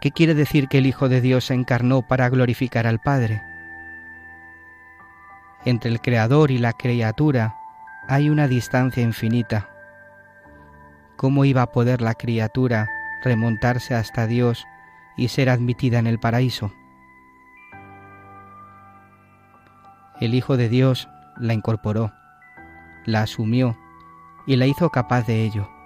¿Qué 0.00 0.12
quiere 0.12 0.34
decir 0.34 0.68
que 0.68 0.78
el 0.78 0.86
Hijo 0.86 1.08
de 1.08 1.20
Dios 1.20 1.46
se 1.46 1.54
encarnó 1.54 2.02
para 2.02 2.28
glorificar 2.28 2.86
al 2.86 3.00
Padre? 3.00 3.42
Entre 5.64 5.90
el 5.90 6.00
Creador 6.00 6.50
y 6.50 6.58
la 6.58 6.72
criatura 6.72 7.56
hay 8.08 8.30
una 8.30 8.48
distancia 8.48 9.02
infinita. 9.02 9.68
¿Cómo 11.16 11.44
iba 11.44 11.62
a 11.62 11.72
poder 11.72 12.00
la 12.00 12.14
criatura 12.14 12.88
remontarse 13.22 13.94
hasta 13.94 14.26
Dios 14.26 14.64
y 15.16 15.28
ser 15.28 15.50
admitida 15.50 15.98
en 15.98 16.06
el 16.06 16.18
paraíso? 16.18 16.72
El 20.20 20.34
Hijo 20.34 20.56
de 20.56 20.68
Dios 20.68 21.08
la 21.36 21.52
incorporó, 21.54 22.12
la 23.04 23.22
asumió 23.22 23.76
y 24.46 24.56
la 24.56 24.66
hizo 24.66 24.90
capaz 24.90 25.26
de 25.26 25.44
ello. 25.44 25.77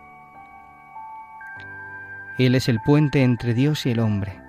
Él 2.47 2.57
es 2.57 2.69
el 2.69 2.81
puente 2.81 3.23
entre 3.23 3.55
Dios 3.55 3.87
y 3.87 3.93
el 3.93 4.01
hombre. 4.01 4.41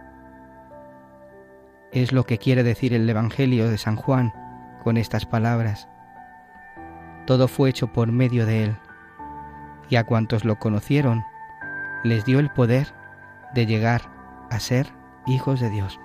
Es 1.91 2.11
lo 2.11 2.23
que 2.23 2.39
quiere 2.39 2.63
decir 2.63 2.91
el 2.93 3.07
Evangelio 3.07 3.69
de 3.69 3.77
San 3.77 3.97
Juan 3.97 4.33
con 4.83 4.97
estas 4.97 5.27
palabras. 5.27 5.87
Todo 7.27 7.47
fue 7.47 7.69
hecho 7.69 7.93
por 7.93 8.11
medio 8.11 8.47
de 8.47 8.63
Él, 8.63 8.77
y 9.89 9.95
a 9.97 10.05
cuantos 10.05 10.43
lo 10.43 10.57
conocieron, 10.57 11.23
les 12.03 12.25
dio 12.25 12.39
el 12.39 12.49
poder 12.49 12.87
de 13.53 13.67
llegar 13.67 14.01
a 14.49 14.59
ser 14.59 14.87
hijos 15.27 15.59
de 15.59 15.69
Dios. 15.69 15.99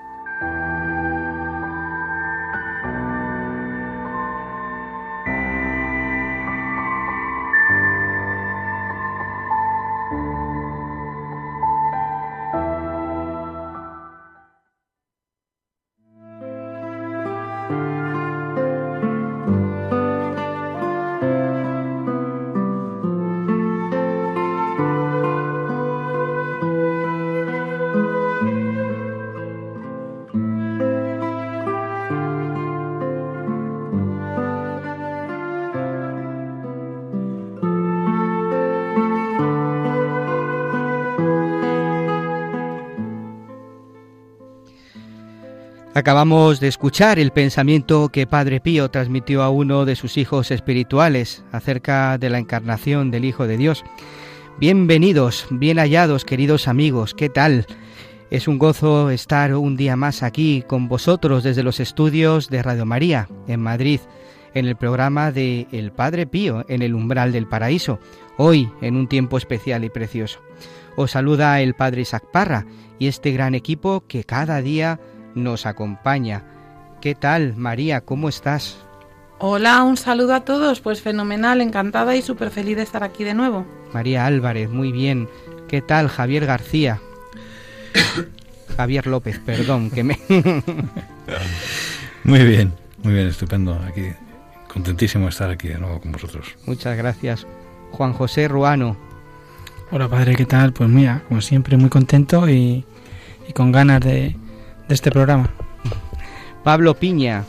Acabamos 45.98 46.60
de 46.60 46.68
escuchar 46.68 47.18
el 47.18 47.32
pensamiento 47.32 48.08
que 48.10 48.28
Padre 48.28 48.60
Pío 48.60 48.88
transmitió 48.88 49.42
a 49.42 49.50
uno 49.50 49.84
de 49.84 49.96
sus 49.96 50.16
hijos 50.16 50.52
espirituales 50.52 51.42
acerca 51.50 52.18
de 52.18 52.30
la 52.30 52.38
encarnación 52.38 53.10
del 53.10 53.24
Hijo 53.24 53.48
de 53.48 53.56
Dios. 53.56 53.84
Bienvenidos, 54.60 55.48
bien 55.50 55.78
hallados, 55.78 56.24
queridos 56.24 56.68
amigos, 56.68 57.14
¿qué 57.14 57.28
tal? 57.28 57.66
Es 58.30 58.46
un 58.46 58.60
gozo 58.60 59.10
estar 59.10 59.56
un 59.56 59.76
día 59.76 59.96
más 59.96 60.22
aquí 60.22 60.62
con 60.68 60.86
vosotros 60.86 61.42
desde 61.42 61.64
los 61.64 61.80
estudios 61.80 62.48
de 62.48 62.62
Radio 62.62 62.86
María 62.86 63.28
en 63.48 63.60
Madrid, 63.60 63.98
en 64.54 64.66
el 64.66 64.76
programa 64.76 65.32
de 65.32 65.66
El 65.72 65.90
Padre 65.90 66.28
Pío 66.28 66.64
en 66.68 66.82
el 66.82 66.94
umbral 66.94 67.32
del 67.32 67.48
paraíso, 67.48 67.98
hoy 68.36 68.70
en 68.82 68.94
un 68.94 69.08
tiempo 69.08 69.36
especial 69.36 69.82
y 69.82 69.90
precioso. 69.90 70.38
Os 70.94 71.10
saluda 71.10 71.60
el 71.60 71.74
Padre 71.74 72.02
Isaac 72.02 72.22
Parra 72.32 72.66
y 73.00 73.08
este 73.08 73.32
gran 73.32 73.56
equipo 73.56 74.04
que 74.06 74.22
cada 74.22 74.62
día 74.62 75.00
nos 75.38 75.66
acompaña. 75.66 76.44
¿Qué 77.00 77.14
tal, 77.14 77.56
María? 77.56 78.00
¿Cómo 78.00 78.28
estás? 78.28 78.78
Hola, 79.38 79.84
un 79.84 79.96
saludo 79.96 80.34
a 80.34 80.40
todos. 80.44 80.80
Pues 80.80 81.00
fenomenal, 81.00 81.60
encantada 81.60 82.16
y 82.16 82.22
súper 82.22 82.50
feliz 82.50 82.76
de 82.76 82.82
estar 82.82 83.04
aquí 83.04 83.22
de 83.22 83.34
nuevo. 83.34 83.64
María 83.92 84.26
Álvarez, 84.26 84.68
muy 84.68 84.90
bien. 84.90 85.28
¿Qué 85.68 85.80
tal, 85.80 86.08
Javier 86.08 86.44
García? 86.44 87.00
Javier 88.76 89.06
López, 89.06 89.38
perdón, 89.38 89.90
que 89.90 90.02
me... 90.02 90.18
muy 92.24 92.44
bien, 92.44 92.72
muy 93.02 93.14
bien, 93.14 93.28
estupendo. 93.28 93.80
Aquí, 93.86 94.08
contentísimo 94.66 95.24
de 95.24 95.30
estar 95.30 95.50
aquí 95.50 95.68
de 95.68 95.78
nuevo 95.78 96.00
con 96.00 96.12
vosotros. 96.12 96.56
Muchas 96.66 96.96
gracias. 96.96 97.46
Juan 97.92 98.12
José 98.12 98.48
Ruano. 98.48 98.96
Hola, 99.90 100.08
padre, 100.08 100.34
¿qué 100.34 100.46
tal? 100.46 100.72
Pues 100.72 100.90
mira, 100.90 101.22
como 101.28 101.40
siempre, 101.40 101.76
muy 101.76 101.90
contento 101.90 102.48
y, 102.48 102.84
y 103.48 103.52
con 103.52 103.72
ganas 103.72 104.00
de, 104.00 104.36
de 104.88 104.94
este 104.94 105.10
programa. 105.10 105.50
Pablo 106.64 106.94
Piña. 106.94 107.44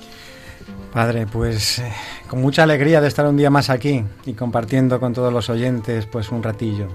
Padre, 0.94 1.27
pues 1.27 1.79
eh, 1.79 1.91
con 2.27 2.41
mucha 2.41 2.63
alegría 2.63 3.00
de 3.00 3.07
estar 3.07 3.25
un 3.25 3.38
día 3.38 3.50
más 3.50 3.69
aquí 3.69 4.03
y 4.25 4.33
compartiendo 4.33 5.00
con 5.00 5.13
todos 5.13 5.31
los 5.31 5.50
oyentes 5.50 6.05
pues 6.05 6.29
un 6.31 6.44
ratillo. 6.44 6.88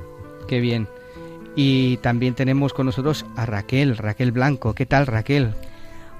Qué 0.48 0.60
bien. 0.60 0.88
Y 1.56 1.98
también 1.98 2.34
tenemos 2.34 2.72
con 2.72 2.86
nosotros 2.86 3.24
a 3.36 3.46
Raquel, 3.46 3.96
Raquel 3.96 4.32
Blanco. 4.32 4.74
¿Qué 4.74 4.86
tal, 4.86 5.06
Raquel? 5.06 5.54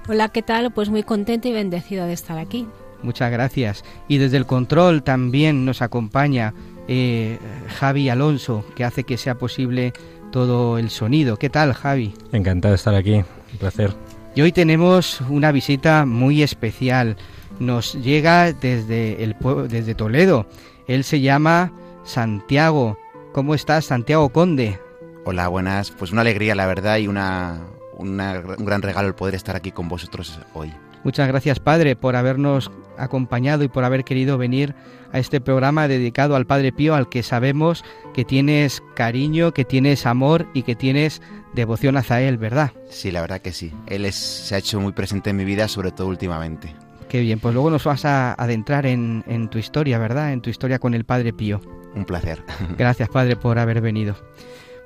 Hola, 0.07 0.29
¿qué 0.29 0.41
tal? 0.41 0.71
Pues 0.71 0.89
muy 0.89 1.03
contenta 1.03 1.47
y 1.47 1.53
bendecida 1.53 2.05
de 2.05 2.13
estar 2.13 2.37
aquí. 2.37 2.67
Muchas 3.03 3.31
gracias. 3.31 3.83
Y 4.07 4.17
desde 4.17 4.37
el 4.37 4.45
control 4.45 5.03
también 5.03 5.65
nos 5.65 5.81
acompaña 5.81 6.53
eh, 6.87 7.37
Javi 7.79 8.09
Alonso, 8.09 8.63
que 8.75 8.85
hace 8.85 9.03
que 9.03 9.17
sea 9.17 9.35
posible 9.35 9.93
todo 10.31 10.77
el 10.77 10.89
sonido. 10.89 11.37
¿Qué 11.37 11.49
tal, 11.49 11.73
Javi? 11.73 12.13
Encantado 12.31 12.71
de 12.71 12.77
estar 12.77 12.95
aquí. 12.95 13.15
Un 13.15 13.57
placer. 13.59 14.04
Y 14.35 14.41
hoy 14.41 14.51
tenemos 14.51 15.21
una 15.29 15.53
visita 15.53 16.05
muy 16.05 16.43
especial. 16.43 17.15
Nos 17.59 17.93
llega 17.93 18.51
desde, 18.51 19.23
el, 19.23 19.37
desde 19.69 19.95
Toledo. 19.95 20.45
Él 20.87 21.05
se 21.05 21.21
llama 21.21 21.71
Santiago. 22.03 22.99
¿Cómo 23.31 23.55
estás, 23.55 23.85
Santiago 23.85 24.27
Conde? 24.27 24.77
Hola, 25.23 25.47
buenas. 25.47 25.91
Pues 25.91 26.11
una 26.11 26.19
alegría, 26.19 26.53
la 26.53 26.65
verdad, 26.65 26.97
y 26.97 27.07
una, 27.07 27.61
una, 27.93 28.43
un 28.57 28.65
gran 28.65 28.81
regalo 28.81 29.07
el 29.07 29.15
poder 29.15 29.35
estar 29.35 29.55
aquí 29.55 29.71
con 29.71 29.87
vosotros 29.87 30.37
hoy. 30.53 30.73
Muchas 31.05 31.27
gracias, 31.27 31.59
Padre, 31.59 31.95
por 31.95 32.15
habernos 32.15 32.71
acompañado 32.97 33.63
y 33.63 33.67
por 33.67 33.83
haber 33.83 34.03
querido 34.03 34.39
venir 34.39 34.73
a 35.11 35.19
este 35.19 35.39
programa 35.39 35.87
dedicado 35.87 36.35
al 36.35 36.47
Padre 36.47 36.71
Pío, 36.71 36.95
al 36.95 37.09
que 37.09 37.21
sabemos 37.21 37.85
que 38.15 38.25
tienes 38.25 38.81
cariño, 38.95 39.53
que 39.53 39.65
tienes 39.65 40.07
amor 40.07 40.47
y 40.55 40.63
que 40.63 40.73
tienes 40.73 41.21
devoción 41.53 41.95
hacia 41.95 42.21
él, 42.21 42.39
¿verdad? 42.39 42.71
Sí, 42.89 43.11
la 43.11 43.21
verdad 43.21 43.39
que 43.39 43.51
sí. 43.51 43.71
Él 43.85 44.03
es, 44.03 44.15
se 44.15 44.55
ha 44.55 44.57
hecho 44.57 44.79
muy 44.79 44.93
presente 44.93 45.29
en 45.29 45.35
mi 45.35 45.45
vida, 45.45 45.67
sobre 45.67 45.91
todo 45.91 46.07
últimamente. 46.07 46.75
Qué 47.07 47.21
bien, 47.21 47.39
pues 47.39 47.53
luego 47.53 47.69
nos 47.69 47.83
vas 47.83 48.03
a 48.03 48.33
adentrar 48.33 48.87
en, 48.87 49.23
en 49.27 49.47
tu 49.47 49.59
historia, 49.59 49.99
¿verdad? 49.99 50.33
En 50.33 50.41
tu 50.41 50.49
historia 50.49 50.79
con 50.79 50.95
el 50.95 51.05
Padre 51.05 51.33
Pío. 51.33 51.61
Un 51.93 52.05
placer. 52.05 52.43
Gracias, 52.79 53.09
Padre, 53.09 53.35
por 53.35 53.59
haber 53.59 53.79
venido. 53.79 54.15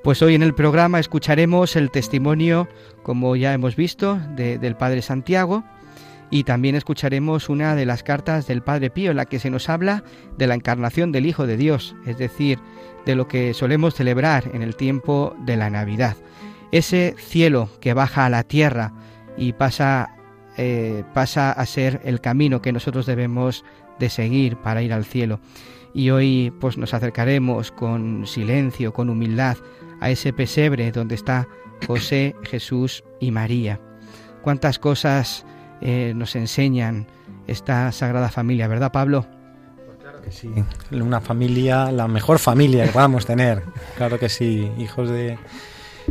Pues 0.03 0.21
hoy 0.21 0.35
en 0.35 0.43
el 0.43 0.53
programa 0.53 0.99
escucharemos 0.99 1.77
el 1.77 1.91
testimonio, 1.91 2.67
como 3.03 3.37
ya 3.37 3.53
hemos 3.53 3.77
visto, 3.77 4.19
de, 4.35 4.57
del 4.57 4.75
Padre 4.75 5.01
Santiago 5.01 5.63
y 6.31 6.43
también 6.43 6.75
escucharemos 6.75 7.49
una 7.49 7.75
de 7.75 7.85
las 7.85 8.03
cartas 8.03 8.47
del 8.47 8.61
Padre 8.61 8.89
Pío 8.89 9.11
en 9.11 9.17
la 9.17 9.25
que 9.25 9.39
se 9.39 9.49
nos 9.49 9.69
habla 9.69 10.03
de 10.37 10.47
la 10.47 10.55
encarnación 10.55 11.11
del 11.11 11.25
Hijo 11.25 11.47
de 11.47 11.57
Dios, 11.57 11.95
es 12.05 12.17
decir, 12.17 12.59
de 13.05 13.15
lo 13.15 13.27
que 13.27 13.53
solemos 13.53 13.95
celebrar 13.95 14.51
en 14.53 14.61
el 14.61 14.75
tiempo 14.75 15.35
de 15.39 15.57
la 15.57 15.69
Navidad. 15.69 16.15
Ese 16.71 17.15
cielo 17.17 17.69
que 17.79 17.93
baja 17.93 18.25
a 18.25 18.29
la 18.29 18.43
tierra 18.43 18.93
y 19.37 19.53
pasa, 19.53 20.15
eh, 20.57 21.03
pasa 21.13 21.51
a 21.51 21.65
ser 21.65 22.01
el 22.03 22.21
camino 22.21 22.61
que 22.61 22.71
nosotros 22.71 23.05
debemos 23.05 23.65
de 23.97 24.09
seguir 24.09 24.57
para 24.57 24.83
ir 24.83 24.93
al 24.93 25.05
cielo. 25.05 25.39
Y 25.93 26.11
hoy 26.11 26.53
pues 26.59 26.77
nos 26.77 26.93
acercaremos 26.93 27.71
con 27.71 28.27
silencio, 28.27 28.93
con 28.93 29.09
humildad 29.09 29.57
a 29.99 30.11
ese 30.11 30.31
pesebre 30.31 30.91
donde 30.91 31.15
está 31.15 31.47
José, 31.87 32.35
Jesús 32.43 33.03
y 33.19 33.31
María. 33.31 33.79
Cuántas 34.43 34.77
cosas 34.77 35.45
eh, 35.81 36.13
nos 36.15 36.35
enseñan 36.35 37.07
esta 37.47 37.91
Sagrada 37.91 38.29
Familia, 38.29 38.67
¿verdad 38.67 38.91
Pablo? 38.91 39.25
claro 39.99 40.21
que 40.21 40.31
sí, 40.31 40.49
una 40.91 41.21
familia, 41.21 41.91
la 41.91 42.07
mejor 42.07 42.39
familia 42.39 42.85
que 42.85 42.91
podamos 42.91 43.25
tener, 43.25 43.63
claro 43.97 44.19
que 44.19 44.29
sí, 44.29 44.71
hijos 44.77 45.09
de 45.09 45.37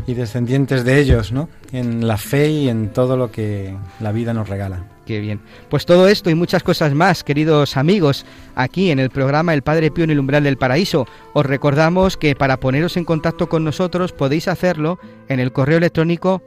y 0.07 0.15
descendientes 0.15 0.85
de 0.85 1.01
ellos, 1.01 1.33
¿no? 1.33 1.49
En 1.73 2.07
la 2.07 2.17
fe 2.17 2.49
y 2.51 2.69
en 2.69 2.91
todo 2.91 3.17
lo 3.17 3.31
que 3.31 3.77
la 4.01 4.13
vida 4.13 4.33
nos 4.33 4.49
regala. 4.49 4.85
Qué 5.07 5.21
bien. 5.21 5.41
Pues 5.71 5.87
todo 5.87 6.07
esto 6.07 6.29
y 6.29 6.35
muchas 6.35 6.63
cosas 6.63 6.93
más, 6.93 7.25
queridos 7.25 7.77
amigos, 7.77 8.27
aquí 8.55 8.91
en 8.91 8.99
el 8.99 9.11
programa 9.11 9.55
El 9.55 9.63
Padre 9.63 9.91
Pío 9.91 10.05
en 10.05 10.11
el 10.11 10.19
umbral 10.19 10.45
del 10.45 10.59
paraíso. 10.59 11.07
Os 11.33 11.47
recordamos 11.47 12.17
que 12.17 12.35
para 12.35 12.61
poneros 12.61 12.97
en 12.97 13.05
contacto 13.05 13.49
con 13.49 13.65
nosotros 13.65 14.13
podéis 14.13 14.49
hacerlo 14.49 14.99
en 15.29 15.41
el 15.41 15.53
correo 15.53 15.79
electrónico 15.79 16.43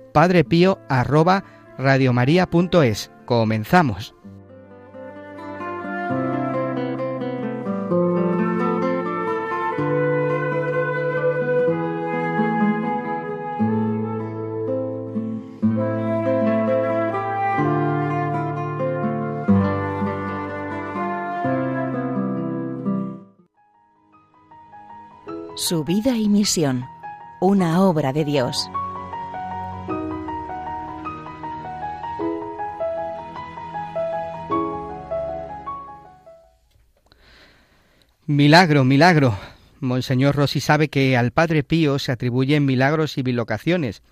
padrepío@radiomaria.es. 1.82 3.12
Comenzamos. 3.26 4.16
Su 25.56 25.84
vida 25.86 26.18
y 26.18 26.28
misión, 26.28 26.84
una 27.40 27.82
obra 27.82 28.12
de 28.12 28.26
Dios. 28.26 28.70
Milagro, 38.28 38.84
milagro. 38.84 39.36
Monseñor 39.80 40.36
Rossi 40.36 40.60
sabe 40.60 40.90
que 40.90 41.18
al 41.18 41.32
Padre 41.32 41.64
Pío 41.64 41.98
se 41.98 42.12
atribuyen 42.12 42.66
milagros 42.66 43.18
y 43.18 43.24
bilocaciones. 43.24 44.04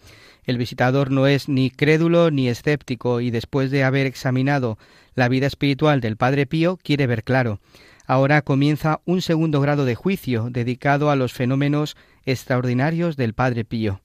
El 0.45 0.57
visitador 0.57 1.11
no 1.11 1.27
es 1.27 1.47
ni 1.47 1.69
crédulo 1.69 2.31
ni 2.31 2.47
escéptico 2.47 3.21
y 3.21 3.29
después 3.29 3.69
de 3.69 3.83
haber 3.83 4.07
examinado 4.07 4.79
la 5.13 5.29
vida 5.29 5.45
espiritual 5.45 6.01
del 6.01 6.17
Padre 6.17 6.47
Pío 6.47 6.77
quiere 6.77 7.05
ver 7.05 7.23
claro. 7.23 7.59
Ahora 8.07 8.41
comienza 8.41 8.99
un 9.05 9.21
segundo 9.21 9.61
grado 9.61 9.85
de 9.85 9.93
juicio 9.93 10.49
dedicado 10.49 11.11
a 11.11 11.15
los 11.15 11.31
fenómenos 11.31 11.95
extraordinarios 12.25 13.15
del 13.15 13.35
Padre 13.35 13.63
Pío. 13.63 14.01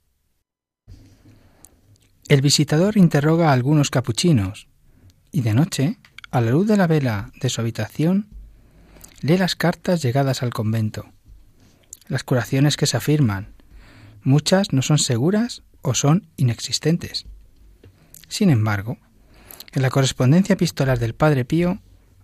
El 2.28 2.42
visitador 2.42 2.98
interroga 2.98 3.48
a 3.48 3.52
algunos 3.54 3.88
capuchinos 3.88 4.68
y 5.32 5.40
de 5.40 5.54
noche, 5.54 5.96
a 6.30 6.42
la 6.42 6.50
luz 6.50 6.66
de 6.66 6.76
la 6.76 6.86
vela 6.86 7.30
de 7.40 7.48
su 7.48 7.62
habitación, 7.62 8.33
lee 9.25 9.38
las 9.38 9.56
cartas 9.56 10.03
llegadas 10.03 10.43
al 10.43 10.53
convento, 10.53 11.06
las 12.09 12.25
curaciones 12.25 12.76
que 12.76 12.85
se 12.87 12.99
afirman. 12.99 13.55
Muchas 14.23 14.75
no 14.75 14.82
son 14.82 14.99
seguras 14.99 15.62
o 15.81 15.94
son 15.94 16.29
inexistentes. 16.37 17.25
Sin 18.29 18.50
embargo, 18.50 18.99
en 19.73 19.81
la 19.81 19.88
correspondencia 19.88 20.53
epistolar 20.53 20.99
del 20.99 21.15
Padre 21.15 21.47
Pío 21.47 21.81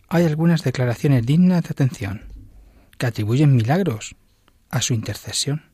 hay 0.09 0.27
algunas 0.27 0.63
declaraciones 0.63 1.25
dignas 1.25 1.63
de 1.63 1.69
atención, 1.71 2.27
que 2.99 3.07
atribuyen 3.07 3.57
milagros 3.57 4.15
a 4.69 4.83
su 4.83 4.93
intercesión. 4.93 5.71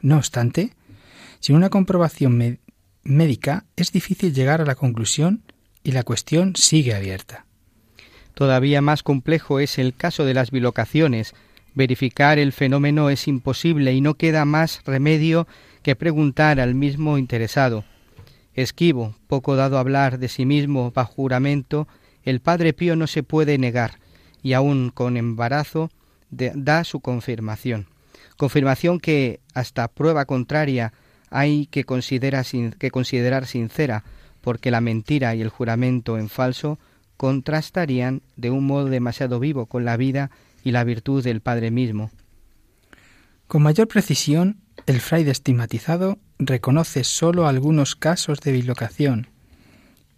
No 0.00 0.16
obstante, 0.16 0.72
sin 1.40 1.56
una 1.56 1.68
comprobación 1.68 2.58
médica 3.02 3.66
es 3.76 3.92
difícil 3.92 4.32
llegar 4.32 4.62
a 4.62 4.66
la 4.66 4.76
conclusión 4.76 5.42
y 5.82 5.92
la 5.92 6.04
cuestión 6.04 6.56
sigue 6.56 6.94
abierta. 6.94 7.44
Todavía 8.36 8.82
más 8.82 9.02
complejo 9.02 9.60
es 9.60 9.78
el 9.78 9.94
caso 9.94 10.26
de 10.26 10.34
las 10.34 10.50
bilocaciones. 10.50 11.34
Verificar 11.74 12.38
el 12.38 12.52
fenómeno 12.52 13.08
es 13.08 13.28
imposible 13.28 13.94
y 13.94 14.02
no 14.02 14.12
queda 14.12 14.44
más 14.44 14.82
remedio 14.84 15.48
que 15.82 15.96
preguntar 15.96 16.60
al 16.60 16.74
mismo 16.74 17.16
interesado. 17.16 17.84
Esquivo, 18.52 19.16
poco 19.26 19.56
dado 19.56 19.78
a 19.78 19.80
hablar 19.80 20.18
de 20.18 20.28
sí 20.28 20.44
mismo 20.44 20.90
bajo 20.90 21.14
juramento, 21.14 21.88
el 22.24 22.40
Padre 22.40 22.74
Pío 22.74 22.94
no 22.94 23.06
se 23.06 23.22
puede 23.22 23.56
negar 23.56 24.00
y 24.42 24.52
aun 24.52 24.90
con 24.90 25.16
embarazo 25.16 25.88
da 26.28 26.84
su 26.84 27.00
confirmación. 27.00 27.86
Confirmación 28.36 29.00
que, 29.00 29.40
hasta 29.54 29.88
prueba 29.88 30.26
contraria, 30.26 30.92
hay 31.30 31.68
que, 31.68 31.86
que 31.86 32.90
considerar 32.90 33.46
sincera, 33.46 34.04
porque 34.42 34.70
la 34.70 34.82
mentira 34.82 35.34
y 35.34 35.40
el 35.40 35.48
juramento 35.48 36.18
en 36.18 36.28
falso 36.28 36.78
contrastarían 37.16 38.22
de 38.36 38.50
un 38.50 38.66
modo 38.66 38.86
demasiado 38.86 39.40
vivo 39.40 39.66
con 39.66 39.84
la 39.84 39.96
vida 39.96 40.30
y 40.62 40.72
la 40.72 40.84
virtud 40.84 41.22
del 41.22 41.40
Padre 41.40 41.70
mismo. 41.70 42.10
Con 43.46 43.62
mayor 43.62 43.88
precisión, 43.88 44.60
el 44.86 45.00
fraile 45.00 45.30
estigmatizado 45.30 46.18
reconoce 46.38 47.04
sólo 47.04 47.46
algunos 47.46 47.96
casos 47.96 48.40
de 48.40 48.52
bilocación, 48.52 49.28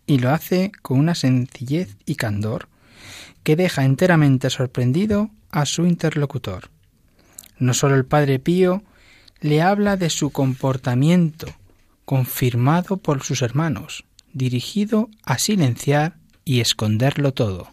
y 0.06 0.19
lo 0.19 0.31
hace 0.31 0.73
con 0.83 0.99
una 0.99 1.15
sencillez 1.15 1.97
y 2.06 2.17
candor 2.17 2.69
que 3.43 3.56
deja 3.56 3.85
enteramente 3.85 4.50
sorprendido 4.50 5.31
a 5.50 5.65
su 5.67 5.87
interlocutor. 5.87 6.71
No 7.59 7.75
sólo 7.75 7.95
el 7.95 8.05
Padre 8.05 8.39
Pío 8.39 8.83
le 9.41 9.62
habla 9.62 9.97
de 9.97 10.11
su 10.11 10.31
comportamiento, 10.31 11.47
confirmado 12.05 12.97
por 12.97 13.23
sus 13.23 13.43
hermanos, 13.43 14.05
dirigido 14.33 15.09
a 15.25 15.39
silenciar 15.39 16.18
y 16.49 16.62
esconderlo 16.62 17.33
todo. 17.33 17.69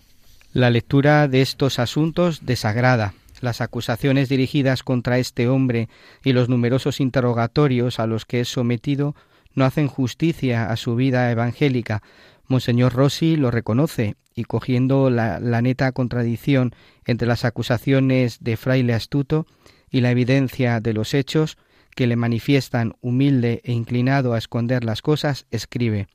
La 0.51 0.69
lectura 0.69 1.29
de 1.29 1.41
estos 1.41 1.79
asuntos 1.79 2.45
desagrada. 2.45 3.13
Las 3.39 3.61
acusaciones 3.61 4.27
dirigidas 4.27 4.83
contra 4.83 5.17
este 5.17 5.47
hombre 5.47 5.87
y 6.25 6.33
los 6.33 6.49
numerosos 6.49 6.99
interrogatorios 6.99 8.01
a 8.01 8.05
los 8.05 8.25
que 8.25 8.41
es 8.41 8.49
sometido 8.49 9.15
no 9.53 9.63
hacen 9.63 9.87
justicia 9.87 10.69
a 10.69 10.75
su 10.75 10.97
vida 10.97 11.31
evangélica. 11.31 12.03
Monseñor 12.49 12.91
Rossi 12.91 13.37
lo 13.37 13.49
reconoce 13.49 14.17
y 14.35 14.43
cogiendo 14.43 15.09
la, 15.09 15.39
la, 15.39 15.61
neta 15.61 15.93
contradicción 15.93 16.75
entre 17.05 17.29
las 17.29 17.45
acusaciones 17.45 18.39
de 18.41 18.57
fraile 18.57 18.93
astuto 18.93 19.47
y 19.89 20.01
la 20.01 20.11
evidencia 20.11 20.81
de 20.81 20.91
los 20.91 21.13
hechos 21.13 21.57
que 21.95 22.07
le 22.07 22.17
manifiestan 22.17 22.95
humilde 22.99 23.61
e 23.63 23.71
inclinado 23.71 24.33
a 24.33 24.37
esconder 24.37 24.83
las 24.83 25.01
cosas, 25.01 25.45
escribe 25.49 26.09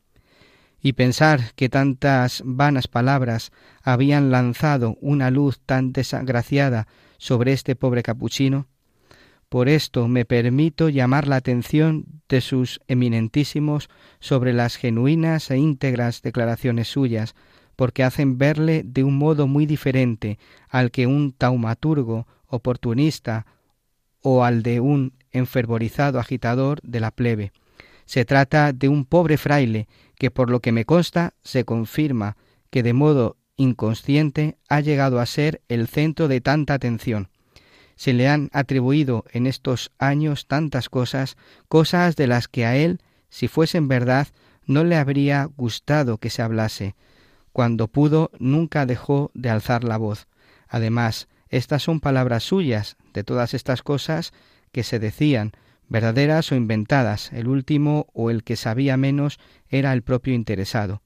y 0.82 0.94
pensar 0.94 1.52
que 1.54 1.68
tantas 1.68 2.42
vanas 2.44 2.88
palabras 2.88 3.52
habían 3.82 4.30
lanzado 4.30 4.96
una 5.00 5.30
luz 5.30 5.60
tan 5.60 5.92
desagraciada 5.92 6.87
sobre 7.18 7.52
este 7.52 7.76
pobre 7.76 8.02
capuchino, 8.02 8.66
por 9.50 9.68
esto 9.68 10.06
me 10.06 10.25
permito 10.25 10.88
llamar 10.88 11.26
la 11.26 11.34
atención 11.34 12.06
de 12.28 12.40
sus 12.40 12.80
eminentísimos 12.87 13.90
sobre 14.20 14.52
las 14.52 14.76
genuinas 14.76 15.50
e 15.50 15.58
íntegras 15.58 16.22
declaraciones 16.22 16.87
suyas, 16.87 17.34
porque 17.75 18.04
hacen 18.04 18.38
verle 18.38 18.82
de 18.84 19.02
un 19.02 19.18
modo 19.18 19.49
muy 19.49 19.66
diferente 19.66 20.38
al 20.68 20.92
que 20.92 21.08
un 21.08 21.32
taumaturgo 21.32 22.28
oportunista 22.46 23.44
o 24.22 24.44
al 24.44 24.62
de 24.62 24.78
un 24.78 25.14
enfervorizado 25.32 26.20
agitador 26.20 26.80
de 26.82 27.00
la 27.00 27.10
plebe. 27.10 27.52
Se 28.04 28.25
trata 28.25 28.72
de 28.72 28.88
un 28.88 29.04
pobre 29.04 29.37
fraile 29.37 29.88
que 30.21 30.31
por 30.31 30.50
lo 30.50 30.61
que 30.61 30.71
me 30.71 30.85
consta 30.85 31.35
se 31.43 31.65
confirma 31.65 32.37
que 32.71 32.85
de 32.85 32.93
modo 32.93 33.39
inconsciente 33.57 34.59
ha 34.69 34.79
llegado 34.79 35.19
a 35.19 35.27
ser 35.27 35.62
el 35.67 35.89
centro 35.89 36.29
de 36.29 36.41
tanta 36.41 36.75
atención 36.75 37.31
se 38.00 38.15
le 38.15 38.29
han 38.29 38.49
atribuido 38.55 39.27
en 39.31 39.47
estos 39.47 39.93
años 39.99 40.47
tantas 40.47 40.89
cosas, 40.89 41.37
cosas 41.69 42.17
de 42.17 42.27
las 42.27 42.49
que 42.49 42.65
a 42.65 42.75
él, 42.75 43.03
si 43.29 43.47
fuesen 43.47 43.89
verdad, 43.89 44.29
no 44.65 44.85
le 44.85 44.97
habría 44.97 45.45
gustado 45.45 46.17
que 46.17 46.31
se 46.31 46.41
hablase. 46.41 46.95
Cuando 47.53 47.89
pudo, 47.89 48.31
nunca 48.39 48.87
dejó 48.87 49.31
de 49.35 49.50
alzar 49.50 49.85
la 49.85 49.99
voz. 49.99 50.29
Además, 50.67 51.29
estas 51.50 51.83
son 51.83 52.00
palabras 52.00 52.43
suyas, 52.43 52.97
de 53.12 53.23
todas 53.23 53.53
estas 53.53 53.83
cosas 53.83 54.33
que 54.73 54.83
se 54.83 54.99
decían, 54.99 55.53
verdaderas 55.90 56.50
o 56.52 56.54
inventadas, 56.54 57.30
el 57.35 57.49
último 57.49 58.06
o 58.14 58.30
el 58.30 58.42
que 58.44 58.56
sabía 58.56 58.97
menos 58.97 59.38
era 59.68 59.92
el 59.92 60.02
propio 60.02 60.32
interesado. 60.32 61.02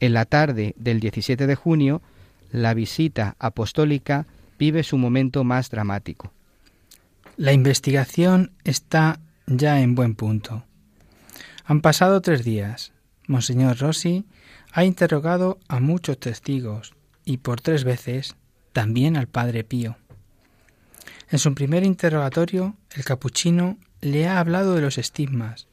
En 0.00 0.14
la 0.14 0.24
tarde 0.24 0.74
del 0.76 0.98
17 0.98 1.46
de 1.46 1.54
junio, 1.54 2.02
la 2.50 2.74
visita 2.74 3.36
apostólica 3.38 4.26
vive 4.58 4.82
su 4.82 4.98
momento 4.98 5.44
más 5.44 5.70
dramático. 5.70 6.32
La 7.36 7.52
investigación 7.52 8.52
está 8.64 9.20
ya 9.46 9.80
en 9.80 9.94
buen 9.94 10.14
punto. 10.14 10.64
Han 11.64 11.80
pasado 11.80 12.20
tres 12.20 12.44
días. 12.44 12.92
Monseñor 13.26 13.78
Rossi 13.78 14.24
ha 14.72 14.84
interrogado 14.84 15.58
a 15.68 15.80
muchos 15.80 16.18
testigos 16.18 16.94
y 17.24 17.38
por 17.38 17.60
tres 17.60 17.84
veces 17.84 18.36
también 18.72 19.16
al 19.16 19.28
Padre 19.28 19.64
Pío. 19.64 19.96
En 21.34 21.40
su 21.40 21.52
primer 21.52 21.82
interrogatorio, 21.82 22.76
el 22.94 23.04
capuchino 23.04 23.76
le 24.00 24.28
ha 24.28 24.38
hablado 24.38 24.76
de 24.76 24.80
los 24.80 24.98
estigmas 24.98 25.66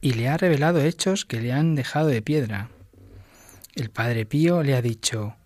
y 0.00 0.14
le 0.14 0.28
ha 0.28 0.36
revelado 0.36 0.82
hechos 0.82 1.24
que 1.24 1.40
le 1.40 1.52
han 1.52 1.76
dejado 1.76 2.08
de 2.08 2.20
piedra. 2.20 2.68
El 3.76 3.90
Padre 3.90 4.26
Pío 4.26 4.64
le 4.64 4.74
ha 4.74 4.82
dicho, 4.82 5.36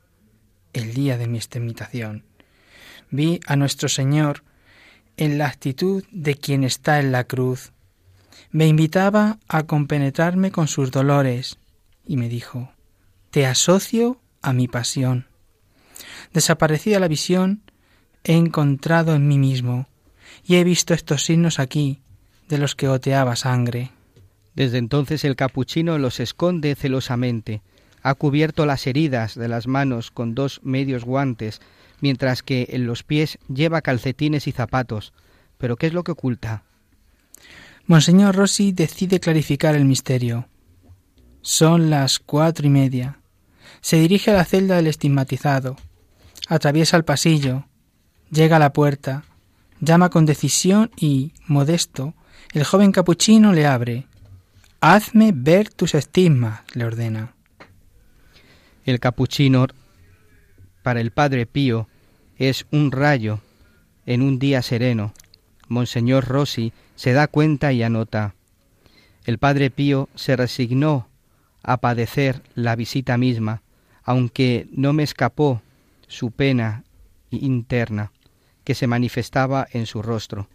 el 0.72 0.94
día 0.94 1.18
de 1.18 1.28
mi 1.28 1.36
exterminación, 1.36 2.24
vi 3.10 3.38
a 3.46 3.56
nuestro 3.56 3.90
Señor 3.90 4.42
en 5.18 5.36
la 5.36 5.48
actitud 5.48 6.02
de 6.10 6.36
quien 6.36 6.64
está 6.64 6.98
en 6.98 7.12
la 7.12 7.24
cruz. 7.24 7.74
Me 8.52 8.66
invitaba 8.66 9.38
a 9.48 9.64
compenetrarme 9.64 10.50
con 10.50 10.66
sus 10.66 10.90
dolores 10.90 11.58
y 12.06 12.16
me 12.16 12.30
dijo, 12.30 12.72
te 13.30 13.44
asocio 13.44 14.18
a 14.40 14.54
mi 14.54 14.66
pasión. 14.66 15.26
Desaparecida 16.32 16.98
la 16.98 17.08
visión, 17.08 17.65
he 18.26 18.34
encontrado 18.34 19.14
en 19.14 19.28
mí 19.28 19.38
mismo 19.38 19.86
y 20.44 20.56
he 20.56 20.64
visto 20.64 20.94
estos 20.94 21.24
signos 21.24 21.60
aquí 21.60 22.00
de 22.48 22.58
los 22.58 22.74
que 22.74 22.88
oteaba 22.88 23.36
sangre. 23.36 23.92
Desde 24.54 24.78
entonces 24.78 25.24
el 25.24 25.36
capuchino 25.36 25.96
los 25.98 26.18
esconde 26.18 26.74
celosamente, 26.74 27.62
ha 28.02 28.14
cubierto 28.14 28.66
las 28.66 28.86
heridas 28.86 29.34
de 29.34 29.48
las 29.48 29.66
manos 29.66 30.10
con 30.10 30.34
dos 30.34 30.60
medios 30.62 31.04
guantes, 31.04 31.60
mientras 32.00 32.42
que 32.42 32.68
en 32.70 32.86
los 32.86 33.02
pies 33.02 33.38
lleva 33.48 33.80
calcetines 33.82 34.46
y 34.46 34.52
zapatos. 34.52 35.12
¿Pero 35.58 35.76
qué 35.76 35.86
es 35.86 35.92
lo 35.92 36.04
que 36.04 36.12
oculta? 36.12 36.64
Monseñor 37.86 38.34
Rossi 38.34 38.72
decide 38.72 39.20
clarificar 39.20 39.74
el 39.74 39.84
misterio. 39.84 40.48
Son 41.42 41.90
las 41.90 42.18
cuatro 42.18 42.66
y 42.66 42.70
media. 42.70 43.18
Se 43.80 43.98
dirige 43.98 44.30
a 44.32 44.34
la 44.34 44.44
celda 44.44 44.76
del 44.76 44.88
estigmatizado. 44.88 45.76
Atraviesa 46.48 46.96
el 46.96 47.04
pasillo. 47.04 47.64
Llega 48.30 48.56
a 48.56 48.60
la 48.60 48.72
puerta. 48.72 49.24
Llama 49.80 50.10
con 50.10 50.26
decisión 50.26 50.90
y, 50.96 51.32
modesto, 51.46 52.14
el 52.52 52.64
joven 52.64 52.92
capuchino 52.92 53.52
le 53.52 53.66
abre. 53.66 54.06
Hazme 54.80 55.32
ver 55.34 55.70
tus 55.70 55.94
estigmas, 55.94 56.60
le 56.74 56.84
ordena. 56.84 57.34
El 58.84 59.00
capuchino 59.00 59.66
para 60.82 61.00
el 61.00 61.10
Padre 61.10 61.46
Pío 61.46 61.88
es 62.38 62.66
un 62.70 62.92
rayo 62.92 63.40
en 64.06 64.22
un 64.22 64.38
día 64.38 64.62
sereno. 64.62 65.12
Monseñor 65.68 66.26
Rossi 66.26 66.72
se 66.94 67.12
da 67.12 67.26
cuenta 67.26 67.72
y 67.72 67.82
anota. 67.82 68.34
El 69.24 69.38
Padre 69.38 69.70
Pío 69.70 70.08
se 70.14 70.36
resignó 70.36 71.08
a 71.62 71.78
padecer 71.78 72.42
la 72.54 72.76
visita 72.76 73.18
misma, 73.18 73.62
aunque 74.04 74.68
no 74.70 74.92
me 74.92 75.02
escapó 75.02 75.60
su 76.06 76.30
pena 76.30 76.84
interna, 77.30 78.12
que 78.66 78.74
se 78.74 78.88
manifestaba 78.88 79.68
en 79.70 79.86
su 79.86 80.02
rostro. 80.02 80.48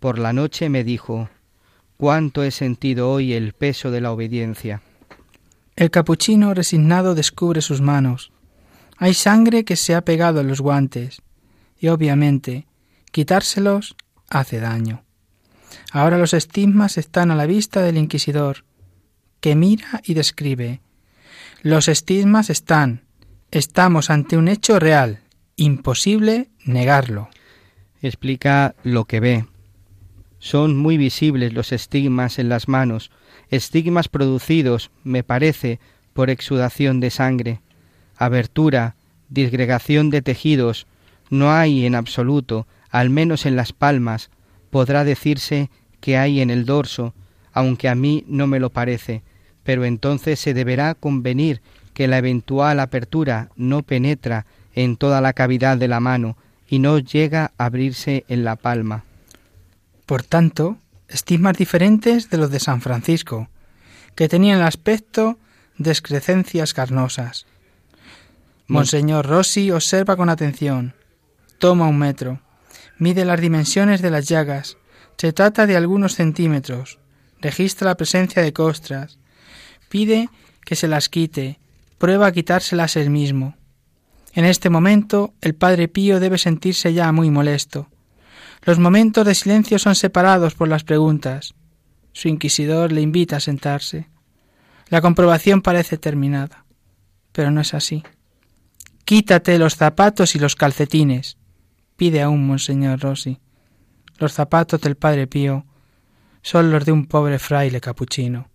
Por 0.00 0.18
la 0.18 0.32
noche 0.32 0.70
me 0.70 0.82
dijo, 0.82 1.28
cuánto 1.98 2.42
he 2.42 2.52
sentido 2.52 3.10
hoy 3.10 3.34
el 3.34 3.52
peso 3.52 3.90
de 3.90 4.00
la 4.00 4.12
obediencia. 4.12 4.80
El 5.76 5.90
capuchino 5.90 6.54
resignado 6.54 7.14
descubre 7.14 7.60
sus 7.60 7.82
manos. 7.82 8.32
Hay 8.96 9.12
sangre 9.12 9.66
que 9.66 9.76
se 9.76 9.94
ha 9.94 10.00
pegado 10.00 10.40
en 10.40 10.48
los 10.48 10.62
guantes, 10.62 11.20
y 11.78 11.88
obviamente 11.88 12.66
quitárselos 13.12 13.94
hace 14.30 14.58
daño. 14.58 15.04
Ahora 15.92 16.16
los 16.16 16.32
estigmas 16.32 16.96
están 16.96 17.30
a 17.30 17.36
la 17.36 17.44
vista 17.44 17.82
del 17.82 17.98
inquisidor, 17.98 18.64
que 19.40 19.54
mira 19.54 20.00
y 20.02 20.14
describe. 20.14 20.80
Los 21.60 21.88
estigmas 21.88 22.48
están. 22.48 23.02
Estamos 23.50 24.08
ante 24.08 24.38
un 24.38 24.48
hecho 24.48 24.78
real, 24.78 25.20
imposible 25.56 26.48
negarlo. 26.64 27.28
Explica 28.02 28.74
lo 28.82 29.04
que 29.04 29.20
ve. 29.20 29.44
Son 30.38 30.76
muy 30.76 30.96
visibles 30.96 31.52
los 31.52 31.70
estigmas 31.72 32.38
en 32.38 32.48
las 32.48 32.66
manos, 32.66 33.10
estigmas 33.50 34.08
producidos, 34.08 34.90
me 35.04 35.22
parece, 35.22 35.80
por 36.14 36.30
exudación 36.30 37.00
de 37.00 37.10
sangre. 37.10 37.60
Abertura, 38.16 38.96
disgregación 39.28 40.08
de 40.08 40.22
tejidos, 40.22 40.86
no 41.28 41.52
hay 41.52 41.84
en 41.84 41.94
absoluto, 41.94 42.66
al 42.90 43.10
menos 43.10 43.44
en 43.44 43.54
las 43.54 43.72
palmas, 43.72 44.30
podrá 44.70 45.04
decirse 45.04 45.70
que 46.00 46.16
hay 46.16 46.40
en 46.40 46.50
el 46.50 46.64
dorso, 46.64 47.14
aunque 47.52 47.88
a 47.88 47.94
mí 47.94 48.24
no 48.26 48.46
me 48.46 48.60
lo 48.60 48.70
parece, 48.70 49.22
pero 49.62 49.84
entonces 49.84 50.40
se 50.40 50.54
deberá 50.54 50.94
convenir 50.94 51.60
que 51.92 52.08
la 52.08 52.18
eventual 52.18 52.80
apertura 52.80 53.50
no 53.56 53.82
penetra 53.82 54.46
en 54.74 54.96
toda 54.96 55.20
la 55.20 55.34
cavidad 55.34 55.76
de 55.76 55.88
la 55.88 56.00
mano 56.00 56.36
y 56.70 56.78
no 56.78 57.00
llega 57.00 57.52
a 57.58 57.66
abrirse 57.66 58.24
en 58.28 58.44
la 58.44 58.54
palma. 58.54 59.04
Por 60.06 60.22
tanto, 60.22 60.78
estigmas 61.08 61.58
diferentes 61.58 62.30
de 62.30 62.38
los 62.38 62.52
de 62.52 62.60
San 62.60 62.80
Francisco, 62.80 63.48
que 64.14 64.28
tenían 64.28 64.58
el 64.60 64.64
aspecto 64.64 65.36
de 65.76 65.90
excrescencias 65.90 66.72
carnosas. 66.72 67.46
Monseñor 68.68 69.26
Rossi 69.26 69.72
observa 69.72 70.16
con 70.16 70.28
atención. 70.28 70.94
Toma 71.58 71.88
un 71.88 71.98
metro. 71.98 72.40
Mide 72.98 73.24
las 73.24 73.40
dimensiones 73.40 74.00
de 74.00 74.10
las 74.10 74.28
llagas. 74.28 74.76
Se 75.16 75.32
trata 75.32 75.66
de 75.66 75.76
algunos 75.76 76.14
centímetros. 76.14 77.00
Registra 77.40 77.88
la 77.88 77.96
presencia 77.96 78.42
de 78.42 78.52
costras. 78.52 79.18
Pide 79.88 80.28
que 80.64 80.76
se 80.76 80.86
las 80.86 81.08
quite. 81.08 81.58
Prueba 81.98 82.28
a 82.28 82.32
quitárselas 82.32 82.94
él 82.94 83.10
mismo. 83.10 83.56
En 84.32 84.44
este 84.44 84.70
momento 84.70 85.34
el 85.40 85.54
padre 85.54 85.88
Pío 85.88 86.20
debe 86.20 86.38
sentirse 86.38 86.92
ya 86.92 87.10
muy 87.12 87.30
molesto. 87.30 87.88
Los 88.62 88.78
momentos 88.78 89.26
de 89.26 89.34
silencio 89.34 89.78
son 89.78 89.94
separados 89.94 90.54
por 90.54 90.68
las 90.68 90.84
preguntas. 90.84 91.54
Su 92.12 92.28
inquisidor 92.28 92.92
le 92.92 93.00
invita 93.00 93.36
a 93.36 93.40
sentarse. 93.40 94.08
La 94.88 95.00
comprobación 95.00 95.62
parece 95.62 95.96
terminada, 95.96 96.64
pero 97.32 97.50
no 97.50 97.60
es 97.60 97.74
así. 97.74 98.02
Quítate 99.04 99.58
los 99.58 99.76
zapatos 99.76 100.36
y 100.36 100.38
los 100.38 100.54
calcetines, 100.54 101.36
pide 101.96 102.22
aún 102.22 102.46
Monseñor 102.46 103.00
Rossi. 103.00 103.40
Los 104.18 104.32
zapatos 104.32 104.80
del 104.80 104.96
Padre 104.96 105.26
Pío 105.26 105.64
son 106.42 106.70
los 106.70 106.84
de 106.84 106.92
un 106.92 107.06
pobre 107.06 107.38
fraile 107.38 107.80
capuchino. 107.80 108.48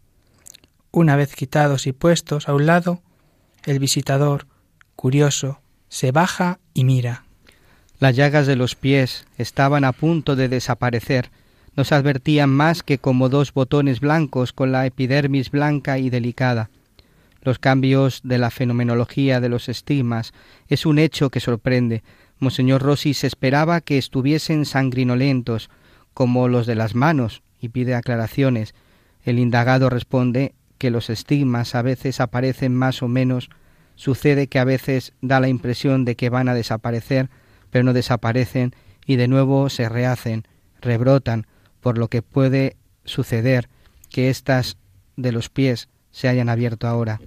Una 0.91 1.15
vez 1.15 1.35
quitados 1.35 1.87
y 1.87 1.91
puestos 1.91 2.47
a 2.47 2.53
un 2.53 2.65
lado, 2.65 3.01
el 3.65 3.79
visitador, 3.79 4.47
curioso, 4.95 5.61
se 5.95 6.11
baja 6.11 6.59
y 6.73 6.83
mira. 6.83 7.23
Las 8.01 8.17
llagas 8.17 8.47
de 8.47 8.57
los 8.57 8.75
pies 8.75 9.25
estaban 9.37 9.85
a 9.85 9.93
punto 9.93 10.35
de 10.35 10.49
desaparecer. 10.49 11.31
No 11.77 11.85
se 11.85 11.95
advertían 11.95 12.49
más 12.49 12.83
que 12.83 12.97
como 12.97 13.29
dos 13.29 13.53
botones 13.53 14.01
blancos 14.01 14.51
con 14.51 14.73
la 14.73 14.85
epidermis 14.85 15.51
blanca 15.51 15.97
y 15.97 16.09
delicada. 16.09 16.69
Los 17.43 17.59
cambios 17.59 18.19
de 18.25 18.37
la 18.37 18.51
fenomenología 18.51 19.39
de 19.39 19.47
los 19.47 19.69
estigmas 19.69 20.33
es 20.67 20.85
un 20.85 20.99
hecho 20.99 21.29
que 21.29 21.39
sorprende. 21.39 22.03
Monseñor 22.39 22.81
Rossi 22.81 23.13
se 23.13 23.27
esperaba 23.27 23.79
que 23.79 23.97
estuviesen 23.97 24.65
sangrinolentos, 24.65 25.69
como 26.13 26.49
los 26.49 26.67
de 26.67 26.75
las 26.75 26.93
manos, 26.93 27.41
y 27.61 27.69
pide 27.69 27.95
aclaraciones. 27.95 28.75
El 29.23 29.39
indagado 29.39 29.89
responde 29.89 30.55
que 30.77 30.91
los 30.91 31.09
estigmas 31.09 31.73
a 31.73 31.81
veces 31.81 32.19
aparecen 32.19 32.75
más 32.75 33.01
o 33.01 33.07
menos, 33.07 33.49
sucede 33.95 34.47
que 34.47 34.59
a 34.59 34.65
veces 34.65 35.13
da 35.21 35.39
la 35.39 35.47
impresión 35.47 36.05
de 36.05 36.15
que 36.15 36.29
van 36.29 36.49
a 36.49 36.53
desaparecer, 36.53 37.29
pero 37.69 37.83
no 37.83 37.93
desaparecen 37.93 38.75
y 39.05 39.15
de 39.15 39.27
nuevo 39.27 39.69
se 39.69 39.89
rehacen, 39.89 40.47
rebrotan, 40.81 41.47
por 41.81 41.97
lo 41.97 42.09
que 42.09 42.21
puede 42.21 42.77
suceder 43.03 43.69
que 44.09 44.29
éstas 44.29 44.77
de 45.15 45.31
los 45.31 45.49
pies 45.49 45.89
se 46.11 46.27
hayan 46.27 46.49
abierto 46.49 46.87
ahora. 46.87 47.19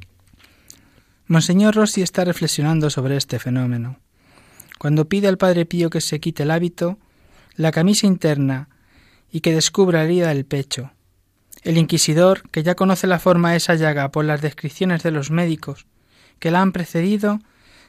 Monseñor 1.27 1.75
Rossi 1.75 2.03
está 2.03 2.25
reflexionando 2.25 2.91
sobre 2.91 3.17
este 3.17 3.39
fenómeno. 3.39 3.99
Cuando 4.79 5.09
pide 5.09 5.29
al 5.29 5.39
Padre 5.39 5.67
Pío 5.67 5.91
que 5.91 6.01
se 6.01 6.21
quite 6.21 6.45
el 6.45 6.51
hábito, 6.51 6.99
la 7.55 7.71
camisa 7.71 8.07
interna 8.07 8.69
y 9.31 9.41
que 9.41 9.53
descubra 9.53 9.99
la 9.99 10.05
herida 10.05 10.29
del 10.29 10.47
pecho. 10.47 10.93
El 11.63 11.77
inquisidor, 11.77 12.49
que 12.51 12.63
ya 12.63 12.77
conoce 12.77 13.07
la 13.07 13.19
forma 13.19 13.51
de 13.51 13.59
esa 13.59 13.75
llaga 13.75 14.11
por 14.11 14.25
las 14.25 14.41
descripciones 14.41 15.03
de 15.03 15.11
los 15.11 15.31
médicos 15.31 15.87
que 16.39 16.51
la 16.51 16.63
han 16.63 16.73
precedido, 16.73 17.41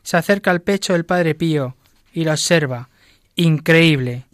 se 0.03 0.17
acerca 0.17 0.51
al 0.51 0.61
pecho 0.61 0.93
del 0.93 1.05
Padre 1.05 1.35
Pío 1.35 1.75
y 2.13 2.23
lo 2.23 2.31
observa. 2.31 2.89
Increíble. 3.35 4.25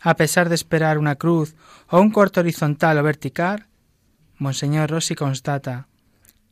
A 0.00 0.16
pesar 0.16 0.48
de 0.48 0.54
esperar 0.54 0.98
una 0.98 1.16
cruz 1.16 1.54
o 1.88 2.00
un 2.00 2.10
corte 2.10 2.40
horizontal 2.40 2.98
o 2.98 3.02
vertical, 3.02 3.66
Monseñor 4.38 4.90
Rossi 4.90 5.14
constata 5.14 5.88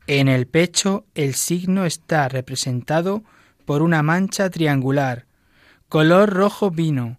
En 0.06 0.28
el 0.28 0.46
pecho 0.46 1.06
el 1.14 1.34
signo 1.34 1.86
está 1.86 2.28
representado 2.28 3.24
por 3.64 3.82
una 3.82 4.02
mancha 4.02 4.50
triangular, 4.50 5.26
color 5.88 6.30
rojo 6.30 6.70
vino, 6.70 7.18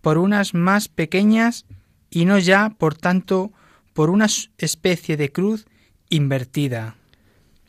por 0.00 0.18
unas 0.18 0.54
más 0.54 0.88
pequeñas 0.88 1.66
y 2.10 2.24
no 2.24 2.38
ya, 2.38 2.70
por 2.76 2.96
tanto, 2.96 3.52
por 3.92 4.10
una 4.10 4.26
especie 4.58 5.16
de 5.16 5.30
cruz 5.30 5.66
invertida. 6.08 6.96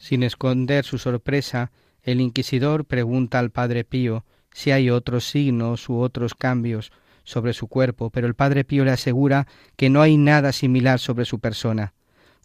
Sin 0.02 0.24
esconder 0.24 0.84
su 0.84 0.98
sorpresa, 0.98 1.72
el 2.02 2.22
inquisidor 2.22 2.86
pregunta 2.86 3.38
al 3.38 3.52
Padre 3.52 3.84
Pío 3.84 4.26
si 4.52 4.72
hay 4.72 4.90
otros 4.90 5.30
signos 5.30 5.88
u 5.90 6.00
otros 6.00 6.34
cambios 6.34 6.92
sobre 7.24 7.54
su 7.54 7.68
cuerpo, 7.68 8.10
pero 8.10 8.26
el 8.26 8.34
Padre 8.34 8.64
Pío 8.64 8.84
le 8.84 8.90
asegura 8.90 9.46
que 9.76 9.92
no 9.92 10.02
hay 10.02 10.18
nada 10.18 10.54
similar 10.54 10.98
sobre 10.98 11.26
su 11.26 11.38
persona. 11.40 11.94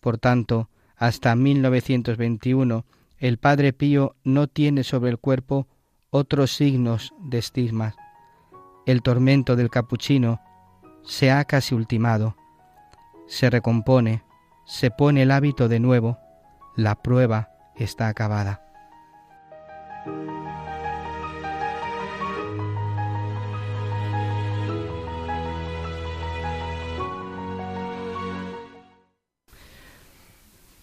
Por 0.03 0.19
tanto, 0.19 0.69
hasta 0.97 1.35
1921, 1.35 2.85
el 3.21 3.39
Padre 3.39 3.73
Pío 3.73 4.17
no 4.23 4.49
tiene 4.49 4.85
sobre 4.85 5.09
el 5.09 5.19
cuerpo 5.19 5.67
otros 6.11 6.55
signos 6.55 7.15
de 7.21 7.39
estigmas. 7.39 7.95
El 8.85 9.01
tormento 9.01 9.57
del 9.57 9.71
capuchino 9.71 10.43
se 11.05 11.31
ha 11.31 11.43
casi 11.47 11.75
ultimado. 11.75 12.37
Se 13.27 13.49
recompone, 13.49 14.25
se 14.67 14.91
pone 14.91 15.23
el 15.23 15.31
hábito 15.31 15.69
de 15.69 15.81
nuevo, 15.81 16.19
la 16.76 16.95
prueba 16.95 17.50
está 17.76 18.09
acabada. 18.09 18.62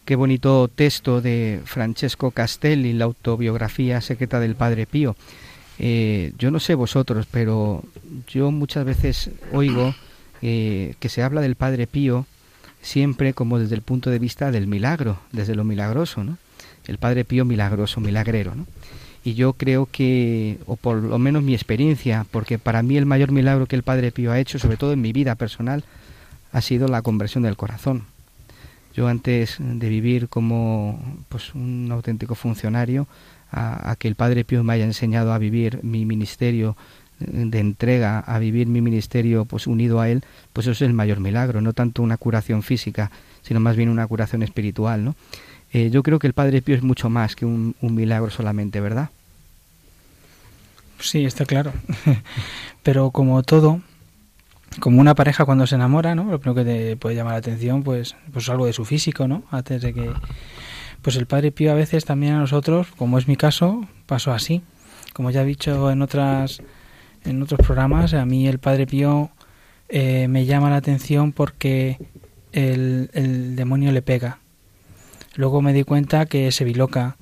Qué 0.05 0.17
bonito 0.17 0.67
texto 0.67 1.21
de 1.21 1.62
Francesco 1.63 2.31
Castelli, 2.31 2.91
la 2.91 3.05
autobiografía 3.05 4.01
secreta 4.01 4.41
del 4.41 4.55
Padre 4.55 4.85
Pío. 4.85 5.15
Eh, 5.79 6.33
yo 6.38 6.51
no 6.51 6.59
sé 6.59 6.75
vosotros, 6.75 7.25
pero 7.31 7.83
yo 8.27 8.51
muchas 8.51 8.83
veces 8.83 9.29
oigo 9.53 9.95
eh, 10.41 10.95
que 11.00 11.07
se 11.07 11.23
habla 11.23 11.39
del 11.39 11.55
Padre 11.55 11.88
Pío 11.88 12.25
siempre 12.83 13.33
como 13.33 13.57
desde 13.57 13.73
el 13.73 13.81
punto 13.81 14.11
de 14.11 14.19
vista 14.19 14.51
del 14.51 14.67
milagro, 14.67 15.17
desde 15.31 15.55
lo 15.55 15.63
milagroso, 15.63 16.23
¿no? 16.23 16.37
El 16.85 16.99
Padre 16.99 17.25
Pío 17.25 17.45
milagroso, 17.45 17.99
milagrero, 18.01 18.53
¿no? 18.53 18.67
Y 19.23 19.35
yo 19.35 19.53
creo 19.53 19.87
que, 19.89 20.59
o 20.67 20.75
por 20.75 21.01
lo 21.01 21.17
menos 21.17 21.43
mi 21.43 21.53
experiencia, 21.53 22.25
porque 22.29 22.59
para 22.59 22.83
mí 22.83 22.97
el 22.97 23.05
mayor 23.05 23.31
milagro 23.31 23.65
que 23.67 23.77
el 23.77 23.83
Padre 23.83 24.11
Pío 24.11 24.33
ha 24.33 24.39
hecho, 24.39 24.59
sobre 24.59 24.75
todo 24.75 24.91
en 24.91 25.01
mi 25.01 25.13
vida 25.13 25.35
personal, 25.35 25.85
ha 26.51 26.59
sido 26.59 26.89
la 26.89 27.01
conversión 27.01 27.43
del 27.43 27.55
corazón. 27.55 28.03
Yo 28.93 29.07
antes 29.07 29.55
de 29.59 29.89
vivir 29.89 30.27
como 30.27 31.01
pues, 31.29 31.55
un 31.55 31.89
auténtico 31.89 32.35
funcionario, 32.35 33.07
a, 33.53 33.95
que 33.97 34.07
el 34.07 34.15
Padre 34.15 34.43
Pío 34.43 34.63
me 34.63 34.73
haya 34.73 34.85
enseñado 34.85 35.31
a 35.31 35.37
vivir 35.37 35.79
mi 35.83 36.05
ministerio 36.05 36.75
de 37.20 37.60
entrega, 37.60 38.20
a 38.20 38.39
vivir 38.39 38.67
mi 38.67 38.82
ministerio 38.82 39.46
pues 39.46 39.67
unido 39.67 40.01
a 40.01 40.10
él, 40.10 40.24
pues 40.51 40.67
eso 40.67 40.72
es 40.72 40.82
el 40.82 40.93
mayor 40.93 41.20
milagro, 41.20 41.62
no 41.62 41.74
tanto 41.74 42.01
una 42.03 42.17
curación 42.17 42.63
física, 42.63 43.12
sino 43.41 43.60
más 43.60 43.75
bien 43.75 43.89
una 43.89 44.08
curación 44.08 44.43
espiritual, 44.43 45.03
¿no? 45.03 45.15
Eh, 45.72 45.89
yo 45.89 46.03
creo 46.03 46.20
que 46.20 46.27
el 46.27 46.34
Padre 46.34 46.62
Pío 46.62 46.75
es 46.75 46.84
mucho 46.84 47.10
más 47.10 47.36
que 47.36 47.46
un, 47.46 47.75
un 47.82 47.96
milagro 47.96 48.29
solamente, 48.29 48.79
¿verdad? 48.79 49.10
Sí, 51.00 51.25
está 51.25 51.46
claro. 51.46 51.74
Pero 52.84 53.12
como 53.12 53.41
todo, 53.43 53.82
como 54.79 55.01
una 55.01 55.15
pareja 55.15 55.46
cuando 55.46 55.67
se 55.67 55.75
enamora, 55.75 56.15
¿no? 56.15 56.25
Lo 56.25 56.39
primero 56.39 56.63
que 56.63 56.72
te 56.72 56.98
puede 56.98 57.15
llamar 57.15 57.34
la 57.34 57.39
atención, 57.39 57.84
pues, 57.84 58.15
pues 58.32 58.48
algo 58.50 58.65
de 58.65 58.74
su 58.74 58.86
físico, 58.86 59.27
¿no? 59.27 59.43
Antes 59.51 59.82
de 59.82 59.93
que, 59.93 60.13
pues 61.01 61.15
el 61.15 61.25
Padre 61.25 61.51
Pío 61.51 61.72
a 61.72 61.75
veces 61.75 62.05
también 62.05 62.34
a 62.34 62.39
nosotros, 62.39 62.88
como 62.98 63.17
es 63.17 63.27
mi 63.27 63.36
caso, 63.36 63.88
pasó 64.05 64.32
así. 64.32 64.62
Como 65.13 65.29
ya 65.32 65.41
he 65.41 65.46
dicho 65.46 65.91
en 65.91 66.01
otras, 66.01 66.62
en 67.25 67.42
otros 67.42 67.60
programas, 67.65 68.13
a 68.13 68.25
mí 68.25 68.48
el 68.48 68.60
Padre 68.60 68.88
Pío 68.88 69.32
eh, 69.89 70.27
me 70.27 70.46
llama 70.46 70.70
la 70.70 70.77
atención 70.77 71.32
porque 71.32 71.98
el, 72.51 73.10
el 73.13 73.55
demonio 73.55 73.92
le 73.92 74.01
pega. 74.01 74.40
Luego 75.36 75.62
me 75.62 75.74
di 75.74 75.83
cuenta 75.83 76.25
que 76.25 76.51
se 76.51 76.64
biloca. 76.64 77.18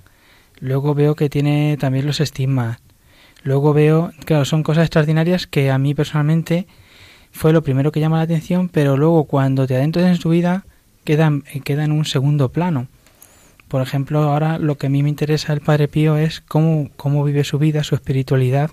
Luego 0.59 0.93
veo 0.93 1.15
que 1.15 1.29
tiene 1.29 1.77
también 1.79 2.05
los 2.05 2.19
estigmas. 2.19 2.79
Luego 3.43 3.73
veo, 3.73 4.11
claro, 4.25 4.45
son 4.45 4.63
cosas 4.63 4.83
extraordinarias 4.83 5.47
que 5.47 5.71
a 5.71 5.77
mí 5.77 5.95
personalmente 5.95 6.67
fue 7.31 7.53
lo 7.53 7.63
primero 7.63 7.91
que 7.91 7.99
llama 7.99 8.17
la 8.17 8.23
atención, 8.23 8.69
pero 8.69 8.97
luego 8.97 9.23
cuando 9.23 9.65
te 9.65 9.75
adentras 9.75 10.05
en 10.05 10.17
su 10.17 10.29
vida 10.29 10.65
queda, 11.03 11.31
queda 11.63 11.83
en 11.83 11.91
un 11.91 12.05
segundo 12.05 12.49
plano. 12.49 12.87
Por 13.71 13.81
ejemplo, 13.81 14.23
ahora 14.23 14.59
lo 14.59 14.77
que 14.77 14.87
a 14.87 14.89
mí 14.89 15.01
me 15.01 15.07
interesa 15.07 15.53
el 15.53 15.61
Padre 15.61 15.87
Pío 15.87 16.17
es 16.17 16.41
cómo, 16.41 16.89
cómo 16.97 17.23
vive 17.23 17.45
su 17.45 17.57
vida, 17.57 17.85
su 17.85 17.95
espiritualidad 17.95 18.69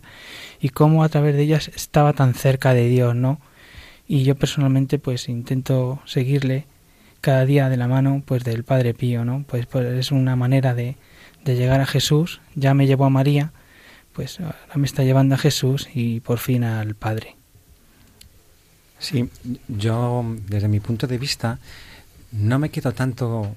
y 0.60 0.70
cómo 0.70 1.04
a 1.04 1.08
través 1.08 1.36
de 1.36 1.42
ellas 1.42 1.68
estaba 1.68 2.14
tan 2.14 2.34
cerca 2.34 2.74
de 2.74 2.88
Dios, 2.88 3.14
¿no? 3.14 3.40
Y 4.08 4.24
yo 4.24 4.34
personalmente 4.34 4.98
pues 4.98 5.28
intento 5.28 6.00
seguirle 6.04 6.66
cada 7.20 7.44
día 7.46 7.68
de 7.68 7.76
la 7.76 7.86
mano 7.86 8.24
pues 8.26 8.42
del 8.42 8.64
Padre 8.64 8.92
Pío, 8.92 9.24
¿no? 9.24 9.44
Pues, 9.46 9.66
pues 9.66 9.86
es 9.86 10.10
una 10.10 10.34
manera 10.34 10.74
de, 10.74 10.96
de 11.44 11.54
llegar 11.54 11.80
a 11.80 11.86
Jesús, 11.86 12.40
ya 12.56 12.74
me 12.74 12.88
llevó 12.88 13.04
a 13.04 13.10
María, 13.10 13.52
pues 14.14 14.40
ahora 14.40 14.58
me 14.74 14.86
está 14.86 15.04
llevando 15.04 15.36
a 15.36 15.38
Jesús 15.38 15.88
y 15.94 16.18
por 16.18 16.38
fin 16.38 16.64
al 16.64 16.96
Padre. 16.96 17.36
Sí, 18.98 19.30
yo 19.68 20.24
desde 20.48 20.66
mi 20.66 20.80
punto 20.80 21.06
de 21.06 21.18
vista 21.18 21.60
no 22.32 22.58
me 22.58 22.70
quedo 22.70 22.90
tanto 22.90 23.54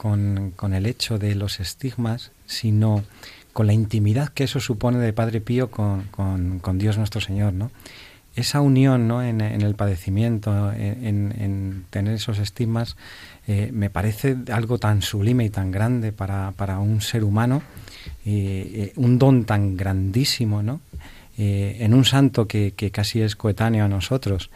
con, 0.00 0.72
el 0.72 0.86
hecho 0.86 1.18
de 1.18 1.34
los 1.34 1.60
estigmas, 1.60 2.32
sino 2.46 3.04
con 3.52 3.66
la 3.66 3.74
intimidad 3.74 4.30
que 4.30 4.44
eso 4.44 4.58
supone 4.58 4.98
de 4.98 5.12
Padre 5.12 5.42
Pío 5.42 5.70
con, 5.70 6.04
con, 6.08 6.78
Dios 6.78 6.96
nuestro 6.96 7.20
Señor, 7.20 7.52
¿no? 7.52 7.70
Esa 8.34 8.62
unión 8.62 9.08
¿no? 9.08 9.22
en, 9.22 9.42
el 9.42 9.74
padecimiento, 9.74 10.72
en, 10.72 11.84
tener 11.90 12.14
esos 12.14 12.38
estigmas, 12.38 12.96
eh, 13.46 13.70
me 13.74 13.90
parece 13.90 14.36
algo 14.50 14.78
tan 14.78 15.02
sublime 15.02 15.44
y 15.44 15.50
tan 15.50 15.70
grande 15.70 16.12
para, 16.12 16.52
para 16.52 16.78
un 16.78 17.02
ser 17.02 17.22
humano, 17.22 17.60
eh, 18.24 18.94
un 18.96 19.18
don 19.18 19.44
tan 19.44 19.76
grandísimo, 19.76 20.62
¿no? 20.62 20.80
Eh, 21.36 21.78
en 21.80 21.92
un 21.92 22.04
santo 22.04 22.46
que, 22.46 22.72
casi 22.92 23.20
es 23.20 23.36
coetáneo 23.36 23.84
a 23.84 23.88
nosotros 23.88 24.50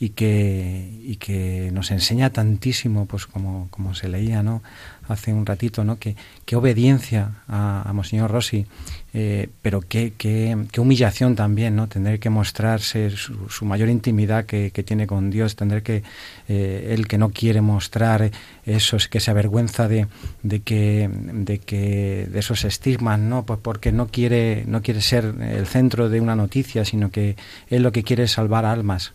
y 0.00 0.10
que, 0.10 1.00
y 1.02 1.16
que 1.16 1.70
nos 1.72 1.90
enseña 1.90 2.30
tantísimo, 2.30 3.06
pues 3.06 3.26
como, 3.26 3.68
como 3.70 3.94
se 3.94 4.08
leía 4.08 4.42
¿no? 4.42 4.62
hace 5.08 5.32
un 5.32 5.44
ratito, 5.44 5.84
¿no? 5.84 5.98
que, 5.98 6.14
qué 6.44 6.54
obediencia 6.54 7.42
a, 7.48 7.82
a 7.88 7.92
Monseñor 7.92 8.30
Rossi, 8.30 8.66
eh, 9.12 9.48
pero 9.62 9.80
qué, 9.80 10.12
qué, 10.16 10.56
qué, 10.70 10.80
humillación 10.80 11.34
también, 11.34 11.74
¿no? 11.74 11.88
tener 11.88 12.20
que 12.20 12.30
mostrarse 12.30 13.10
su, 13.10 13.64
mayor 13.64 13.88
intimidad 13.88 14.44
que, 14.44 14.70
que, 14.70 14.82
tiene 14.84 15.06
con 15.08 15.30
Dios, 15.30 15.56
tener 15.56 15.82
que 15.82 16.04
eh, 16.46 16.90
él 16.90 17.08
que 17.08 17.18
no 17.18 17.30
quiere 17.30 17.60
mostrar 17.60 18.30
eso, 18.66 18.98
que 19.10 19.18
se 19.18 19.30
avergüenza 19.30 19.88
de, 19.88 20.06
de, 20.42 20.60
que, 20.60 21.10
de, 21.10 21.58
que, 21.58 22.28
de 22.30 22.38
esos 22.38 22.64
estigmas, 22.64 23.18
¿no? 23.18 23.44
pues 23.44 23.58
porque 23.60 23.90
no 23.90 24.06
quiere, 24.08 24.62
no 24.66 24.82
quiere 24.82 25.00
ser 25.00 25.34
el 25.40 25.66
centro 25.66 26.08
de 26.08 26.20
una 26.20 26.36
noticia, 26.36 26.84
sino 26.84 27.10
que 27.10 27.36
él 27.68 27.82
lo 27.82 27.90
que 27.90 28.04
quiere 28.04 28.24
es 28.24 28.32
salvar 28.32 28.64
almas 28.64 29.12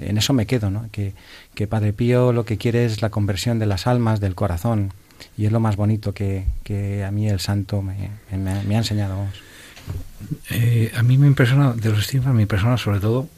en 0.00 0.18
eso 0.18 0.32
me 0.32 0.46
quedo, 0.46 0.70
¿no? 0.70 0.88
Que, 0.90 1.14
Padre 1.68 1.92
Pío 1.92 2.32
lo 2.32 2.44
que 2.44 2.56
quiere 2.56 2.84
es 2.84 3.02
la 3.02 3.10
conversión 3.10 3.58
de 3.58 3.66
las 3.66 3.86
almas, 3.86 4.20
del 4.20 4.34
corazón, 4.34 4.92
y 5.36 5.44
es 5.46 5.52
lo 5.52 5.60
más 5.60 5.76
bonito 5.76 6.12
que, 6.14 6.44
a 7.06 7.10
mí 7.10 7.28
el 7.28 7.40
santo 7.40 7.82
me, 7.82 8.10
me, 8.36 8.74
ha 8.74 8.78
enseñado. 8.78 9.26
Eh, 10.50 10.92
a 10.96 11.02
mí 11.02 11.18
me 11.18 11.26
impresiona, 11.26 11.72
de 11.72 11.90
los 11.90 12.00
estigmas 12.00 12.34
me 12.34 12.42
impresiona 12.42 12.78
sobre 12.78 13.00
todo, 13.00 13.28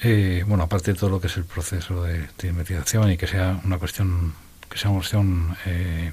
eh, 0.00 0.44
bueno, 0.46 0.64
aparte 0.64 0.92
de 0.92 0.98
todo 0.98 1.10
lo 1.10 1.20
que 1.20 1.26
es 1.26 1.36
el 1.36 1.44
proceso 1.44 2.02
de, 2.04 2.28
investigación 2.42 3.10
y 3.10 3.16
que 3.16 3.26
sea 3.26 3.60
una 3.64 3.78
cuestión, 3.78 4.34
que 4.68 4.78
sea 4.78 4.90
una 4.90 5.00
cuestión 5.00 5.56
eh, 5.66 6.12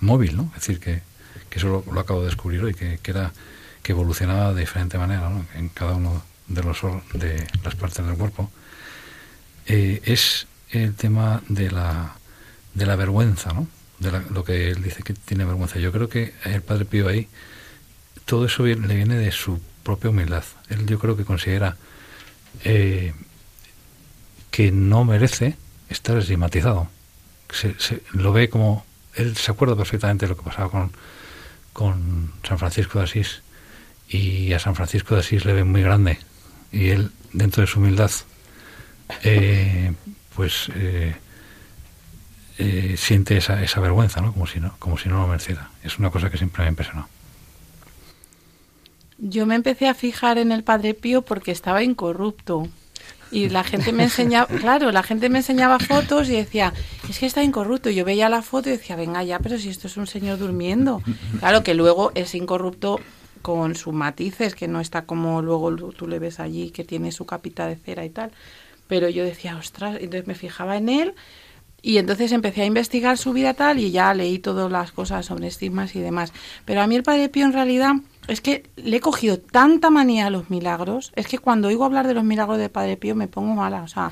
móvil, 0.00 0.36
¿no? 0.36 0.52
Es 0.56 0.66
decir, 0.66 0.80
que, 0.80 1.02
eso 1.50 1.82
lo, 1.90 2.00
acabo 2.00 2.20
de 2.20 2.26
descubrir 2.26 2.62
hoy, 2.62 2.72
que, 2.72 3.00
que, 3.02 3.10
era 3.10 3.32
que 3.82 3.90
evolucionaba 3.90 4.54
de 4.54 4.60
diferente 4.60 4.96
manera 4.96 5.28
en 5.56 5.68
cada 5.70 5.96
uno 5.96 6.22
de 6.46 6.62
los 6.62 6.80
de 7.14 7.44
las 7.64 7.74
partes 7.74 8.06
del 8.06 8.14
cuerpo 8.14 8.48
eh, 9.68 10.00
es 10.04 10.46
el 10.70 10.94
tema 10.94 11.42
de 11.48 11.70
la, 11.70 12.16
de 12.74 12.86
la 12.86 12.96
vergüenza, 12.96 13.52
¿no? 13.52 13.68
De 13.98 14.10
lo 14.30 14.44
que 14.44 14.70
él 14.70 14.82
dice 14.82 15.02
que 15.02 15.12
tiene 15.12 15.44
vergüenza. 15.44 15.78
Yo 15.78 15.92
creo 15.92 16.08
que 16.08 16.34
el 16.44 16.62
Padre 16.62 16.84
Pío 16.84 17.08
ahí, 17.08 17.28
todo 18.24 18.46
eso 18.46 18.64
le 18.64 18.76
viene 18.76 19.16
de 19.16 19.30
su 19.30 19.60
propia 19.82 20.10
humildad. 20.10 20.44
Él 20.68 20.86
yo 20.86 20.98
creo 20.98 21.16
que 21.16 21.24
considera 21.24 21.76
eh, 22.64 23.12
que 24.50 24.72
no 24.72 25.04
merece 25.04 25.56
estar 25.88 26.16
estigmatizado. 26.16 26.88
Se, 27.50 27.74
lo 28.12 28.32
ve 28.32 28.48
como... 28.48 28.84
Él 29.14 29.36
se 29.36 29.50
acuerda 29.50 29.76
perfectamente 29.76 30.26
de 30.26 30.30
lo 30.30 30.36
que 30.36 30.44
pasaba 30.44 30.70
con, 30.70 30.92
con 31.72 32.32
San 32.46 32.58
Francisco 32.58 32.98
de 32.98 33.04
Asís 33.04 33.42
y 34.08 34.52
a 34.52 34.58
San 34.58 34.76
Francisco 34.76 35.14
de 35.14 35.20
Asís 35.20 35.44
le 35.44 35.52
ve 35.52 35.64
muy 35.64 35.82
grande 35.82 36.18
y 36.70 36.90
él 36.90 37.10
dentro 37.32 37.62
de 37.62 37.66
su 37.66 37.80
humildad 37.80 38.10
eh, 39.22 39.92
pues 40.34 40.70
eh, 40.74 41.14
eh, 42.58 42.94
siente 42.96 43.36
esa, 43.36 43.62
esa 43.62 43.80
vergüenza, 43.80 44.20
¿no? 44.20 44.32
Como 44.32 44.46
si 44.46 44.60
no, 44.60 44.74
como 44.78 44.98
si 44.98 45.08
no 45.08 45.20
lo 45.20 45.26
mereciera. 45.26 45.70
Es 45.82 45.98
una 45.98 46.10
cosa 46.10 46.30
que 46.30 46.38
siempre 46.38 46.62
me 46.62 46.66
ha 46.66 46.70
impresionado. 46.70 47.08
Yo 49.18 49.46
me 49.46 49.56
empecé 49.56 49.88
a 49.88 49.94
fijar 49.94 50.38
en 50.38 50.52
el 50.52 50.62
Padre 50.62 50.94
Pío 50.94 51.22
porque 51.22 51.50
estaba 51.50 51.82
incorrupto. 51.82 52.68
Y 53.30 53.50
la 53.50 53.62
gente 53.62 53.92
me 53.92 54.04
enseñaba, 54.04 54.46
claro, 54.60 54.90
la 54.90 55.02
gente 55.02 55.28
me 55.28 55.38
enseñaba 55.38 55.78
fotos 55.78 56.28
y 56.28 56.32
decía, 56.32 56.72
es 57.08 57.18
que 57.18 57.26
está 57.26 57.42
incorrupto. 57.42 57.90
Yo 57.90 58.04
veía 58.04 58.28
la 58.28 58.42
foto 58.42 58.68
y 58.68 58.72
decía, 58.72 58.96
venga 58.96 59.22
ya, 59.22 59.38
pero 59.38 59.58
si 59.58 59.68
esto 59.68 59.86
es 59.86 59.96
un 59.96 60.06
señor 60.06 60.38
durmiendo. 60.38 61.02
Claro 61.40 61.62
que 61.62 61.74
luego 61.74 62.12
es 62.14 62.34
incorrupto 62.34 63.00
con 63.42 63.74
sus 63.74 63.92
matices, 63.92 64.54
que 64.54 64.68
no 64.68 64.80
está 64.80 65.02
como 65.02 65.42
luego 65.42 65.72
tú 65.92 66.08
le 66.08 66.18
ves 66.18 66.40
allí, 66.40 66.70
que 66.70 66.84
tiene 66.84 67.12
su 67.12 67.26
capita 67.26 67.66
de 67.66 67.76
cera 67.76 68.04
y 68.04 68.10
tal. 68.10 68.32
Pero 68.88 69.08
yo 69.08 69.24
decía, 69.24 69.56
ostras, 69.56 69.96
entonces 70.00 70.26
me 70.26 70.34
fijaba 70.34 70.76
en 70.76 70.88
él 70.88 71.14
y 71.80 71.98
entonces 71.98 72.32
empecé 72.32 72.62
a 72.62 72.66
investigar 72.66 73.16
su 73.18 73.32
vida 73.32 73.54
tal 73.54 73.78
y 73.78 73.92
ya 73.92 74.12
leí 74.12 74.38
todas 74.40 74.70
las 74.70 74.90
cosas 74.90 75.26
sobre 75.26 75.46
estigmas 75.46 75.94
y 75.94 76.00
demás. 76.00 76.32
Pero 76.64 76.82
a 76.82 76.86
mí 76.86 76.96
el 76.96 77.04
Padre 77.04 77.28
Pío 77.28 77.46
en 77.46 77.52
realidad 77.52 77.94
es 78.26 78.40
que 78.40 78.68
le 78.76 78.96
he 78.96 79.00
cogido 79.00 79.38
tanta 79.38 79.90
manía 79.90 80.26
a 80.26 80.30
los 80.30 80.50
milagros, 80.50 81.12
es 81.14 81.28
que 81.28 81.38
cuando 81.38 81.68
oigo 81.68 81.84
hablar 81.84 82.06
de 82.08 82.14
los 82.14 82.24
milagros 82.24 82.58
del 82.58 82.70
Padre 82.70 82.96
Pío 82.96 83.14
me 83.14 83.28
pongo 83.28 83.54
mala, 83.54 83.82
o 83.82 83.88
sea, 83.88 84.10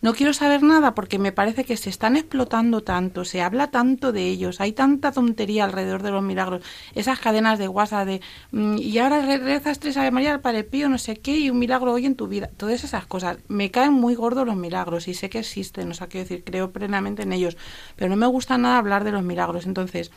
no 0.00 0.14
quiero 0.14 0.32
saber 0.32 0.62
nada 0.62 0.94
porque 0.94 1.18
me 1.18 1.32
parece 1.32 1.64
que 1.64 1.76
se 1.76 1.90
están 1.90 2.16
explotando 2.16 2.82
tanto, 2.82 3.24
se 3.24 3.42
habla 3.42 3.70
tanto 3.70 4.12
de 4.12 4.26
ellos, 4.26 4.60
hay 4.60 4.72
tanta 4.72 5.10
tontería 5.10 5.64
alrededor 5.64 6.02
de 6.02 6.12
los 6.12 6.22
milagros, 6.22 6.62
esas 6.94 7.18
cadenas 7.18 7.58
de 7.58 7.66
WhatsApp 7.66 8.06
de 8.06 8.20
mm, 8.52 8.78
y 8.78 8.98
ahora 8.98 9.20
rezas 9.38 9.80
tres 9.80 9.96
Ave 9.96 10.10
María 10.10 10.34
al 10.34 10.40
Padre 10.40 10.64
Pío, 10.64 10.88
no 10.88 10.98
sé 10.98 11.16
qué, 11.16 11.36
y 11.38 11.50
un 11.50 11.58
milagro 11.58 11.92
hoy 11.92 12.06
en 12.06 12.14
tu 12.14 12.28
vida, 12.28 12.48
todas 12.56 12.84
esas 12.84 13.06
cosas. 13.06 13.38
Me 13.48 13.70
caen 13.70 13.92
muy 13.92 14.14
gordos 14.14 14.46
los 14.46 14.56
milagros 14.56 15.08
y 15.08 15.14
sé 15.14 15.28
que 15.30 15.40
existen, 15.40 15.90
o 15.90 15.94
sea, 15.94 16.06
quiero 16.06 16.24
decir, 16.24 16.44
creo 16.44 16.70
plenamente 16.70 17.22
en 17.22 17.32
ellos, 17.32 17.56
pero 17.96 18.08
no 18.08 18.16
me 18.16 18.26
gusta 18.26 18.56
nada 18.58 18.78
hablar 18.78 19.04
de 19.04 19.12
los 19.12 19.22
milagros. 19.22 19.66
Entonces, 19.66 20.10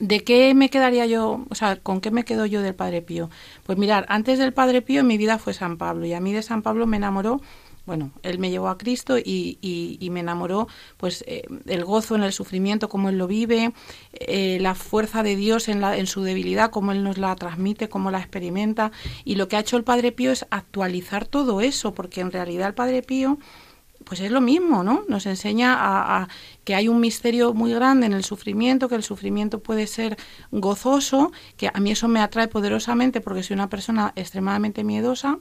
¿De 0.00 0.24
qué 0.24 0.52
me 0.54 0.68
quedaría 0.68 1.06
yo, 1.06 1.44
o 1.48 1.54
sea, 1.54 1.76
con 1.76 2.00
qué 2.00 2.10
me 2.10 2.24
quedo 2.24 2.44
yo 2.46 2.60
del 2.62 2.74
Padre 2.74 3.02
Pío? 3.02 3.30
Pues 3.64 3.78
mirar, 3.78 4.04
antes 4.08 4.38
del 4.38 4.52
Padre 4.52 4.82
Pío 4.82 5.04
mi 5.04 5.16
vida 5.16 5.38
fue 5.38 5.54
San 5.54 5.76
Pablo 5.76 6.06
y 6.06 6.12
a 6.12 6.18
mí 6.18 6.32
de 6.32 6.42
San 6.42 6.62
Pablo 6.62 6.88
me 6.88 6.96
enamoró 6.96 7.40
bueno, 7.84 8.12
él 8.22 8.38
me 8.38 8.50
llevó 8.50 8.68
a 8.68 8.78
Cristo 8.78 9.18
y, 9.18 9.58
y, 9.60 10.10
me 10.10 10.20
enamoró, 10.20 10.68
pues 10.98 11.24
eh, 11.26 11.42
el 11.66 11.84
gozo 11.84 12.14
en 12.14 12.22
el 12.22 12.32
sufrimiento, 12.32 12.88
cómo 12.88 13.08
él 13.08 13.18
lo 13.18 13.26
vive, 13.26 13.72
eh, 14.12 14.58
la 14.60 14.74
fuerza 14.74 15.22
de 15.22 15.34
Dios 15.34 15.68
en, 15.68 15.80
la, 15.80 15.96
en 15.96 16.06
su 16.06 16.22
debilidad, 16.22 16.70
cómo 16.70 16.92
él 16.92 17.02
nos 17.02 17.18
la 17.18 17.34
transmite, 17.34 17.88
cómo 17.88 18.10
la 18.10 18.18
experimenta. 18.18 18.92
Y 19.24 19.34
lo 19.34 19.48
que 19.48 19.56
ha 19.56 19.60
hecho 19.60 19.76
el 19.76 19.84
Padre 19.84 20.12
Pío 20.12 20.30
es 20.30 20.46
actualizar 20.50 21.26
todo 21.26 21.60
eso, 21.60 21.92
porque 21.92 22.20
en 22.20 22.30
realidad 22.30 22.68
el 22.68 22.74
Padre 22.74 23.02
Pío 23.02 23.38
pues 24.04 24.20
es 24.20 24.32
lo 24.32 24.40
mismo, 24.40 24.82
¿no? 24.82 25.04
Nos 25.08 25.26
enseña 25.26 25.74
a, 25.74 26.22
a, 26.22 26.28
que 26.64 26.74
hay 26.74 26.88
un 26.88 26.98
misterio 26.98 27.54
muy 27.54 27.72
grande 27.72 28.06
en 28.06 28.12
el 28.12 28.24
sufrimiento, 28.24 28.88
que 28.88 28.96
el 28.96 29.04
sufrimiento 29.04 29.60
puede 29.60 29.86
ser 29.86 30.16
gozoso, 30.50 31.30
que 31.56 31.70
a 31.72 31.78
mí 31.78 31.92
eso 31.92 32.08
me 32.08 32.20
atrae 32.20 32.48
poderosamente 32.48 33.20
porque 33.20 33.44
soy 33.44 33.54
una 33.54 33.68
persona 33.68 34.12
extremadamente 34.16 34.82
miedosa 34.82 35.38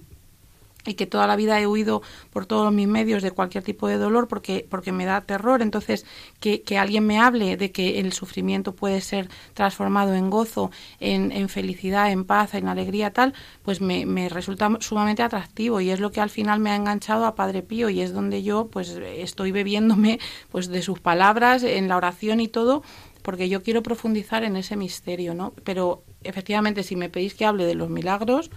y 0.85 0.95
que 0.95 1.05
toda 1.05 1.27
la 1.27 1.35
vida 1.35 1.59
he 1.59 1.67
huido 1.67 2.01
por 2.31 2.45
todos 2.45 2.71
mis 2.73 2.87
medios 2.87 3.21
de 3.23 3.31
cualquier 3.31 3.63
tipo 3.63 3.87
de 3.87 3.97
dolor 3.97 4.27
porque, 4.27 4.65
porque 4.69 4.91
me 4.91 5.05
da 5.05 5.21
terror. 5.21 5.61
Entonces, 5.61 6.05
que, 6.39 6.61
que 6.61 6.77
alguien 6.77 7.05
me 7.05 7.19
hable 7.19 7.57
de 7.57 7.71
que 7.71 7.99
el 7.99 8.13
sufrimiento 8.13 8.73
puede 8.73 9.01
ser 9.01 9.29
transformado 9.53 10.13
en 10.13 10.29
gozo, 10.29 10.71
en, 10.99 11.31
en 11.31 11.49
felicidad, 11.49 12.11
en 12.11 12.25
paz, 12.25 12.53
en 12.53 12.67
alegría, 12.67 13.11
tal, 13.11 13.33
pues 13.63 13.81
me, 13.81 14.05
me, 14.05 14.29
resulta 14.29 14.69
sumamente 14.79 15.23
atractivo 15.23 15.81
y 15.81 15.89
es 15.89 15.99
lo 15.99 16.11
que 16.11 16.21
al 16.21 16.29
final 16.29 16.59
me 16.59 16.71
ha 16.71 16.75
enganchado 16.75 17.25
a 17.25 17.35
Padre 17.35 17.61
Pío 17.61 17.89
y 17.89 18.01
es 18.01 18.13
donde 18.13 18.43
yo 18.43 18.67
pues 18.67 18.89
estoy 18.89 19.51
bebiéndome 19.51 20.19
pues 20.51 20.67
de 20.67 20.81
sus 20.81 20.99
palabras 20.99 21.63
en 21.63 21.87
la 21.87 21.97
oración 21.97 22.39
y 22.39 22.47
todo 22.47 22.83
porque 23.21 23.49
yo 23.49 23.61
quiero 23.61 23.83
profundizar 23.83 24.43
en 24.43 24.55
ese 24.55 24.75
misterio, 24.75 25.35
¿no? 25.35 25.53
Pero 25.63 26.03
efectivamente, 26.23 26.81
si 26.81 26.95
me 26.95 27.09
pedís 27.09 27.35
que 27.35 27.45
hable 27.45 27.65
de 27.65 27.75
los 27.75 27.89
milagros, 27.89 28.49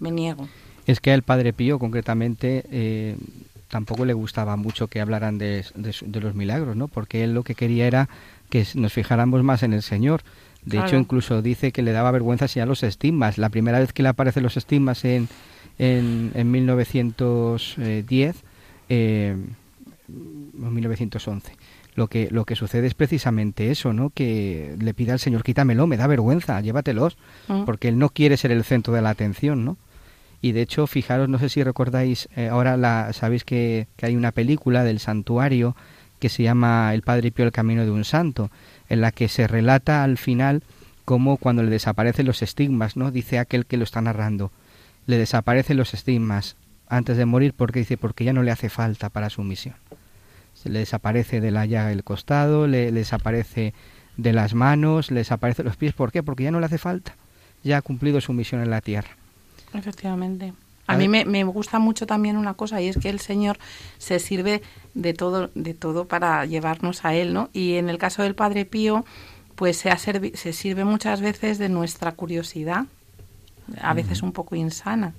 me 0.00 0.10
niego 0.10 0.48
es 0.86 1.00
que 1.00 1.12
al 1.12 1.22
Padre 1.22 1.52
Pío 1.52 1.78
concretamente 1.78 2.64
eh, 2.70 3.16
tampoco 3.68 4.04
le 4.04 4.14
gustaba 4.14 4.56
mucho 4.56 4.88
que 4.88 5.00
hablaran 5.00 5.38
de, 5.38 5.64
los 5.74 6.34
milagros, 6.34 6.76
¿no? 6.76 6.88
Porque 6.88 7.24
él 7.24 7.34
lo 7.34 7.42
que 7.42 7.54
quería 7.54 7.86
era 7.86 8.08
que 8.48 8.66
nos 8.74 8.92
fijáramos 8.92 9.42
más 9.42 9.62
en 9.62 9.72
el 9.72 9.82
Señor. 9.82 10.22
De 10.64 10.78
hecho, 10.78 10.96
incluso 10.96 11.42
dice 11.42 11.70
que 11.70 11.82
le 11.82 11.92
daba 11.92 12.10
vergüenza 12.10 12.46
enseñar 12.46 12.66
los 12.66 12.82
estigmas. 12.82 13.38
La 13.38 13.50
primera 13.50 13.78
vez 13.78 13.92
que 13.92 14.02
le 14.02 14.08
aparecen 14.08 14.42
los 14.42 14.56
estigmas 14.56 15.04
en, 15.04 15.28
en, 15.78 16.32
en 16.34 16.50
1910, 16.50 18.36
eh, 18.88 19.36
1911 20.08 21.52
lo 21.96 22.08
que 22.08 22.28
lo 22.30 22.44
que 22.44 22.56
sucede 22.56 22.86
es 22.86 22.94
precisamente 22.94 23.70
eso, 23.70 23.92
¿no? 23.92 24.10
Que 24.10 24.76
le 24.78 24.94
pida 24.94 25.14
al 25.14 25.18
Señor 25.18 25.42
quítamelo, 25.42 25.86
me 25.86 25.96
da 25.96 26.06
vergüenza, 26.06 26.60
llévatelos, 26.60 27.16
mm. 27.48 27.64
porque 27.64 27.88
él 27.88 27.98
no 27.98 28.10
quiere 28.10 28.36
ser 28.36 28.52
el 28.52 28.64
centro 28.64 28.92
de 28.92 29.00
la 29.02 29.10
atención, 29.10 29.64
¿no? 29.64 29.78
Y 30.40 30.52
de 30.52 30.62
hecho 30.62 30.86
fijaros 30.86 31.28
no 31.28 31.38
sé 31.38 31.48
si 31.48 31.62
recordáis 31.62 32.28
eh, 32.36 32.48
ahora 32.48 32.76
la 32.76 33.12
sabéis 33.12 33.44
que, 33.44 33.88
que, 33.96 34.06
hay 34.06 34.16
una 34.16 34.32
película 34.32 34.84
del 34.84 35.00
santuario 35.00 35.76
que 36.18 36.28
se 36.28 36.42
llama 36.42 36.94
El 36.94 37.02
Padre 37.02 37.30
Pío 37.30 37.44
el 37.44 37.52
camino 37.52 37.84
de 37.84 37.90
un 37.90 38.04
santo 38.04 38.50
en 38.88 39.00
la 39.00 39.12
que 39.12 39.28
se 39.28 39.46
relata 39.46 40.04
al 40.04 40.18
final 40.18 40.62
cómo 41.04 41.36
cuando 41.36 41.62
le 41.62 41.70
desaparecen 41.70 42.26
los 42.26 42.42
estigmas 42.42 42.96
no 42.96 43.10
dice 43.10 43.38
aquel 43.38 43.66
que 43.66 43.76
lo 43.76 43.84
está 43.84 44.00
narrando 44.00 44.52
le 45.06 45.18
desaparecen 45.18 45.76
los 45.76 45.94
estigmas 45.94 46.56
antes 46.88 47.16
de 47.16 47.26
morir 47.26 47.54
porque 47.54 47.80
dice 47.80 47.96
porque 47.96 48.24
ya 48.24 48.32
no 48.32 48.42
le 48.42 48.50
hace 48.50 48.68
falta 48.68 49.08
para 49.08 49.30
su 49.30 49.42
misión 49.42 49.76
se 50.54 50.68
le 50.68 50.80
desaparece 50.80 51.40
de 51.40 51.50
la 51.50 51.66
llaga 51.66 51.92
el 51.92 52.04
costado 52.04 52.66
le, 52.66 52.90
le 52.92 53.00
desaparece 53.00 53.74
de 54.16 54.32
las 54.32 54.54
manos 54.54 55.10
le 55.10 55.18
desaparece 55.18 55.62
los 55.62 55.76
pies. 55.76 55.92
¿por 55.92 56.12
qué? 56.12 56.22
porque 56.22 56.44
ya 56.44 56.50
no 56.50 56.60
le 56.60 56.66
hace 56.66 56.78
falta. 56.78 57.14
Ya 57.62 57.78
ha 57.78 57.82
cumplido 57.82 58.20
su 58.20 58.32
misión 58.32 58.62
en 58.62 58.70
la 58.70 58.80
tierra 58.80 59.16
Efectivamente. 59.78 60.52
A, 60.86 60.96
mí 60.96 61.08
me, 61.08 61.24
me, 61.24 61.42
gusta 61.44 61.78
mucho 61.78 62.06
también 62.06 62.36
una 62.36 62.54
cosa 62.54 62.80
y 62.80 62.88
es 62.88 62.96
que 62.96 63.08
el 63.08 63.18
Señor 63.18 63.58
se 63.98 64.20
sirve 64.20 64.62
de 64.94 65.14
todo, 65.14 65.50
de 65.54 65.74
todo 65.74 66.06
para 66.06 66.46
llevarnos 66.46 67.04
a 67.04 67.14
Él, 67.14 67.34
¿no? 67.34 67.50
Y 67.52 67.74
en 67.74 67.88
el 67.88 67.98
caso 67.98 68.22
del 68.22 68.36
Padre 68.36 68.64
Pío, 68.64 69.04
pues 69.56 69.78
se, 69.78 69.90
se 69.96 70.52
sirve 70.52 70.84
muchas 70.84 71.20
veces 71.20 71.58
de 71.58 71.68
nuestra 71.68 72.12
curiosidad, 72.12 72.84
a 73.80 73.94
veces 73.94 74.22
un 74.22 74.32
poco 74.32 74.54
insana. 74.54 75.12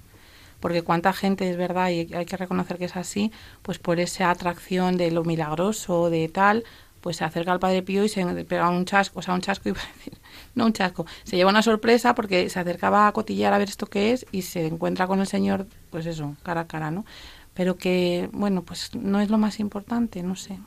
Porque 0.60 0.84
cuánta 0.84 1.13
gente 1.13 1.50
es 1.50 1.58
verdad, 1.58 1.89
y 1.89 2.13
hay 2.13 2.26
que 2.26 2.38
reconocer 2.38 2.78
que 2.78 2.86
es 2.86 2.96
así, 2.96 3.32
pues 3.62 3.78
por 3.78 4.00
esa 4.00 4.32
atracción 4.32 4.98
de 4.98 5.12
lo 5.12 5.24
milagroso, 5.24 6.10
de 6.10 6.30
tal, 6.30 6.63
pues 7.02 7.18
se 7.18 7.24
acerca 7.24 7.52
al 7.52 7.60
Padre 7.60 7.84
Pío 7.84 8.04
y 8.04 8.10
se 8.10 8.26
pega 8.46 8.70
un 8.70 8.86
chasco, 8.86 9.20
o 9.20 9.22
sea, 9.22 9.34
un 9.34 9.42
chasco 9.42 9.70
iba 9.70 9.80
a 9.82 9.98
decir, 9.98 10.14
no 10.56 10.66
un 10.66 10.74
chasco, 10.74 11.06
se 11.24 11.36
lleva 11.36 11.50
una 11.50 11.62
sorpresa 11.62 12.16
porque 12.16 12.50
se 12.50 12.60
acercaba 12.60 13.08
a 13.08 13.12
cotillar 13.12 13.54
a 13.54 13.58
ver 13.58 13.70
esto 13.70 13.86
qué 13.86 14.12
es 14.12 14.26
y 14.32 14.42
se 14.42 14.66
encuentra 14.66 15.08
con 15.08 15.20
el 15.20 15.28
Señor, 15.28 15.68
pues 15.90 16.06
eso, 16.06 16.36
cara 16.44 16.62
a 16.62 16.68
cara, 16.68 16.92
¿no? 16.92 17.06
Pero 17.54 17.78
que, 17.78 18.30
bueno, 18.34 18.62
pues 18.62 18.94
no 18.94 19.20
es 19.20 19.30
lo 19.30 19.38
más 19.38 19.60
importante, 19.60 20.22
no 20.22 20.36
sé. 20.36 20.60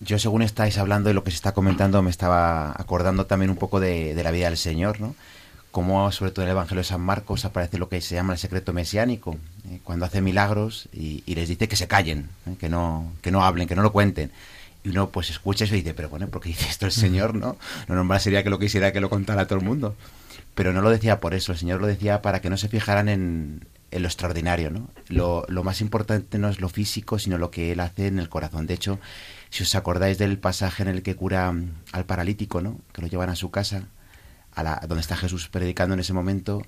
Yo, 0.00 0.18
según 0.18 0.42
estáis 0.42 0.78
hablando 0.78 1.08
de 1.08 1.14
lo 1.14 1.24
que 1.24 1.30
se 1.30 1.36
está 1.36 1.52
comentando, 1.52 2.00
me 2.02 2.10
estaba 2.10 2.70
acordando 2.70 3.26
también 3.26 3.50
un 3.50 3.56
poco 3.56 3.80
de, 3.80 4.14
la 4.22 4.30
vida 4.30 4.46
del 4.46 4.56
Señor, 4.56 5.00
¿no? 5.00 5.14
Como, 5.72 6.10
sobre 6.12 6.30
todo 6.30 6.44
en 6.44 6.48
el 6.48 6.52
Evangelio 6.52 6.80
de 6.80 6.88
San 6.88 7.00
Marcos, 7.00 7.44
aparece 7.44 7.78
lo 7.78 7.88
que 7.88 8.00
se 8.00 8.14
llama 8.14 8.32
el 8.32 8.38
secreto 8.38 8.72
mesiánico, 8.72 9.36
eh, 9.68 9.80
cuando 9.84 10.06
hace 10.06 10.22
milagros 10.22 10.88
y, 10.92 11.22
les 11.26 11.48
dice 11.48 11.68
que 11.68 11.76
se 11.76 11.88
callen, 11.88 12.30
¿eh? 12.46 12.54
que, 12.58 12.68
no, 12.68 13.12
que 13.20 13.30
no 13.30 13.44
hablen, 13.44 13.68
que 13.68 13.74
no 13.74 13.82
lo 13.82 13.92
cuenten 13.92 14.30
y 14.84 14.90
uno 14.90 15.10
pues 15.10 15.30
escucha 15.30 15.64
eso 15.64 15.74
y 15.74 15.78
dice, 15.78 15.94
pero 15.94 16.08
bueno, 16.08 16.28
¿por 16.28 16.40
qué 16.40 16.50
dice 16.50 16.68
esto 16.68 16.86
el 16.86 16.92
Señor, 16.92 17.34
no? 17.34 17.56
Lo 17.88 17.94
normal 17.94 18.20
sería 18.20 18.42
que 18.42 18.50
lo 18.50 18.58
quisiera 18.58 18.92
que 18.92 19.00
lo 19.00 19.10
contara 19.10 19.42
a 19.42 19.46
todo 19.46 19.58
el 19.58 19.64
mundo. 19.64 19.96
Pero 20.54 20.72
no 20.72 20.82
lo 20.82 20.90
decía 20.90 21.20
por 21.20 21.34
eso, 21.34 21.52
el 21.52 21.58
Señor 21.58 21.80
lo 21.80 21.86
decía 21.86 22.22
para 22.22 22.40
que 22.40 22.50
no 22.50 22.56
se 22.56 22.68
fijaran 22.68 23.08
en, 23.08 23.66
en 23.90 24.02
lo 24.02 24.08
extraordinario, 24.08 24.70
¿no? 24.70 24.88
Lo, 25.08 25.44
lo, 25.48 25.64
más 25.64 25.80
importante 25.80 26.38
no 26.38 26.48
es 26.48 26.60
lo 26.60 26.68
físico, 26.68 27.18
sino 27.18 27.38
lo 27.38 27.50
que 27.50 27.72
Él 27.72 27.80
hace 27.80 28.08
en 28.08 28.18
el 28.18 28.28
corazón. 28.28 28.66
De 28.66 28.74
hecho, 28.74 28.98
si 29.50 29.62
os 29.62 29.74
acordáis 29.74 30.18
del 30.18 30.38
pasaje 30.38 30.82
en 30.82 30.88
el 30.88 31.02
que 31.02 31.16
cura 31.16 31.54
al 31.92 32.04
paralítico, 32.06 32.60
¿no? 32.60 32.80
Que 32.92 33.02
lo 33.02 33.08
llevan 33.08 33.30
a 33.30 33.36
su 33.36 33.50
casa, 33.50 33.84
a 34.52 34.62
la, 34.62 34.82
donde 34.86 35.00
está 35.00 35.16
Jesús 35.16 35.48
predicando 35.48 35.94
en 35.94 36.00
ese 36.00 36.12
momento, 36.12 36.62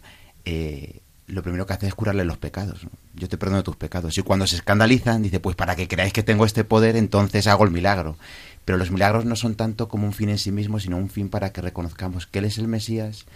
eh, 0.44 1.00
lo 1.30 1.42
primero 1.42 1.66
que 1.66 1.72
hace 1.72 1.86
es 1.86 1.94
curarle 1.94 2.24
los 2.24 2.38
pecados. 2.38 2.86
Yo 3.14 3.28
te 3.28 3.38
perdono 3.38 3.62
tus 3.62 3.76
pecados. 3.76 4.16
Y 4.18 4.22
cuando 4.22 4.46
se 4.46 4.56
escandalizan, 4.56 5.22
dice, 5.22 5.40
pues 5.40 5.56
para 5.56 5.76
que 5.76 5.88
creáis 5.88 6.12
que 6.12 6.22
tengo 6.22 6.44
este 6.44 6.64
poder, 6.64 6.96
entonces 6.96 7.46
hago 7.46 7.64
el 7.64 7.70
milagro. 7.70 8.16
Pero 8.64 8.78
los 8.78 8.90
milagros 8.90 9.24
no 9.24 9.36
son 9.36 9.54
tanto 9.54 9.88
como 9.88 10.06
un 10.06 10.12
fin 10.12 10.28
en 10.28 10.38
sí 10.38 10.52
mismo, 10.52 10.78
sino 10.78 10.96
un 10.96 11.08
fin 11.08 11.28
para 11.28 11.52
que 11.52 11.60
reconozcamos 11.60 12.26
que 12.26 12.40
Él 12.40 12.44
es 12.44 12.58
el 12.58 12.68
Mesías 12.68 13.26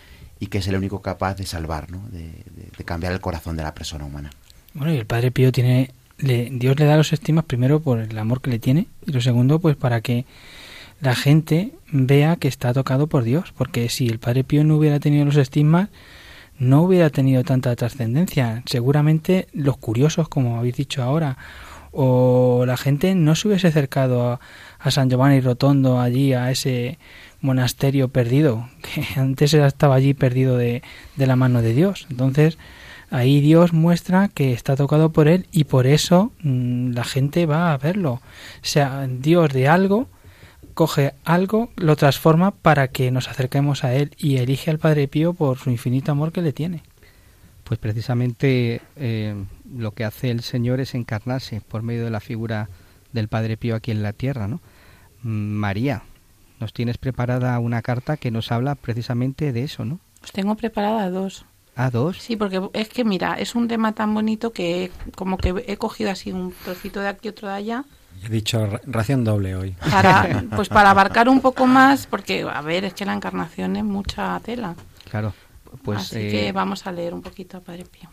y 0.41 0.49
que 0.49 0.59
es 0.59 0.69
el 0.69 0.77
único 0.77 1.03
capaz 1.03 1.37
de 1.37 1.47
salvar, 1.47 1.91
¿no? 1.91 2.03
de, 2.11 2.85
cambiar 2.85 3.13
el 3.13 3.21
corazón 3.21 3.57
de 3.57 3.63
la 3.63 3.75
persona 3.75 4.05
humana. 4.05 4.31
Bueno, 4.75 4.93
y 4.93 4.97
el 4.97 5.07
Padre 5.07 5.31
Pío 5.31 5.53
tiene, 5.53 5.91
le, 6.19 6.51
Dios 6.51 6.79
le 6.79 6.85
da 6.85 6.97
los 6.97 7.13
estimas 7.13 7.45
primero 7.45 7.81
por 7.81 8.01
el 8.01 8.19
amor 8.19 8.41
que 8.43 8.51
le 8.51 8.59
tiene 8.59 8.89
y 9.07 9.13
lo 9.13 9.21
segundo 9.21 9.59
pues 9.59 9.77
para 9.77 10.01
que 10.01 10.27
la 11.01 11.15
gente 11.15 11.73
vea 11.91 12.37
que 12.37 12.49
está 12.49 12.73
tocado 12.73 13.07
por 13.07 13.25
Dios, 13.25 13.53
porque 13.57 13.89
si 13.89 14.09
el 14.09 14.19
Padre 14.19 14.45
Pío 14.45 14.65
no 14.65 14.77
hubiera 14.77 15.01
tenido 15.01 15.25
los 15.25 15.37
estigmas, 15.37 15.89
no 16.59 16.83
hubiera 16.83 17.11
tenido 17.11 17.45
tanta 17.45 17.75
trascendencia. 17.77 18.63
Seguramente 18.67 19.49
los 19.53 19.77
curiosos, 19.77 20.29
como 20.29 20.59
habéis 20.59 20.77
dicho 20.77 21.03
ahora, 21.03 21.37
o 21.93 22.65
la 22.67 22.77
gente 22.77 23.15
no 23.15 23.35
se 23.35 23.49
hubiese 23.49 23.69
acercado 23.69 24.41
a, 24.81 24.91
San 24.91 25.09
Giovanni 25.09 25.41
Rotondo 25.41 26.01
allí, 26.01 26.35
a 26.35 26.51
ese 26.51 26.99
monasterio 27.41 28.09
perdido, 28.09 28.69
que 28.83 29.19
antes 29.19 29.55
estaba 29.55 29.95
allí 29.95 30.13
perdido 30.13 30.57
de, 30.57 30.83
de 31.17 31.27
la 31.27 31.37
mano 31.37 31.63
de 31.63 31.73
Dios. 31.73 32.07
Entonces, 32.11 32.59
ahí 33.11 33.41
Dios 33.41 33.73
muestra 33.73 34.29
que 34.29 34.53
está 34.53 34.77
tocado 34.77 35.13
por 35.13 35.29
él 35.29 35.47
y 35.53 35.65
por 35.65 35.87
eso 35.87 36.33
mm, 36.43 36.93
la 36.93 37.05
gente 37.05 37.47
va 37.47 37.73
a 37.73 37.79
verlo. 37.79 38.15
O 38.15 38.21
sea, 38.63 39.07
Dios 39.09 39.53
de 39.53 39.69
algo 39.69 40.09
coge 40.75 41.15
algo, 41.25 41.71
lo 41.77 41.97
transforma 41.97 42.51
para 42.51 42.89
que 42.89 43.11
nos 43.11 43.29
acerquemos 43.29 43.85
a 43.85 43.95
él 43.95 44.13
y 44.19 44.37
elige 44.37 44.71
al 44.71 44.79
Padre 44.79 45.09
Pío 45.09 45.33
por 45.33 45.59
su 45.59 45.71
infinito 45.71 46.13
amor 46.13 46.33
que 46.33 46.43
le 46.43 46.53
tiene. 46.53 46.83
Pues 47.63 47.79
precisamente 47.79 48.83
eh, 48.97 49.35
lo 49.75 49.93
que 49.93 50.05
hace 50.05 50.31
el 50.31 50.43
Señor 50.43 50.81
es 50.81 50.95
encarnarse 50.95 51.63
por 51.63 51.83
medio 51.83 52.05
de 52.05 52.11
la 52.11 52.21
figura 52.21 52.69
del 53.13 53.29
Padre 53.29 53.57
Pío 53.57 53.77
aquí 53.77 53.91
en 53.91 54.03
la 54.03 54.13
tierra, 54.13 54.49
¿no? 54.49 54.61
Mm, 55.23 55.53
María, 55.55 56.03
nos 56.61 56.73
tienes 56.73 56.99
preparada 56.99 57.59
una 57.59 57.81
carta 57.81 58.17
que 58.17 58.31
nos 58.31 58.53
habla 58.53 58.75
precisamente 58.75 59.53
de 59.53 59.65
eso, 59.65 59.85
¿no? 59.85 60.01
Pues 60.21 60.33
tengo 60.33 60.55
preparada 60.57 61.09
dos. 61.09 61.47
¿A 61.77 61.91
dos? 61.91 62.19
Sí, 62.19 62.37
porque 62.37 62.61
es 62.73 62.89
que 62.89 63.05
mira, 63.05 63.35
es 63.35 63.55
un 63.55 63.67
tema 63.67 63.93
tan 63.93 64.15
bonito 64.15 64.53
que 64.53 64.91
como 65.17 65.39
que 65.39 65.65
he 65.67 65.77
cogido 65.77 66.11
así 66.11 66.31
un 66.31 66.53
trocito 66.65 67.01
de 67.01 67.09
aquí, 67.09 67.29
otro 67.29 67.49
de 67.49 67.55
allá. 67.55 67.85
He 68.23 68.29
dicho 68.29 68.79
ración 68.87 69.25
doble 69.25 69.57
hoy. 69.57 69.77
Para, 69.91 70.45
pues 70.57 70.69
para 70.69 70.91
abarcar 70.91 71.29
un 71.29 71.41
poco 71.41 71.67
más, 71.67 72.07
porque 72.07 72.47
a 72.51 72.61
ver, 72.63 72.85
es 72.85 72.95
que 72.95 73.05
la 73.05 73.15
encarnación 73.15 73.77
es 73.77 73.85
mucha 73.85 74.39
tela. 74.41 74.75
Claro, 75.11 75.35
pues... 75.83 76.01
Así 76.01 76.31
que 76.31 76.53
vamos 76.53 76.87
a 76.87 76.93
leer 76.93 77.15
un 77.15 77.23
poquito 77.23 77.59
a 77.59 77.61
Padre 77.61 77.85
Pío. 77.85 78.09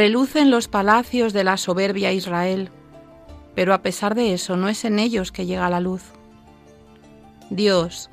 Relucen 0.00 0.52
los 0.52 0.68
palacios 0.68 1.32
de 1.32 1.42
la 1.42 1.56
soberbia 1.56 2.12
Israel, 2.12 2.70
pero 3.56 3.74
a 3.74 3.82
pesar 3.82 4.14
de 4.14 4.32
eso 4.32 4.56
no 4.56 4.68
es 4.68 4.84
en 4.84 5.00
ellos 5.00 5.32
que 5.32 5.44
llega 5.44 5.68
la 5.68 5.80
luz. 5.80 6.12
Dios, 7.50 8.08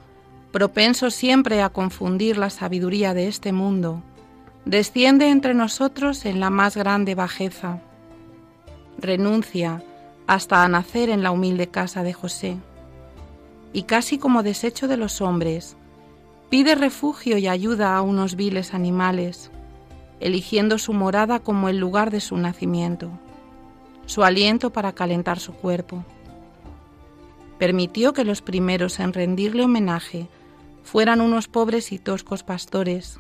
propenso 0.52 1.12
siempre 1.12 1.62
a 1.62 1.70
confundir 1.70 2.40
la 2.40 2.50
sabiduría 2.50 3.14
de 3.14 3.28
este 3.28 3.52
mundo, 3.52 4.02
desciende 4.66 5.30
entre 5.30 5.54
nosotros 5.54 6.26
en 6.26 6.40
la 6.40 6.50
más 6.50 6.76
grande 6.76 7.14
bajeza. 7.14 7.80
Renuncia 8.98 9.84
hasta 10.26 10.64
a 10.64 10.68
nacer 10.68 11.12
en 11.12 11.22
la 11.22 11.30
humilde 11.30 11.68
casa 11.68 12.02
de 12.02 12.14
José. 12.14 12.58
Y 13.74 13.84
casi 13.84 14.18
como 14.18 14.42
desecho 14.42 14.88
de 14.88 14.98
los 14.98 15.22
hombres, 15.22 15.78
pide 16.50 16.74
refugio 16.74 17.38
y 17.38 17.48
ayuda 17.48 17.96
a 17.96 18.02
unos 18.02 18.36
viles 18.36 18.74
animales 18.74 19.52
eligiendo 20.26 20.80
su 20.80 20.92
morada 20.92 21.40
como 21.40 21.70
el 21.70 21.78
lugar 21.78 22.10
de 22.10 22.20
su 22.20 22.36
nacimiento, 22.36 23.12
su 24.08 24.24
aliento 24.24 24.72
para 24.72 24.94
calentar 24.94 25.40
su 25.40 25.54
cuerpo. 25.54 26.04
Permitió 27.60 28.12
que 28.12 28.24
los 28.24 28.42
primeros 28.42 29.00
en 29.00 29.14
rendirle 29.14 29.66
homenaje 29.66 30.28
fueran 30.82 31.22
unos 31.22 31.48
pobres 31.48 31.92
y 31.92 32.00
toscos 32.00 32.42
pastores, 32.42 33.20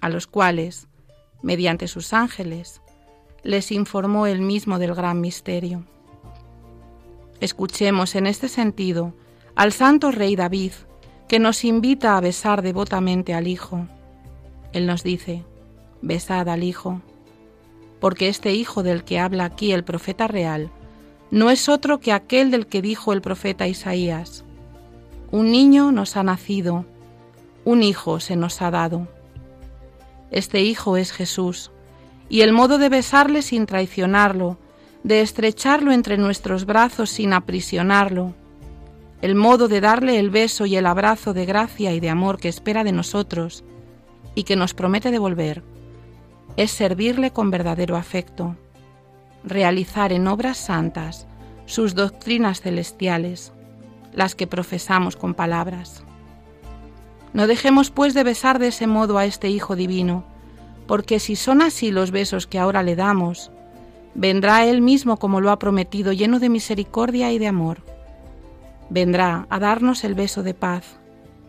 a 0.00 0.08
los 0.08 0.26
cuales, 0.26 0.88
mediante 1.40 1.86
sus 1.86 2.12
ángeles, 2.12 2.80
les 3.44 3.70
informó 3.70 4.26
él 4.26 4.40
mismo 4.40 4.80
del 4.80 4.92
gran 4.92 5.20
misterio. 5.20 5.86
Escuchemos 7.38 8.16
en 8.16 8.26
este 8.26 8.48
sentido 8.48 9.14
al 9.54 9.70
santo 9.70 10.10
rey 10.10 10.34
David, 10.34 10.72
que 11.28 11.38
nos 11.38 11.64
invita 11.64 12.16
a 12.16 12.20
besar 12.20 12.60
devotamente 12.60 13.34
al 13.34 13.46
Hijo. 13.46 13.86
Él 14.72 14.86
nos 14.86 15.04
dice, 15.04 15.44
besad 16.04 16.48
al 16.48 16.62
Hijo, 16.62 17.00
porque 18.00 18.28
este 18.28 18.52
Hijo 18.52 18.82
del 18.82 19.04
que 19.04 19.18
habla 19.18 19.44
aquí 19.44 19.72
el 19.72 19.84
profeta 19.84 20.28
real 20.28 20.70
no 21.30 21.50
es 21.50 21.68
otro 21.68 21.98
que 21.98 22.12
aquel 22.12 22.50
del 22.52 22.66
que 22.66 22.80
dijo 22.80 23.12
el 23.12 23.20
profeta 23.20 23.66
Isaías. 23.66 24.44
Un 25.32 25.50
niño 25.50 25.90
nos 25.90 26.16
ha 26.16 26.22
nacido, 26.22 26.84
un 27.64 27.82
hijo 27.82 28.20
se 28.20 28.36
nos 28.36 28.62
ha 28.62 28.70
dado. 28.70 29.08
Este 30.30 30.60
hijo 30.60 30.96
es 30.96 31.10
Jesús, 31.10 31.72
y 32.28 32.42
el 32.42 32.52
modo 32.52 32.78
de 32.78 32.88
besarle 32.88 33.42
sin 33.42 33.66
traicionarlo, 33.66 34.58
de 35.02 35.22
estrecharlo 35.22 35.90
entre 35.90 36.18
nuestros 36.18 36.66
brazos 36.66 37.10
sin 37.10 37.32
aprisionarlo, 37.32 38.34
el 39.20 39.34
modo 39.34 39.66
de 39.66 39.80
darle 39.80 40.18
el 40.20 40.30
beso 40.30 40.66
y 40.66 40.76
el 40.76 40.86
abrazo 40.86 41.34
de 41.34 41.46
gracia 41.46 41.92
y 41.92 41.98
de 42.00 42.10
amor 42.10 42.38
que 42.38 42.48
espera 42.48 42.84
de 42.84 42.92
nosotros 42.92 43.64
y 44.34 44.44
que 44.44 44.54
nos 44.54 44.72
promete 44.72 45.10
devolver, 45.10 45.64
es 46.56 46.70
servirle 46.70 47.32
con 47.32 47.50
verdadero 47.50 47.96
afecto, 47.96 48.56
realizar 49.42 50.12
en 50.12 50.28
obras 50.28 50.56
santas 50.56 51.26
sus 51.66 51.94
doctrinas 51.94 52.60
celestiales, 52.60 53.52
las 54.12 54.34
que 54.34 54.46
profesamos 54.46 55.16
con 55.16 55.34
palabras. 55.34 56.04
No 57.32 57.46
dejemos 57.46 57.90
pues 57.90 58.14
de 58.14 58.22
besar 58.22 58.58
de 58.58 58.68
ese 58.68 58.86
modo 58.86 59.18
a 59.18 59.24
este 59.24 59.48
Hijo 59.48 59.74
Divino, 59.74 60.24
porque 60.86 61.18
si 61.18 61.34
son 61.36 61.62
así 61.62 61.90
los 61.90 62.10
besos 62.10 62.46
que 62.46 62.58
ahora 62.58 62.82
le 62.82 62.94
damos, 62.94 63.50
vendrá 64.14 64.64
Él 64.64 64.80
mismo 64.82 65.16
como 65.16 65.40
lo 65.40 65.50
ha 65.50 65.58
prometido, 65.58 66.12
lleno 66.12 66.38
de 66.38 66.48
misericordia 66.48 67.32
y 67.32 67.38
de 67.38 67.48
amor. 67.48 67.78
Vendrá 68.90 69.46
a 69.50 69.58
darnos 69.58 70.04
el 70.04 70.14
beso 70.14 70.42
de 70.42 70.54
paz, 70.54 70.84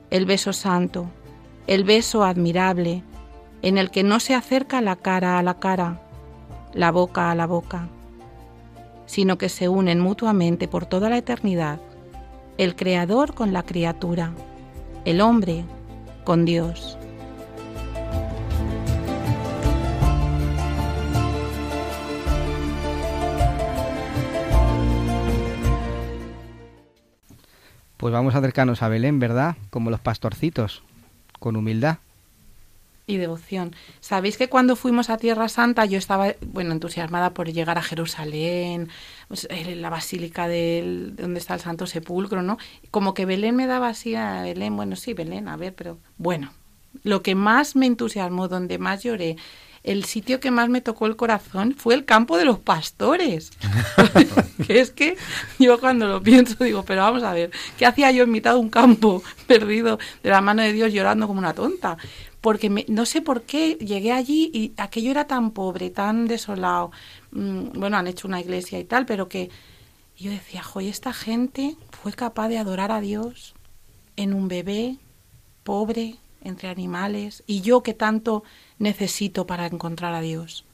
el 0.09 0.25
beso 0.25 0.53
santo, 0.53 1.07
el 1.67 1.83
beso 1.83 2.23
admirable, 2.23 3.03
en 3.65 3.79
el 3.79 3.89
que 3.89 4.03
no 4.03 4.19
se 4.19 4.35
acerca 4.35 4.79
la 4.79 4.95
cara 4.95 5.39
a 5.39 5.43
la 5.43 5.55
cara, 5.55 5.99
la 6.75 6.91
boca 6.91 7.31
a 7.31 7.35
la 7.35 7.47
boca, 7.47 7.87
sino 9.07 9.39
que 9.39 9.49
se 9.49 9.69
unen 9.69 9.99
mutuamente 9.99 10.67
por 10.67 10.85
toda 10.85 11.09
la 11.09 11.17
eternidad, 11.17 11.79
el 12.59 12.75
Creador 12.75 13.33
con 13.33 13.53
la 13.53 13.63
criatura, 13.63 14.33
el 15.03 15.19
hombre 15.19 15.65
con 16.25 16.45
Dios. 16.45 16.95
Pues 27.97 28.13
vamos 28.13 28.35
a 28.35 28.37
acercarnos 28.37 28.83
a 28.83 28.89
Belén, 28.89 29.17
¿verdad? 29.17 29.55
Como 29.71 29.89
los 29.89 30.01
pastorcitos, 30.01 30.83
con 31.39 31.55
humildad 31.55 31.97
y 33.07 33.17
devoción. 33.17 33.75
Sabéis 33.99 34.37
que 34.37 34.49
cuando 34.49 34.75
fuimos 34.75 35.09
a 35.09 35.17
Tierra 35.17 35.49
Santa 35.49 35.85
yo 35.85 35.97
estaba, 35.97 36.33
bueno, 36.41 36.71
entusiasmada 36.71 37.31
por 37.31 37.51
llegar 37.51 37.77
a 37.77 37.83
Jerusalén, 37.83 38.89
pues, 39.27 39.47
la 39.51 39.89
basílica 39.89 40.47
de 40.47 41.11
donde 41.13 41.39
está 41.39 41.53
el 41.53 41.59
Santo 41.59 41.87
Sepulcro, 41.87 42.41
¿no? 42.41 42.57
Como 42.91 43.13
que 43.13 43.25
Belén 43.25 43.55
me 43.55 43.67
daba 43.67 43.89
así 43.89 44.15
a 44.15 44.41
Belén, 44.41 44.75
bueno, 44.75 44.95
sí, 44.95 45.13
Belén, 45.13 45.47
a 45.47 45.57
ver, 45.57 45.73
pero 45.75 45.97
bueno, 46.17 46.51
lo 47.03 47.21
que 47.21 47.35
más 47.35 47.75
me 47.75 47.85
entusiasmó, 47.85 48.47
donde 48.47 48.77
más 48.77 49.03
lloré, 49.03 49.37
el 49.83 50.03
sitio 50.05 50.39
que 50.39 50.49
más 50.49 50.67
me 50.67 50.81
tocó 50.81 51.05
el 51.05 51.15
corazón 51.15 51.75
fue 51.77 51.93
el 51.93 52.05
campo 52.05 52.37
de 52.37 52.45
los 52.45 52.57
pastores. 52.57 53.51
que 54.67 54.79
es 54.79 54.91
que 54.91 55.17
yo 55.59 55.79
cuando 55.79 56.07
lo 56.07 56.21
pienso 56.21 56.63
digo, 56.63 56.83
pero 56.83 57.01
vamos 57.01 57.23
a 57.23 57.33
ver, 57.33 57.51
¿qué 57.77 57.85
hacía 57.85 58.11
yo 58.11 58.23
en 58.23 58.31
mitad 58.31 58.53
de 58.53 58.59
un 58.59 58.69
campo 58.69 59.23
perdido 59.47 59.99
de 60.23 60.29
la 60.29 60.41
mano 60.41 60.61
de 60.63 60.73
Dios 60.73 60.91
llorando 60.91 61.27
como 61.27 61.39
una 61.39 61.53
tonta? 61.53 61.97
Porque 62.45 62.69
no 62.69 63.07
sé 63.07 63.23
por 63.23 63.41
qué 63.41 63.73
llegué 63.73 64.11
allí 64.11 64.51
y 64.53 64.73
aquello 64.77 65.09
era 65.09 65.25
tan 65.25 65.49
pobre, 65.49 65.89
tan 65.89 66.27
desolado. 66.27 66.91
Mm, 67.31 67.79
bueno, 67.79 67.97
han 67.97 68.05
hecho 68.05 68.27
una 68.27 68.39
iglesia 68.39 68.77
y 68.77 68.83
tal, 68.83 69.07
pero 69.07 69.27
que 69.27 69.49
yo 70.15 70.29
decía, 70.29 70.61
joy, 70.61 70.87
esta 70.87 71.11
gente 71.11 71.75
fue 71.89 72.13
capaz 72.13 72.49
de 72.49 72.59
adorar 72.59 72.91
a 72.91 73.01
Dios 73.01 73.55
en 74.15 74.31
un 74.35 74.47
bebé 74.47 74.97
pobre, 75.63 76.17
entre 76.43 76.69
animales, 76.69 77.43
y 77.47 77.61
yo 77.61 77.81
que 77.81 77.95
tanto 77.95 78.43
necesito 78.77 79.47
para 79.47 79.65
encontrar 79.65 80.13
a 80.13 80.21
Dios, 80.21 80.65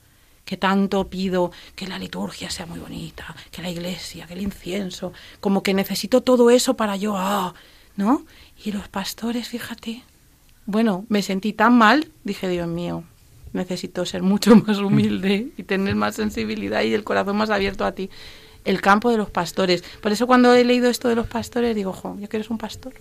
que 0.44 0.58
tanto 0.58 1.10
pido 1.10 1.54
que 1.78 1.88
la 1.88 2.00
liturgia 2.00 2.50
sea 2.50 2.66
muy 2.66 2.80
bonita, 2.80 3.34
que 3.50 3.62
la 3.62 3.70
iglesia, 3.70 4.28
que 4.28 4.34
el 4.34 4.42
incienso, 4.42 5.14
como 5.40 5.64
que 5.64 5.74
necesito 5.74 6.20
todo 6.20 6.50
eso 6.50 6.76
para 6.76 6.98
yo, 6.98 7.16
ah, 7.16 7.54
¿no? 7.96 8.26
Y 8.62 8.74
los 8.74 8.90
pastores, 8.90 9.48
fíjate, 9.48 10.04
bueno, 10.72 11.06
me 11.10 11.22
sentí 11.22 11.54
tan 11.54 11.78
mal, 11.78 12.10
dije, 12.24 12.48
Dios 12.48 12.68
mío, 12.68 13.04
necesito 13.54 14.06
ser 14.06 14.24
mucho 14.24 14.56
más 14.68 14.78
humilde 14.80 15.50
y 15.58 15.64
tener 15.64 15.96
más 15.96 16.16
sensibilidad 16.16 16.82
y 16.84 16.94
el 16.94 17.04
corazón 17.04 17.38
más 17.38 17.50
abierto 17.50 17.86
a 17.86 17.92
ti. 17.92 18.10
El 18.64 18.80
campo 18.80 19.10
de 19.10 19.18
los 19.18 19.30
pastores. 19.30 19.84
Por 20.02 20.12
eso 20.12 20.28
cuando 20.28 20.54
he 20.54 20.64
leído 20.64 20.90
esto 20.90 21.10
de 21.10 21.16
los 21.16 21.28
pastores 21.28 21.76
digo, 21.76 21.94
jo, 21.94 22.16
yo 22.20 22.30
quiero 22.30 22.44
ser 22.44 22.52
un 22.52 22.58
pastor. 22.60 22.94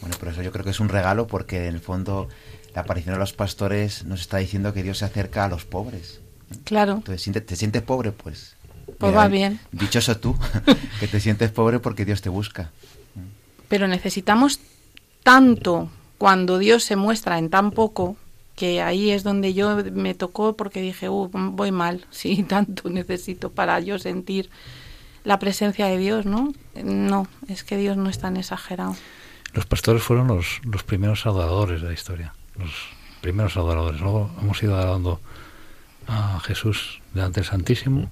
Bueno, 0.00 0.16
pero 0.18 0.32
eso 0.32 0.42
yo 0.42 0.50
creo 0.50 0.64
que 0.64 0.70
es 0.70 0.80
un 0.80 0.88
regalo 0.88 1.26
porque 1.26 1.68
en 1.68 1.74
el 1.74 1.80
fondo 1.80 2.28
la 2.74 2.82
aparición 2.82 3.14
de 3.14 3.20
los 3.20 3.32
pastores 3.32 4.04
nos 4.04 4.20
está 4.20 4.38
diciendo 4.38 4.72
que 4.72 4.82
Dios 4.82 4.98
se 4.98 5.04
acerca 5.04 5.44
a 5.44 5.48
los 5.48 5.64
pobres. 5.64 6.20
Claro. 6.64 6.94
Entonces, 6.94 7.46
¿te 7.46 7.56
sientes 7.56 7.82
pobre? 7.82 8.12
Pues... 8.12 8.56
Pues 8.98 9.14
va 9.14 9.28
bien. 9.28 9.60
Dichoso 9.70 10.16
tú, 10.16 10.36
que 11.00 11.06
te 11.06 11.20
sientes 11.20 11.52
pobre 11.52 11.78
porque 11.78 12.04
Dios 12.04 12.20
te 12.22 12.28
busca. 12.28 12.72
Pero 13.68 13.86
necesitamos 13.86 14.58
tanto 15.22 15.88
cuando 16.20 16.58
Dios 16.58 16.84
se 16.84 16.96
muestra 16.96 17.38
en 17.38 17.48
tan 17.48 17.70
poco, 17.70 18.14
que 18.54 18.82
ahí 18.82 19.10
es 19.10 19.22
donde 19.22 19.54
yo 19.54 19.78
me 19.90 20.12
tocó 20.12 20.54
porque 20.54 20.82
dije, 20.82 21.08
uh, 21.08 21.30
voy 21.32 21.72
mal, 21.72 22.04
sí, 22.10 22.42
tanto 22.42 22.90
necesito 22.90 23.50
para 23.50 23.80
yo 23.80 23.98
sentir 23.98 24.50
la 25.24 25.38
presencia 25.38 25.86
de 25.86 25.96
Dios, 25.96 26.26
¿no? 26.26 26.52
No, 26.84 27.26
es 27.48 27.64
que 27.64 27.78
Dios 27.78 27.96
no 27.96 28.10
es 28.10 28.18
tan 28.18 28.36
exagerado. 28.36 28.94
Los 29.54 29.64
pastores 29.64 30.02
fueron 30.02 30.26
los, 30.26 30.60
los 30.62 30.82
primeros 30.82 31.24
adoradores 31.24 31.80
de 31.80 31.88
la 31.88 31.94
historia, 31.94 32.34
los 32.58 32.70
primeros 33.22 33.56
adoradores. 33.56 34.02
Luego 34.02 34.30
hemos 34.42 34.62
ido 34.62 34.76
adorando 34.76 35.22
a 36.06 36.38
Jesús 36.40 37.00
delante 37.14 37.40
del 37.40 37.48
Santísimo, 37.48 38.10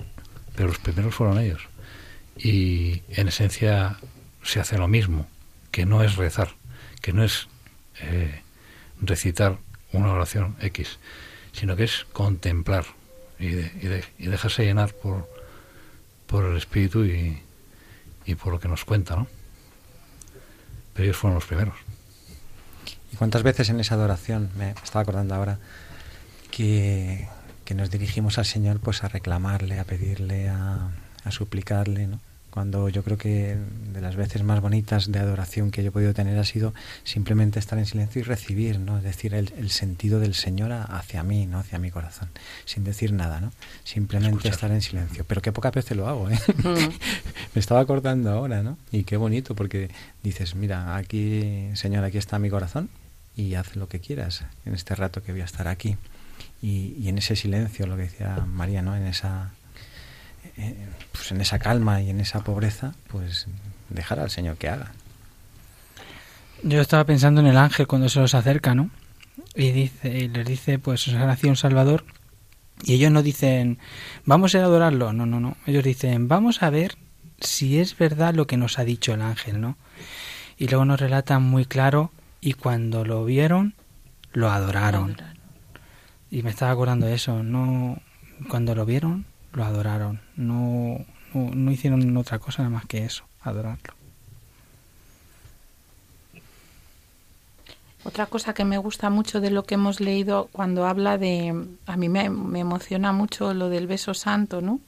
pero 0.56 0.68
los 0.68 0.78
primeros 0.78 1.14
fueron 1.14 1.38
ellos. 1.38 1.60
Y 2.38 3.02
en 3.10 3.28
esencia 3.28 3.98
se 4.42 4.60
hace 4.60 4.78
lo 4.78 4.88
mismo, 4.88 5.26
que 5.70 5.84
no 5.84 6.02
es 6.02 6.16
rezar, 6.16 6.54
que 7.02 7.12
no 7.12 7.22
es 7.22 7.48
eh, 8.00 8.42
recitar 9.00 9.58
una 9.92 10.12
oración 10.12 10.56
X, 10.60 10.98
sino 11.52 11.76
que 11.76 11.84
es 11.84 12.06
contemplar 12.12 12.84
y, 13.38 13.46
y, 13.46 14.26
dejarse 14.26 14.64
llenar 14.64 14.92
por, 14.92 15.28
por 16.26 16.44
el 16.44 16.56
Espíritu 16.56 17.04
y, 17.04 17.42
y 18.26 18.34
por 18.34 18.52
lo 18.52 18.60
que 18.60 18.68
nos 18.68 18.84
cuenta, 18.84 19.16
¿no? 19.16 19.26
Pero 20.94 21.04
ellos 21.04 21.16
fueron 21.16 21.36
los 21.36 21.44
primeros. 21.44 21.74
¿Y 23.12 23.16
cuántas 23.16 23.42
veces 23.42 23.70
en 23.70 23.80
esa 23.80 23.94
adoración, 23.94 24.50
me 24.56 24.70
estaba 24.70 25.02
acordando 25.02 25.34
ahora, 25.34 25.58
que, 26.50 27.28
que 27.64 27.74
nos 27.74 27.90
dirigimos 27.90 28.38
al 28.38 28.44
Señor 28.46 28.80
pues 28.80 29.04
a 29.04 29.08
reclamarle, 29.08 29.78
a 29.78 29.84
pedirle, 29.84 30.48
a, 30.48 30.90
a 31.24 31.30
suplicarle, 31.30 32.06
¿no? 32.06 32.20
Cuando 32.50 32.88
yo 32.88 33.04
creo 33.04 33.18
que 33.18 33.56
de 33.92 34.00
las 34.00 34.16
veces 34.16 34.42
más 34.42 34.60
bonitas 34.60 35.12
de 35.12 35.18
adoración 35.18 35.70
que 35.70 35.82
yo 35.82 35.88
he 35.88 35.92
podido 35.92 36.14
tener 36.14 36.38
ha 36.38 36.44
sido 36.44 36.74
simplemente 37.04 37.58
estar 37.58 37.78
en 37.78 37.86
silencio 37.86 38.20
y 38.20 38.24
recibir, 38.24 38.78
¿no? 38.78 38.98
Es 38.98 39.04
decir, 39.04 39.34
el, 39.34 39.70
sentido 39.70 40.18
del 40.18 40.34
Señor 40.34 40.72
hacia 40.72 41.22
mí, 41.22 41.46
¿no? 41.46 41.58
Hacia 41.58 41.78
mi 41.78 41.90
corazón, 41.90 42.28
sin 42.64 42.84
decir 42.84 43.12
nada, 43.12 43.40
¿no? 43.40 43.52
Simplemente 43.84 44.48
estar 44.48 44.70
en 44.70 44.82
silencio. 44.82 45.24
Pero 45.26 45.42
qué 45.42 45.52
pocas 45.52 45.72
veces 45.72 45.96
lo 45.96 46.08
hago, 46.08 46.30
¿eh? 46.30 46.38
Mm. 46.64 46.74
Me 47.54 47.60
estaba 47.60 47.80
acordando 47.80 48.30
ahora, 48.30 48.62
¿no? 48.62 48.78
Y 48.90 49.04
qué 49.04 49.16
bonito, 49.16 49.54
porque 49.54 49.90
dices, 50.22 50.54
mira, 50.54 50.96
aquí, 50.96 51.70
Señor, 51.74 52.04
aquí 52.04 52.18
está 52.18 52.38
mi 52.38 52.50
corazón 52.50 52.88
y 53.36 53.54
haz 53.54 53.76
lo 53.76 53.88
que 53.88 54.00
quieras 54.00 54.44
en 54.64 54.74
este 54.74 54.94
rato 54.94 55.22
que 55.22 55.32
voy 55.32 55.42
a 55.42 55.44
estar 55.44 55.68
aquí. 55.68 55.96
Y, 56.62 56.96
y 56.98 57.08
en 57.08 57.18
ese 57.18 57.36
silencio, 57.36 57.86
lo 57.86 57.96
que 57.96 58.02
decía 58.02 58.44
María, 58.46 58.82
¿no? 58.82 58.96
En 58.96 59.06
esa 59.06 59.52
eh, 60.56 60.88
pues 61.12 61.30
en 61.32 61.40
esa 61.40 61.58
calma 61.58 62.00
y 62.02 62.10
en 62.10 62.20
esa 62.20 62.42
pobreza, 62.44 62.94
pues 63.08 63.46
dejar 63.88 64.20
al 64.20 64.30
Señor 64.30 64.56
que 64.56 64.68
haga. 64.68 64.92
Yo 66.62 66.80
estaba 66.80 67.04
pensando 67.04 67.40
en 67.40 67.46
el 67.46 67.56
ángel 67.56 67.86
cuando 67.86 68.08
se 68.08 68.20
los 68.20 68.34
acerca, 68.34 68.74
¿no? 68.74 68.90
Y 69.54 69.70
dice, 69.70 70.18
y 70.18 70.28
les 70.28 70.46
dice, 70.46 70.78
pues 70.78 71.06
os 71.08 71.14
ha 71.14 71.26
nacido 71.26 71.50
un 71.50 71.56
Salvador. 71.56 72.04
Y 72.82 72.94
ellos 72.94 73.10
no 73.10 73.22
dicen, 73.22 73.78
vamos 74.24 74.54
a 74.54 74.58
ir 74.58 74.64
a 74.64 74.66
adorarlo. 74.66 75.12
No, 75.12 75.26
no, 75.26 75.40
no. 75.40 75.56
Ellos 75.66 75.84
dicen, 75.84 76.28
vamos 76.28 76.62
a 76.62 76.70
ver 76.70 76.96
si 77.40 77.78
es 77.78 77.96
verdad 77.96 78.34
lo 78.34 78.46
que 78.46 78.56
nos 78.56 78.78
ha 78.78 78.84
dicho 78.84 79.14
el 79.14 79.22
ángel, 79.22 79.60
¿no? 79.60 79.76
Y 80.56 80.68
luego 80.68 80.84
nos 80.84 81.00
relatan 81.00 81.42
muy 81.42 81.64
claro, 81.64 82.10
y 82.40 82.54
cuando 82.54 83.04
lo 83.04 83.24
vieron, 83.24 83.74
lo 84.32 84.50
adoraron. 84.50 85.16
Y 86.30 86.42
me 86.42 86.50
estaba 86.50 86.72
acordando 86.72 87.06
de 87.06 87.14
eso, 87.14 87.42
no, 87.42 88.00
cuando 88.48 88.74
lo 88.74 88.84
vieron, 88.84 89.24
lo 89.52 89.64
adoraron. 89.64 90.20
No, 90.36 91.04
no, 91.34 91.70
hicieron 91.70 92.16
otra 92.16 92.38
cosa 92.38 92.62
nada 92.62 92.74
más 92.74 92.86
que 92.86 93.04
eso, 93.04 93.24
adorarlo. 93.40 93.94
Otra 98.04 98.26
cosa 98.26 98.54
que 98.54 98.64
me 98.64 98.78
gusta 98.78 99.10
mucho 99.10 99.40
de 99.40 99.50
lo 99.50 99.64
que 99.64 99.74
hemos 99.74 100.00
leído 100.00 100.48
cuando 100.52 100.86
habla 100.86 101.18
de, 101.18 101.66
a 101.86 101.96
mí 101.96 102.08
me, 102.08 102.24
emociona 102.24 103.12
mucho 103.12 103.52
lo 103.54 103.68
del 103.68 103.86
beso 103.86 104.14
santo, 104.14 104.60
¿no? 104.60 104.80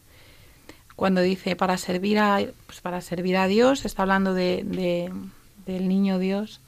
Cuando 0.96 1.20
dice 1.20 1.56
para 1.56 1.76
servir 1.76 2.18
a, 2.18 2.40
pues 2.66 2.80
para 2.80 3.00
servir 3.00 3.36
a 3.36 3.46
Dios, 3.46 3.84
está 3.84 4.02
hablando 4.02 4.32
de, 4.32 5.10
del 5.66 5.88
niño 5.88 6.18
Dios. 6.18 6.60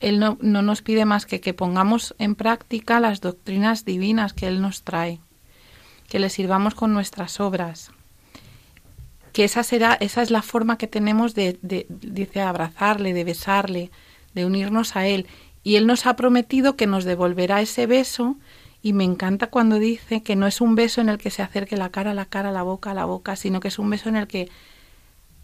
Él 0.00 0.18
no, 0.18 0.38
no 0.40 0.62
nos 0.62 0.82
pide 0.82 1.04
más 1.04 1.26
que 1.26 1.40
que 1.40 1.54
pongamos 1.54 2.14
en 2.18 2.34
práctica 2.34 3.00
las 3.00 3.20
doctrinas 3.20 3.84
divinas 3.84 4.32
que 4.32 4.46
Él 4.46 4.62
nos 4.62 4.82
trae 4.82 5.20
que 6.08 6.18
le 6.18 6.30
sirvamos 6.30 6.74
con 6.74 6.92
nuestras 6.92 7.38
obras. 7.38 7.92
Que 9.32 9.44
esa 9.44 9.62
será, 9.62 9.94
esa 10.00 10.22
es 10.22 10.30
la 10.30 10.42
forma 10.42 10.78
que 10.78 10.86
tenemos 10.86 11.34
de, 11.34 11.58
de, 11.62 11.86
dice, 11.88 12.40
abrazarle, 12.40 13.12
de 13.12 13.24
besarle, 13.24 13.90
de 14.34 14.46
unirnos 14.46 14.96
a 14.96 15.06
él. 15.06 15.26
Y 15.62 15.76
él 15.76 15.86
nos 15.86 16.06
ha 16.06 16.16
prometido 16.16 16.76
que 16.76 16.86
nos 16.86 17.04
devolverá 17.04 17.60
ese 17.60 17.86
beso 17.86 18.36
y 18.82 18.94
me 18.94 19.04
encanta 19.04 19.48
cuando 19.48 19.78
dice 19.78 20.22
que 20.22 20.34
no 20.34 20.46
es 20.46 20.60
un 20.60 20.74
beso 20.74 21.00
en 21.00 21.08
el 21.08 21.18
que 21.18 21.30
se 21.30 21.42
acerque 21.42 21.76
la 21.76 21.90
cara 21.90 22.12
a 22.12 22.14
la 22.14 22.24
cara, 22.24 22.52
la 22.52 22.62
boca 22.62 22.92
a 22.92 22.94
la 22.94 23.04
boca, 23.04 23.36
sino 23.36 23.60
que 23.60 23.68
es 23.68 23.78
un 23.78 23.90
beso 23.90 24.08
en 24.08 24.16
el 24.16 24.26
que 24.26 24.48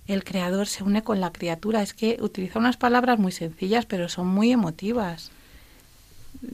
el 0.07 0.25
creador 0.25 0.67
se 0.67 0.83
une 0.83 1.03
con 1.03 1.21
la 1.21 1.33
criatura. 1.33 1.83
Es 1.83 1.95
que 1.95 2.17
utiliza 2.21 2.59
unas 2.59 2.77
palabras 2.77 3.19
muy 3.19 3.33
sencillas, 3.33 3.87
pero 3.87 4.09
son 4.09 4.29
muy 4.29 4.51
emotivas 4.51 5.31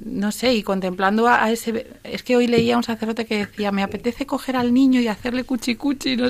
no 0.05 0.33
sé, 0.33 0.55
y 0.55 0.63
contemplando 0.63 1.29
a, 1.29 1.51
ese... 1.51 1.87
Es 2.05 2.23
que 2.23 2.37
hoy 2.37 2.47
leía 2.47 2.75
a 2.75 2.77
un 2.79 2.83
sacerdote 2.83 3.27
que 3.27 3.47
decía, 3.47 3.73
me 3.73 3.83
apetece 3.83 4.27
coger 4.27 4.57
al 4.57 4.73
niño 4.73 5.01
y 5.01 5.09
hacerle 5.09 5.45
cuchi 5.45 5.75
cuchi, 5.77 6.17
no 6.17 6.29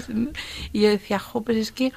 y 0.72 0.80
yo 0.80 0.88
decía, 0.88 1.18
jo, 1.18 1.44
es 1.48 1.72
que, 1.72 1.92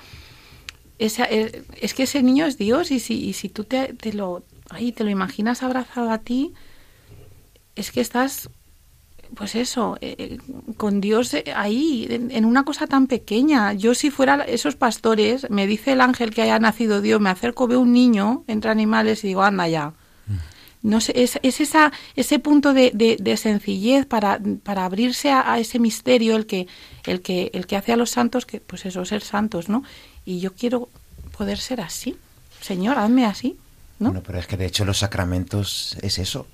eh, 1.00 1.64
es, 1.82 1.94
que 1.94 2.04
ese 2.04 2.24
niño 2.24 2.46
es 2.46 2.58
Dios 2.58 2.92
y 2.92 3.00
si, 3.00 3.26
y 3.26 3.34
si 3.34 3.50
tú 3.50 3.64
te, 3.64 3.96
lo, 4.14 4.44
ahí, 4.70 4.92
te 4.92 5.04
lo 5.04 5.10
imaginas 5.10 5.64
abrazado 5.64 6.12
a 6.12 6.20
ti, 6.20 6.54
es 7.76 7.92
que 7.92 8.02
estás, 8.02 8.50
pues 9.36 9.56
eso, 9.56 9.98
eh, 10.02 10.16
eh, 10.18 10.38
con 10.78 11.02
Dios 11.02 11.36
ahí, 11.56 12.08
en, 12.10 12.32
en, 12.32 12.46
una 12.46 12.64
cosa 12.64 12.88
tan 12.88 13.08
pequeña. 13.08 13.74
Yo 13.74 13.96
si 13.96 14.12
fuera 14.12 14.44
esos 14.44 14.76
pastores, 14.76 15.50
me 15.50 15.68
dice 15.68 15.94
el 15.94 16.02
ángel 16.02 16.32
que 16.34 16.44
haya 16.44 16.60
nacido 16.60 17.02
Dios, 17.02 17.20
me 17.20 17.30
acerco, 17.30 17.68
veo 17.68 17.80
un 17.80 17.94
niño 17.94 18.44
entre 18.48 18.72
animales 18.72 19.24
y 19.24 19.28
digo, 19.30 19.44
anda 19.44 19.68
ya 19.68 19.94
no 20.84 21.00
sé, 21.00 21.14
es, 21.24 21.40
es 21.44 21.62
esa, 21.62 21.94
ese 22.16 22.40
punto 22.40 22.74
de, 22.74 22.92
de, 22.94 23.38
sencillez 23.38 24.06
para, 24.06 24.40
para 24.64 24.84
abrirse 24.84 25.32
a, 25.32 25.58
ese 25.58 25.80
misterio 25.80 26.36
el 26.36 26.46
que, 26.46 26.68
el 27.06 27.22
que, 27.22 27.50
el 27.54 27.66
que 27.66 27.78
hace 27.78 27.94
a 27.94 27.96
los 27.96 28.12
santos, 28.12 28.46
que 28.46 28.60
pues 28.60 28.86
eso, 28.86 29.04
ser 29.06 29.22
santos, 29.22 29.70
¿no? 29.70 29.84
Y 30.26 30.42
yo 30.42 30.54
quiero 30.54 30.90
poder 31.38 31.58
ser 31.58 31.80
así. 31.80 32.18
Señor, 32.62 33.00
hazme 33.00 33.26
así, 33.26 33.58
¿no? 34.00 34.10
Bueno, 34.10 34.24
pero 34.26 34.40
es 34.40 34.46
que 34.46 34.58
de 34.58 34.66
hecho 34.66 34.84
los 34.84 35.00
sacramentos 35.00 35.98
es 36.02 36.20
eso. 36.20 36.48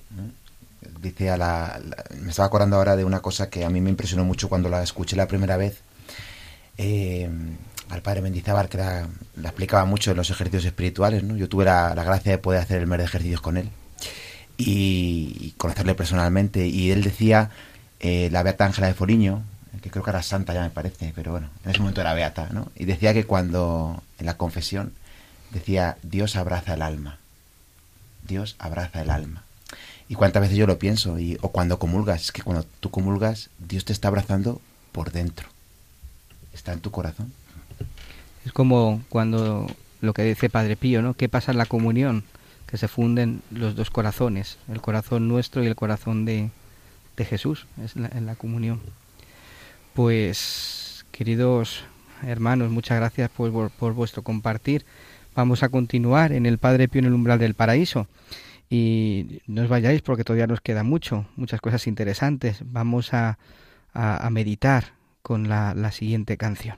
Dice 1.00 1.30
a 1.30 1.36
la, 1.36 1.80
Me 2.20 2.30
estaba 2.30 2.46
acordando 2.46 2.76
ahora 2.76 2.94
de 2.94 3.04
una 3.04 3.20
cosa 3.20 3.50
que 3.50 3.64
a 3.64 3.70
mí 3.70 3.80
me 3.80 3.90
impresionó 3.90 4.24
mucho 4.24 4.48
cuando 4.48 4.68
la 4.68 4.82
escuché 4.82 5.16
la 5.16 5.26
primera 5.26 5.56
vez. 5.56 5.80
Eh, 6.78 7.28
al 7.88 8.02
padre 8.02 8.22
Mendizábal, 8.22 8.68
que 8.68 8.78
la, 8.78 9.08
la, 9.34 9.48
explicaba 9.48 9.84
mucho 9.84 10.12
en 10.12 10.16
los 10.18 10.30
ejercicios 10.30 10.64
espirituales, 10.64 11.24
¿no? 11.24 11.36
Yo 11.36 11.48
tuve 11.48 11.64
la, 11.64 11.96
la 11.96 12.04
gracia 12.04 12.30
de 12.30 12.38
poder 12.38 12.60
hacer 12.62 12.80
el 12.80 12.86
mes 12.86 12.98
de 12.98 13.04
ejercicios 13.04 13.40
con 13.40 13.56
él 13.56 13.70
y, 14.56 15.54
conocerle 15.56 15.94
personalmente. 15.94 16.66
Y 16.66 16.90
él 16.90 17.02
decía, 17.02 17.50
eh, 18.00 18.28
la 18.32 18.42
Beata 18.42 18.66
Ángela 18.66 18.86
de 18.86 18.94
Foriño, 18.94 19.42
que 19.82 19.90
creo 19.90 20.04
que 20.04 20.10
era 20.10 20.22
santa 20.22 20.52
ya 20.52 20.62
me 20.62 20.70
parece, 20.70 21.12
pero 21.14 21.32
bueno, 21.32 21.48
en 21.64 21.70
ese 21.70 21.80
momento 21.80 22.00
era 22.00 22.14
Beata, 22.14 22.48
¿no? 22.52 22.70
Y 22.74 22.84
decía 22.84 23.14
que 23.14 23.24
cuando, 23.24 24.02
en 24.18 24.26
la 24.26 24.36
confesión, 24.36 24.92
decía, 25.50 25.96
Dios 26.02 26.36
abraza 26.36 26.74
el 26.74 26.82
alma. 26.82 27.18
Dios 28.26 28.56
abraza 28.58 29.02
el 29.02 29.10
alma. 29.10 29.44
Y 30.08 30.16
cuántas 30.16 30.42
veces 30.42 30.56
yo 30.56 30.66
lo 30.66 30.78
pienso, 30.78 31.18
y, 31.18 31.38
o 31.40 31.50
cuando 31.50 31.78
comulgas, 31.78 32.22
es 32.22 32.32
que 32.32 32.42
cuando 32.42 32.64
tú 32.80 32.90
comulgas, 32.90 33.48
Dios 33.58 33.84
te 33.84 33.92
está 33.92 34.08
abrazando 34.08 34.60
por 34.92 35.12
dentro. 35.12 35.48
Está 36.52 36.72
en 36.72 36.80
tu 36.80 36.90
corazón. 36.90 37.32
Es 38.44 38.52
como 38.52 39.02
cuando 39.08 39.66
lo 40.00 40.12
que 40.12 40.22
dice 40.22 40.50
Padre 40.50 40.76
Pío, 40.76 41.02
¿no? 41.02 41.14
¿Qué 41.14 41.28
pasa 41.28 41.52
en 41.52 41.58
la 41.58 41.66
comunión? 41.66 42.24
Que 42.70 42.76
se 42.76 42.88
funden 42.88 43.42
los 43.50 43.74
dos 43.74 43.90
corazones, 43.90 44.58
el 44.68 44.80
corazón 44.80 45.28
nuestro 45.28 45.64
y 45.64 45.66
el 45.66 45.74
corazón 45.74 46.24
de, 46.24 46.50
de 47.16 47.24
Jesús, 47.24 47.66
es 47.84 47.96
en 47.96 48.26
la 48.26 48.36
comunión. 48.36 48.80
Pues, 49.94 51.04
queridos 51.10 51.84
hermanos, 52.22 52.70
muchas 52.70 52.98
gracias 52.98 53.30
por, 53.30 53.70
por, 53.70 53.92
vuestro 53.94 54.22
compartir. 54.22 54.84
Vamos 55.34 55.62
a 55.62 55.68
continuar 55.68 56.32
en 56.32 56.46
el 56.46 56.58
Padre 56.58 56.88
Pío 56.88 57.00
en 57.00 57.06
el 57.06 57.14
umbral 57.14 57.38
del 57.38 57.54
paraíso. 57.54 58.06
Y 58.68 59.40
no 59.46 59.62
os 59.62 59.68
vayáis 59.68 60.02
porque 60.02 60.22
todavía 60.22 60.46
nos 60.46 60.60
queda 60.60 60.84
mucho, 60.84 61.26
muchas 61.34 61.60
cosas 61.60 61.88
interesantes. 61.88 62.62
Vamos 62.64 63.12
a, 63.14 63.38
a, 63.92 64.24
a 64.24 64.30
meditar 64.30 64.92
con 65.22 65.48
la, 65.48 65.74
la 65.74 65.90
siguiente 65.90 66.36
canción. 66.36 66.76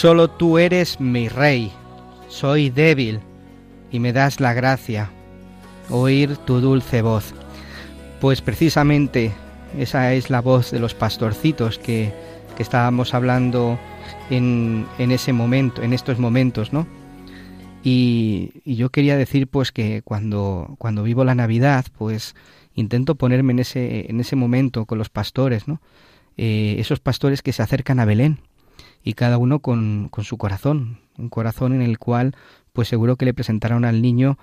Solo 0.00 0.30
tú 0.30 0.56
eres 0.56 0.98
mi 0.98 1.28
rey, 1.28 1.70
soy 2.26 2.70
débil 2.70 3.20
y 3.92 3.98
me 3.98 4.14
das 4.14 4.40
la 4.40 4.54
gracia, 4.54 5.10
oír 5.90 6.38
tu 6.38 6.62
dulce 6.62 7.02
voz. 7.02 7.34
Pues 8.18 8.40
precisamente 8.40 9.30
esa 9.78 10.14
es 10.14 10.30
la 10.30 10.40
voz 10.40 10.70
de 10.70 10.78
los 10.78 10.94
pastorcitos 10.94 11.78
que, 11.78 12.14
que 12.56 12.62
estábamos 12.62 13.12
hablando 13.12 13.78
en, 14.30 14.86
en, 14.98 15.10
ese 15.10 15.34
momento, 15.34 15.82
en 15.82 15.92
estos 15.92 16.18
momentos, 16.18 16.72
¿no? 16.72 16.86
Y, 17.84 18.52
yo 18.64 18.88
quería 18.88 19.18
decir 19.18 19.48
pues 19.48 19.70
que 19.70 20.00
cuando, 20.00 20.76
cuando 20.78 21.02
vivo 21.02 21.24
la 21.24 21.34
Navidad, 21.34 21.84
pues 21.98 22.34
intento 22.74 23.16
ponerme 23.16 23.52
en 23.52 23.58
ese, 23.58 24.10
en 24.10 24.18
ese 24.18 24.34
momento 24.34 24.86
con 24.86 24.96
los 24.96 25.10
pastores, 25.10 25.68
¿no? 25.68 25.82
Eh, 26.38 26.76
esos 26.78 27.00
pastores 27.00 27.42
que 27.42 27.52
se 27.52 27.62
acercan 27.62 28.00
a 28.00 28.06
Belén 28.06 28.40
y 29.02 29.14
cada 29.14 29.38
uno 29.38 29.60
con, 29.60 30.08
con 30.10 30.24
su 30.24 30.36
corazón, 30.36 31.00
un 31.18 31.28
corazón 31.28 31.72
en 31.72 31.82
el 31.82 31.98
cual 31.98 32.34
pues 32.72 32.88
seguro 32.88 33.16
que 33.16 33.24
le 33.24 33.34
presentaron 33.34 33.84
al 33.84 34.02
niño 34.02 34.38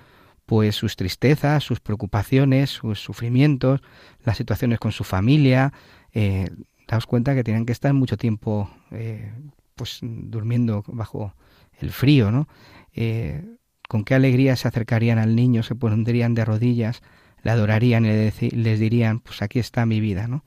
pues 0.48 0.76
sus 0.76 0.96
tristezas, 0.96 1.62
sus 1.62 1.78
preocupaciones, 1.78 2.70
sus 2.70 3.00
sufrimientos, 3.00 3.82
las 4.24 4.38
situaciones 4.38 4.78
con 4.78 4.92
su 4.92 5.04
familia. 5.04 5.74
Eh, 6.14 6.48
daos 6.86 7.04
cuenta 7.04 7.34
que 7.34 7.44
tienen 7.44 7.66
que 7.66 7.72
estar 7.72 7.92
mucho 7.92 8.16
tiempo 8.16 8.70
eh, 8.90 9.30
pues 9.74 9.98
durmiendo 10.00 10.82
bajo 10.86 11.34
el 11.78 11.92
frío, 11.92 12.32
¿no? 12.32 12.48
Eh, 12.94 13.44
con 13.88 14.04
qué 14.04 14.14
alegría 14.14 14.56
se 14.56 14.68
acercarían 14.68 15.18
al 15.18 15.36
niño, 15.36 15.62
se 15.62 15.74
pondrían 15.74 16.32
de 16.34 16.46
rodillas, 16.46 17.02
le 17.42 17.50
adorarían 17.50 18.06
y 18.06 18.30
les 18.50 18.80
dirían, 18.80 19.20
pues 19.20 19.42
aquí 19.42 19.58
está 19.58 19.84
mi 19.84 20.00
vida, 20.00 20.28
¿no? 20.28 20.44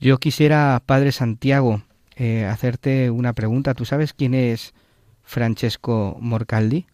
Yo 0.00 0.18
quisiera, 0.18 0.82
Padre 0.84 1.12
Santiago, 1.12 1.82
eh, 2.18 2.44
hacerte 2.44 3.10
una 3.10 3.32
pregunta. 3.32 3.74
¿Tú 3.74 3.84
sabes 3.84 4.12
quién 4.12 4.34
es 4.34 4.74
Francesco 5.22 6.16
Morcaldi? 6.20 6.86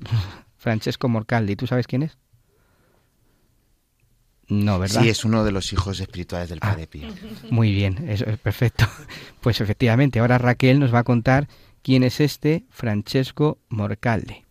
Francesco 0.56 1.08
Morcaldi, 1.08 1.56
¿tú 1.56 1.66
sabes 1.66 1.86
quién 1.86 2.04
es? 2.04 2.16
No, 4.48 4.78
¿verdad? 4.78 5.02
Sí, 5.02 5.08
es 5.08 5.24
uno 5.24 5.44
de 5.44 5.52
los 5.52 5.72
hijos 5.72 6.00
espirituales 6.00 6.48
del 6.48 6.60
Padre 6.60 6.86
Pío. 6.86 7.08
Muy 7.50 7.72
bien, 7.72 8.08
eso 8.08 8.24
es 8.26 8.38
perfecto. 8.38 8.86
Pues 9.40 9.60
efectivamente, 9.60 10.20
ahora 10.20 10.38
Raquel 10.38 10.78
nos 10.78 10.94
va 10.94 11.00
a 11.00 11.04
contar 11.04 11.48
quién 11.82 12.04
es 12.04 12.20
este 12.20 12.64
Francesco 12.70 13.58
Morcaldi. 13.68 14.44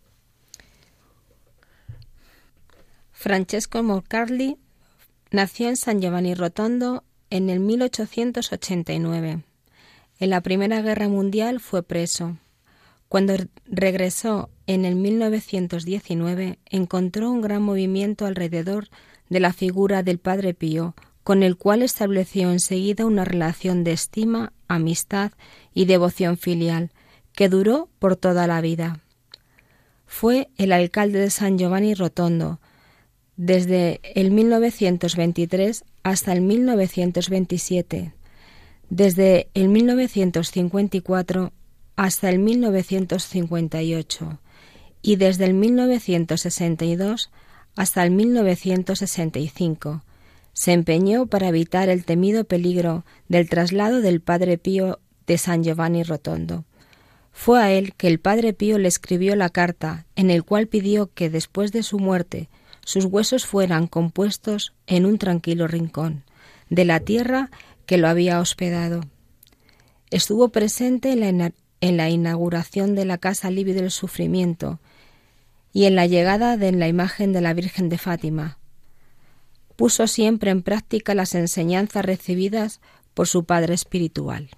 Francesco 3.13 3.81
Morcaldi 3.83 4.57
nació 5.31 5.69
en 5.69 5.77
San 5.77 6.01
Giovanni 6.01 6.33
Rotondo 6.33 7.05
en 7.31 7.49
el 7.49 7.59
1889. 7.61 9.41
En 10.19 10.29
la 10.29 10.41
Primera 10.41 10.81
Guerra 10.83 11.07
Mundial 11.07 11.59
fue 11.59 11.81
preso. 11.81 12.37
Cuando 13.07 13.33
regresó 13.65 14.49
en 14.67 14.85
el 14.85 14.95
1919 14.95 16.59
encontró 16.69 17.31
un 17.31 17.41
gran 17.41 17.63
movimiento 17.63 18.25
alrededor 18.25 18.89
de 19.29 19.39
la 19.39 19.53
figura 19.53 20.03
del 20.03 20.19
Padre 20.19 20.53
Pío, 20.53 20.93
con 21.23 21.41
el 21.41 21.57
cual 21.57 21.81
estableció 21.81 22.51
enseguida 22.51 23.05
una 23.05 23.25
relación 23.25 23.83
de 23.83 23.93
estima, 23.93 24.53
amistad 24.67 25.31
y 25.73 25.85
devoción 25.85 26.37
filial, 26.37 26.91
que 27.33 27.47
duró 27.47 27.89
por 27.99 28.15
toda 28.17 28.45
la 28.45 28.59
vida. 28.61 28.99
Fue 30.05 30.49
el 30.57 30.73
alcalde 30.73 31.19
de 31.19 31.29
San 31.29 31.57
Giovanni 31.57 31.93
Rotondo, 31.93 32.59
desde 33.37 34.01
el 34.03 34.31
1923 34.31 35.85
hasta 36.03 36.33
el 36.33 36.41
1927, 36.41 38.13
desde 38.89 39.49
el 39.53 39.69
1954 39.69 41.53
hasta 41.95 42.29
el 42.29 42.39
1958 42.39 44.39
y 45.01 45.15
desde 45.15 45.45
el 45.45 45.53
1962 45.53 47.31
hasta 47.75 48.03
el 48.03 48.11
1965. 48.11 50.03
Se 50.53 50.73
empeñó 50.73 51.27
para 51.27 51.47
evitar 51.47 51.89
el 51.89 52.05
temido 52.05 52.43
peligro 52.43 53.05
del 53.29 53.49
traslado 53.49 54.01
del 54.01 54.21
Padre 54.21 54.57
Pío 54.57 54.99
de 55.27 55.37
San 55.37 55.63
Giovanni 55.63 56.03
Rotondo. 56.03 56.65
Fue 57.31 57.61
a 57.61 57.71
él 57.71 57.93
que 57.93 58.07
el 58.07 58.19
Padre 58.19 58.53
Pío 58.53 58.77
le 58.77 58.89
escribió 58.89 59.35
la 59.35 59.49
carta 59.49 60.05
en 60.15 60.29
el 60.29 60.43
cual 60.43 60.67
pidió 60.67 61.09
que 61.13 61.29
después 61.29 61.71
de 61.71 61.83
su 61.83 61.99
muerte 61.99 62.49
sus 62.83 63.05
huesos 63.05 63.45
fueran 63.45 63.87
compuestos 63.87 64.73
en 64.87 65.05
un 65.05 65.17
tranquilo 65.17 65.67
rincón 65.67 66.23
de 66.69 66.85
la 66.85 67.01
tierra 67.01 67.51
que 67.85 67.97
lo 67.97 68.07
había 68.07 68.39
hospedado. 68.39 69.01
Estuvo 70.09 70.49
presente 70.49 71.11
en 71.11 71.97
la, 71.97 72.09
inauguración 72.09 72.95
de 72.95 73.05
la 73.05 73.17
Casa 73.17 73.51
Libre 73.51 73.73
del 73.73 73.91
Sufrimiento 73.91 74.79
y 75.73 75.85
en 75.85 75.95
la 75.95 76.07
llegada 76.07 76.57
de 76.57 76.71
la 76.71 76.87
imagen 76.87 77.33
de 77.33 77.41
la 77.41 77.53
Virgen 77.53 77.89
de 77.89 77.97
Fátima. 77.97 78.57
Puso 79.75 80.07
siempre 80.07 80.51
en 80.51 80.63
práctica 80.63 81.15
las 81.15 81.35
enseñanzas 81.35 82.05
recibidas 82.05 82.81
por 83.13 83.27
su 83.27 83.45
padre 83.45 83.73
espiritual. 83.73 84.49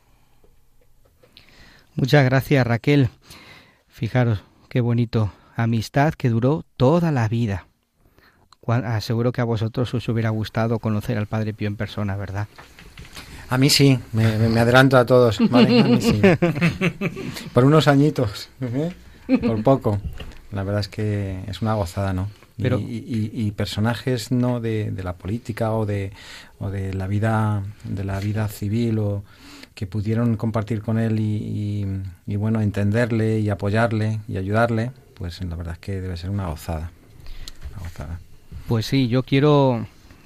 Muchas 1.96 2.26
gracias 2.26 2.66
Raquel. 2.66 3.10
Fijaros 3.88 4.44
qué 4.70 4.82
bonito. 4.82 5.32
Amistad 5.56 6.14
que 6.14 6.30
duró 6.30 6.66
toda 6.78 7.12
la 7.12 7.28
vida. 7.28 7.68
Aseguro 8.68 9.32
que 9.32 9.42
a 9.42 9.46
vosotros 9.46 9.94
os 9.94 10.08
hubiera 10.10 10.30
gustado 10.30 10.80
conocer 10.80 11.18
al 11.18 11.28
Padre 11.28 11.54
Pío 11.54 11.68
en 11.68 11.76
persona, 11.76 12.16
¿verdad? 12.16 12.48
A 13.50 13.58
mí 13.58 13.70
sí, 13.70 14.00
me, 14.14 14.24
adelanto 14.60 14.98
a 14.98 15.06
todos. 15.06 15.38
Por 17.54 17.66
unos 17.66 17.88
añitos, 17.88 18.50
¿eh? 18.62 18.92
por 19.46 19.62
poco. 19.64 20.00
La 20.52 20.64
verdad 20.64 20.82
es 20.82 20.88
que 20.88 21.40
es 21.48 21.62
una 21.62 21.76
gozada, 21.76 22.14
¿no? 22.14 22.30
Pero, 22.58 22.80
y, 22.80 23.52
personajes 23.52 24.32
no 24.32 24.60
de, 24.60 24.92
la 25.04 25.14
política 25.14 25.74
o 25.74 25.86
de, 25.86 26.12
o 26.60 26.70
de 26.70 26.94
la 26.94 27.08
vida 27.08 27.64
de 27.84 28.04
la 28.04 28.20
vida 28.20 28.48
civil 28.48 29.00
o 29.00 29.24
que 29.74 29.88
pudieron 29.88 30.38
compartir 30.38 30.82
con 30.82 31.00
él 31.00 31.20
y, 31.20 31.88
y, 32.28 32.36
bueno 32.36 32.62
entenderle 32.62 33.40
y 33.40 33.50
apoyarle 33.50 34.20
y 34.28 34.38
ayudarle 34.38 34.92
pues 35.16 35.44
la 35.44 35.56
verdad 35.56 35.74
es 35.74 35.80
que 35.80 36.02
debe 36.02 36.18
ser 36.18 36.30
una 36.30 36.48
gozada, 36.48 36.92
una 37.72 37.84
gozada. 37.84 38.20
Pues 38.68 38.86
sí, 38.86 39.08
yo 39.08 39.24
quiero, 39.24 39.86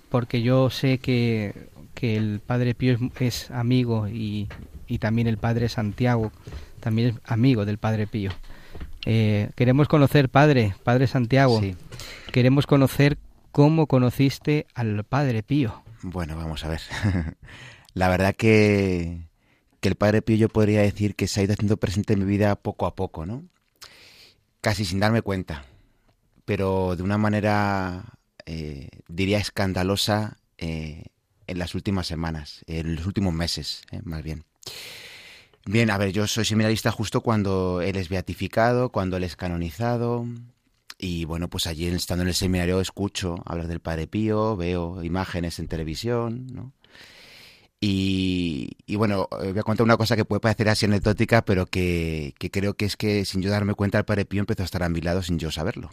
porque 0.09 0.41
yo 0.41 0.69
sé 0.69 0.99
que, 0.99 1.69
que 1.95 2.17
el 2.17 2.39
Padre 2.39 2.75
Pío 2.75 2.97
es, 3.19 3.49
amigo 3.49 4.07
y, 4.07 4.47
y, 4.87 4.99
también 4.99 5.27
el 5.27 5.37
Padre 5.37 5.69
Santiago 5.69 6.31
también 6.79 7.09
es 7.09 7.15
amigo 7.25 7.65
del 7.65 7.79
Padre 7.79 8.05
Pío. 8.05 8.31
Eh, 9.05 9.49
queremos 9.55 9.87
conocer, 9.87 10.29
Padre, 10.29 10.75
Padre 10.83 11.07
Santiago, 11.07 11.59
queremos 12.31 12.67
conocer 12.67 13.17
cómo 13.51 13.87
conociste 13.87 14.67
al 14.75 15.03
Padre 15.03 15.41
Pío. 15.41 15.81
Bueno, 16.03 16.35
vamos 16.35 16.63
a 16.63 16.69
ver. 16.69 16.81
La 17.95 18.09
verdad 18.09 18.35
que, 18.35 19.27
que 19.79 19.89
el 19.89 19.95
Padre 19.95 20.21
Pío 20.21 20.35
yo 20.35 20.49
podría 20.49 20.81
decir 20.81 21.15
que 21.15 21.27
se 21.27 21.39
ha 21.39 21.43
ido 21.43 21.53
haciendo 21.53 21.77
presente 21.77 22.13
en 22.13 22.19
mi 22.19 22.25
vida 22.25 22.55
poco 22.55 22.85
a 22.85 22.93
poco, 22.93 23.25
¿no? 23.25 23.43
Casi 24.61 24.85
sin 24.85 24.99
darme 24.99 25.23
cuenta, 25.23 25.65
pero 26.45 26.95
de 26.95 27.01
una 27.01 27.17
manera 27.17 28.16
eh, 28.49 28.87
diría 29.09 29.39
escandalosa 29.39 30.37
eh, 30.57 31.03
en 31.47 31.59
las 31.59 31.75
últimas 31.75 32.07
semanas, 32.07 32.63
en 32.65 32.95
los 32.95 33.05
últimos 33.05 33.33
meses, 33.33 33.81
eh, 33.91 33.99
más 34.05 34.23
bien. 34.23 34.45
Bien, 35.65 35.91
a 35.91 35.97
ver, 35.97 36.13
yo 36.13 36.27
soy 36.27 36.45
seminarista 36.45 36.89
justo 36.89 37.19
cuando 37.19 37.81
él 37.81 37.97
es 37.97 38.07
beatificado, 38.07 38.89
cuando 38.89 39.17
él 39.17 39.25
es 39.25 39.35
canonizado. 39.35 40.25
Y 40.97 41.25
bueno, 41.25 41.49
pues 41.49 41.67
allí 41.67 41.87
estando 41.87 42.21
en 42.21 42.29
el 42.29 42.35
seminario 42.35 42.79
escucho 42.79 43.35
hablar 43.45 43.67
del 43.67 43.81
Padre 43.81 44.07
Pío, 44.07 44.55
veo 44.55 45.03
imágenes 45.03 45.59
en 45.59 45.67
televisión, 45.67 46.47
¿no? 46.47 46.71
Y, 47.81 48.77
bueno, 48.95 49.27
voy 49.29 49.59
a 49.59 49.63
contar 49.63 49.83
una 49.83 49.97
cosa 49.97 50.15
que 50.15 50.25
puede 50.25 50.39
parecer 50.39 50.69
así 50.69 50.85
anecdótica, 50.85 51.43
pero 51.43 51.65
que, 51.67 52.33
que, 52.39 52.49
creo 52.49 52.75
que 52.75 52.85
es 52.85 52.95
que 52.95 53.25
sin 53.25 53.41
yo 53.41 53.51
darme 53.51 53.75
cuenta 53.75 53.99
el 53.99 54.05
Padre 54.05 54.25
Pío 54.25 54.39
empezó 54.39 54.63
a 54.63 54.65
estar 54.65 54.83
a 54.83 54.89
mi 54.89 55.01
lado 55.01 55.21
sin 55.21 55.37
yo 55.37 55.51
saberlo. 55.51 55.91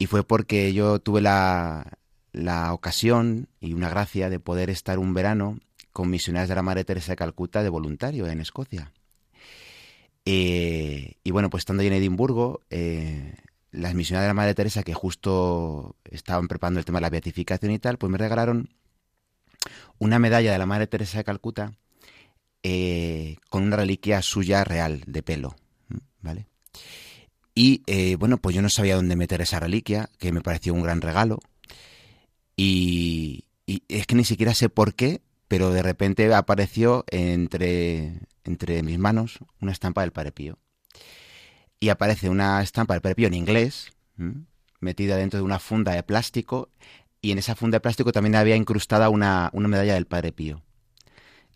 Y 0.00 0.06
fue 0.06 0.24
porque 0.24 0.72
yo 0.72 0.98
tuve 0.98 1.20
la, 1.20 1.98
la 2.32 2.72
ocasión 2.72 3.48
y 3.60 3.74
una 3.74 3.90
gracia 3.90 4.30
de 4.30 4.40
poder 4.40 4.70
estar 4.70 4.98
un 4.98 5.12
verano 5.12 5.58
con 5.92 6.08
misioneras 6.08 6.48
de 6.48 6.54
la 6.54 6.62
Madre 6.62 6.84
Teresa 6.84 7.12
de 7.12 7.16
Calcuta 7.16 7.62
de 7.62 7.68
voluntario 7.68 8.26
en 8.26 8.40
Escocia. 8.40 8.92
Eh, 10.24 11.16
y 11.22 11.30
bueno, 11.32 11.50
pues 11.50 11.60
estando 11.60 11.82
allí 11.82 11.88
en 11.88 11.92
Edimburgo, 11.92 12.62
eh, 12.70 13.34
las 13.72 13.94
misioneras 13.94 14.24
de 14.24 14.28
la 14.28 14.34
Madre 14.34 14.54
Teresa 14.54 14.82
que 14.84 14.94
justo 14.94 15.96
estaban 16.04 16.48
preparando 16.48 16.80
el 16.80 16.86
tema 16.86 16.96
de 16.96 17.02
la 17.02 17.10
beatificación 17.10 17.70
y 17.70 17.78
tal, 17.78 17.98
pues 17.98 18.10
me 18.10 18.16
regalaron 18.16 18.70
una 19.98 20.18
medalla 20.18 20.50
de 20.50 20.58
la 20.58 20.64
Madre 20.64 20.86
Teresa 20.86 21.18
de 21.18 21.24
Calcuta 21.24 21.74
eh, 22.62 23.36
con 23.50 23.64
una 23.64 23.76
reliquia 23.76 24.22
suya 24.22 24.64
real 24.64 25.02
de 25.06 25.22
pelo, 25.22 25.56
¿vale? 26.22 26.46
Y 27.60 27.82
eh, 27.86 28.16
bueno, 28.16 28.38
pues 28.38 28.56
yo 28.56 28.62
no 28.62 28.70
sabía 28.70 28.96
dónde 28.96 29.16
meter 29.16 29.42
esa 29.42 29.60
reliquia, 29.60 30.08
que 30.18 30.32
me 30.32 30.40
pareció 30.40 30.72
un 30.72 30.82
gran 30.82 31.02
regalo. 31.02 31.40
Y, 32.56 33.44
es 33.66 34.06
que 34.06 34.14
ni 34.14 34.24
siquiera 34.24 34.54
sé 34.54 34.70
por 34.70 34.94
qué 34.94 35.20
pero 35.46 35.70
de 35.70 35.82
repente 35.82 36.32
apareció 36.32 37.04
entre, 37.08 38.20
entre 38.44 38.82
mis 38.82 38.98
manos 38.98 39.40
una 39.60 39.72
estampa 39.72 40.00
del 40.00 40.10
Padre 40.12 40.32
Pío. 40.32 40.58
Y 41.78 41.90
aparece 41.90 42.30
una 42.30 42.62
estampa 42.62 42.94
del 42.94 43.02
Padre 43.02 43.16
Pío 43.16 43.26
en 43.26 43.34
inglés, 43.34 43.92
metida 44.80 45.18
dentro 45.18 45.38
de 45.38 45.44
una 45.44 45.58
funda 45.58 45.92
de 45.92 46.02
plástico, 46.02 46.70
y 47.20 47.32
en 47.32 47.38
esa 47.38 47.56
funda 47.56 47.76
de 47.76 47.80
plástico 47.80 48.10
también 48.10 48.36
había 48.36 48.56
incrustada 48.56 49.10
una, 49.10 49.50
una 49.52 49.68
medalla 49.68 49.94
del 49.94 50.06
Padre 50.06 50.32
Pío. 50.32 50.62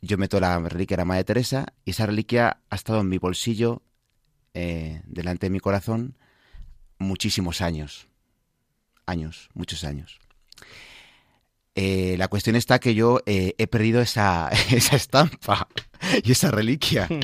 Yo 0.03 0.19
meto 0.19 0.39
la 0.39 0.59
reliquia 0.59 0.99
de 0.99 1.01
la 1.01 1.07
Madre 1.07 1.25
Teresa 1.25 1.73
y 1.87 1.93
esa 1.93 2.05
reliquia 2.05 2.59
ha 2.69 2.75
estado 2.75 3.01
en 3.01 3.09
mi 3.09 3.17
bolsillo, 3.17 3.81
eh, 4.55 5.03
delante 5.07 5.47
de 5.47 5.51
mi 5.51 5.61
corazón, 5.61 6.17
muchísimos 6.99 7.61
años. 7.61 8.07
Años, 9.07 9.51
muchos 9.55 9.85
años. 9.85 10.19
Eh, 11.75 12.15
la 12.19 12.29
cuestión 12.29 12.55
está 12.55 12.79
que 12.79 12.95
yo 12.95 13.21
eh, 13.27 13.55
he 13.59 13.67
perdido 13.67 14.01
esa, 14.01 14.49
esa 14.71 14.97
estampa 14.97 15.69
y 16.23 16.33
esa 16.33 16.51
reliquia. 16.51 17.09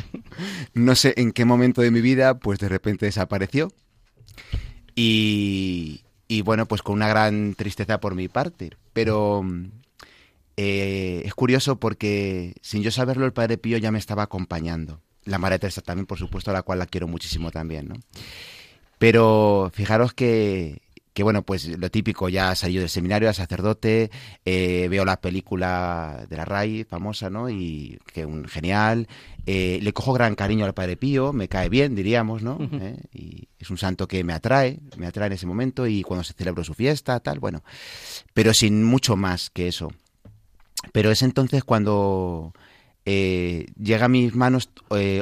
No 0.72 0.94
sé 0.94 1.12
en 1.18 1.32
qué 1.32 1.44
momento 1.44 1.82
de 1.82 1.90
mi 1.90 2.00
vida, 2.00 2.38
pues 2.38 2.58
de 2.60 2.68
repente 2.68 3.04
desapareció. 3.04 3.72
Y, 4.94 6.02
y 6.28 6.40
bueno, 6.40 6.66
pues 6.66 6.80
con 6.80 6.94
una 6.94 7.08
gran 7.08 7.54
tristeza 7.54 8.00
por 8.00 8.14
mi 8.14 8.28
parte. 8.28 8.70
Pero 8.94 9.44
eh, 10.56 11.22
es 11.24 11.34
curioso 11.34 11.80
porque 11.80 12.54
sin 12.60 12.82
yo 12.82 12.90
saberlo, 12.90 13.24
el 13.24 13.32
Padre 13.32 13.56
Pío 13.56 13.78
ya 13.78 13.90
me 13.90 13.98
estaba 13.98 14.24
acompañando. 14.24 15.00
La 15.24 15.38
Madre 15.38 15.58
Teresa 15.58 15.82
también, 15.82 16.06
por 16.06 16.18
supuesto, 16.18 16.50
a 16.50 16.54
la 16.54 16.62
cual 16.62 16.78
la 16.78 16.86
quiero 16.86 17.08
muchísimo 17.08 17.50
también, 17.50 17.88
¿no? 17.88 17.94
Pero 18.98 19.70
fijaros 19.72 20.12
que, 20.12 20.82
que 21.12 21.22
bueno, 21.22 21.42
pues 21.42 21.66
lo 21.66 21.90
típico, 21.90 22.28
ya 22.28 22.54
salió 22.54 22.80
del 22.80 22.88
seminario, 22.88 23.28
a 23.28 23.32
sacerdote, 23.32 24.10
eh, 24.44 24.86
veo 24.88 25.04
la 25.04 25.20
película 25.20 26.24
de 26.28 26.36
la 26.36 26.44
RAI, 26.44 26.84
famosa, 26.84 27.30
¿no? 27.30 27.50
Y 27.50 27.98
que 28.12 28.24
un 28.24 28.46
genial, 28.46 29.08
eh, 29.46 29.80
le 29.82 29.92
cojo 29.92 30.12
gran 30.12 30.34
cariño 30.34 30.64
al 30.64 30.74
Padre 30.74 30.96
Pío, 30.96 31.32
me 31.32 31.48
cae 31.48 31.68
bien, 31.68 31.94
diríamos, 31.94 32.42
¿no? 32.42 32.58
¿Eh? 32.72 32.96
Y 33.12 33.48
es 33.58 33.70
un 33.70 33.78
santo 33.78 34.06
que 34.06 34.22
me 34.22 34.32
atrae, 34.32 34.78
me 34.96 35.06
atrae 35.06 35.26
en 35.26 35.32
ese 35.32 35.46
momento 35.46 35.86
y 35.86 36.02
cuando 36.02 36.22
se 36.24 36.34
celebró 36.34 36.62
su 36.62 36.74
fiesta, 36.74 37.18
tal, 37.20 37.40
bueno, 37.40 37.64
pero 38.32 38.54
sin 38.54 38.84
mucho 38.84 39.16
más 39.16 39.50
que 39.50 39.68
eso. 39.68 39.92
Pero 40.92 41.10
es 41.10 41.22
entonces 41.22 41.64
cuando 41.64 42.54
llega 43.04 44.04
a 44.04 44.08
mis 44.08 44.34
manos 44.34 44.70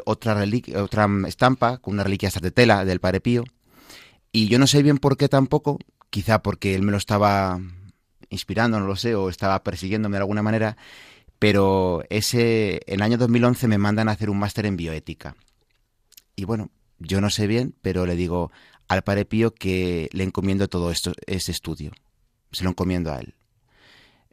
otra, 0.04 0.34
reliquia, 0.34 0.82
otra 0.82 1.08
estampa 1.26 1.78
con 1.78 1.94
una 1.94 2.04
reliquia 2.04 2.30
de 2.40 2.50
tela 2.50 2.84
del 2.84 3.00
Padre 3.00 3.20
Pío, 3.20 3.44
y 4.32 4.48
yo 4.48 4.58
no 4.58 4.66
sé 4.66 4.82
bien 4.82 4.98
por 4.98 5.16
qué 5.16 5.28
tampoco, 5.28 5.78
quizá 6.10 6.42
porque 6.42 6.74
él 6.74 6.82
me 6.82 6.92
lo 6.92 6.98
estaba 6.98 7.60
inspirando, 8.30 8.78
no 8.78 8.86
lo 8.86 8.96
sé, 8.96 9.14
o 9.14 9.28
estaba 9.28 9.62
persiguiéndome 9.62 10.16
de 10.16 10.22
alguna 10.22 10.42
manera, 10.42 10.76
pero 11.38 12.02
ese, 12.10 12.82
el 12.86 13.02
año 13.02 13.16
2011 13.16 13.68
me 13.68 13.78
mandan 13.78 14.08
a 14.08 14.12
hacer 14.12 14.28
un 14.28 14.38
máster 14.38 14.66
en 14.66 14.76
bioética. 14.76 15.36
Y 16.36 16.44
bueno, 16.44 16.70
yo 16.98 17.20
no 17.20 17.30
sé 17.30 17.46
bien, 17.46 17.74
pero 17.80 18.06
le 18.06 18.16
digo 18.16 18.50
al 18.88 19.02
Padre 19.02 19.24
Pío 19.24 19.54
que 19.54 20.08
le 20.12 20.24
encomiendo 20.24 20.68
todo 20.68 20.90
esto, 20.90 21.12
ese 21.26 21.52
estudio. 21.52 21.92
Se 22.52 22.64
lo 22.64 22.70
encomiendo 22.70 23.12
a 23.12 23.20
él. 23.20 23.34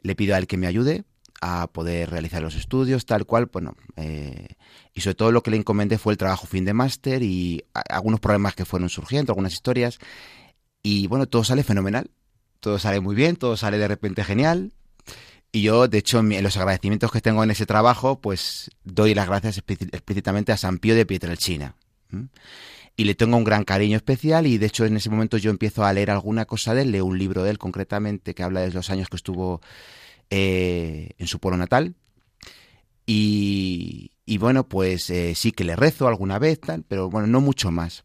Le 0.02 0.14
pido 0.14 0.34
a 0.34 0.38
él 0.38 0.46
que 0.46 0.56
me 0.56 0.66
ayude 0.66 1.04
a 1.40 1.66
poder 1.66 2.10
realizar 2.10 2.42
los 2.42 2.54
estudios, 2.54 3.06
tal 3.06 3.26
cual, 3.26 3.48
bueno, 3.52 3.74
eh, 3.96 4.48
y 4.94 5.00
sobre 5.00 5.14
todo 5.14 5.32
lo 5.32 5.42
que 5.42 5.50
le 5.50 5.58
encomendé 5.58 5.98
fue 5.98 6.12
el 6.12 6.18
trabajo 6.18 6.46
fin 6.46 6.64
de 6.64 6.72
máster 6.72 7.22
y 7.22 7.64
algunos 7.72 8.20
problemas 8.20 8.54
que 8.54 8.64
fueron 8.64 8.88
surgiendo, 8.88 9.32
algunas 9.32 9.52
historias, 9.52 9.98
y 10.82 11.06
bueno, 11.08 11.26
todo 11.26 11.44
sale 11.44 11.62
fenomenal, 11.62 12.10
todo 12.60 12.78
sale 12.78 13.00
muy 13.00 13.14
bien, 13.14 13.36
todo 13.36 13.56
sale 13.56 13.78
de 13.78 13.88
repente 13.88 14.24
genial, 14.24 14.72
y 15.56 15.62
yo, 15.62 15.88
de 15.88 15.96
hecho, 15.96 16.18
en 16.18 16.42
los 16.42 16.56
agradecimientos 16.58 17.10
que 17.10 17.22
tengo 17.22 17.42
en 17.42 17.50
ese 17.50 17.64
trabajo, 17.64 18.20
pues 18.20 18.70
doy 18.84 19.14
las 19.14 19.26
gracias 19.26 19.56
explícitamente 19.56 20.52
a 20.52 20.58
San 20.58 20.78
Pío 20.78 20.94
de 20.94 21.06
Pietrelcina. 21.06 21.76
Y 22.94 23.04
le 23.04 23.14
tengo 23.14 23.38
un 23.38 23.44
gran 23.44 23.64
cariño 23.64 23.96
especial 23.96 24.46
y 24.46 24.58
de 24.58 24.66
hecho 24.66 24.84
en 24.84 24.98
ese 24.98 25.08
momento 25.08 25.38
yo 25.38 25.50
empiezo 25.50 25.84
a 25.84 25.92
leer 25.94 26.10
alguna 26.10 26.44
cosa 26.44 26.74
de 26.74 26.82
él, 26.82 26.92
leo 26.92 27.06
un 27.06 27.18
libro 27.18 27.42
de 27.42 27.50
él 27.50 27.58
concretamente 27.58 28.34
que 28.34 28.42
habla 28.42 28.60
de 28.60 28.70
los 28.70 28.90
años 28.90 29.08
que 29.08 29.16
estuvo 29.16 29.62
eh, 30.30 31.10
en 31.18 31.26
su 31.26 31.38
pueblo 31.38 31.56
natal. 31.58 31.94
Y, 33.06 34.10
bueno, 34.38 34.68
pues 34.68 35.10
eh, 35.10 35.34
sí 35.34 35.52
que 35.52 35.64
le 35.64 35.76
rezo 35.76 36.08
alguna 36.08 36.38
vez, 36.38 36.60
tal, 36.60 36.82
pero 36.82 37.08
bueno, 37.08 37.26
no 37.28 37.40
mucho 37.40 37.70
más. 37.70 38.04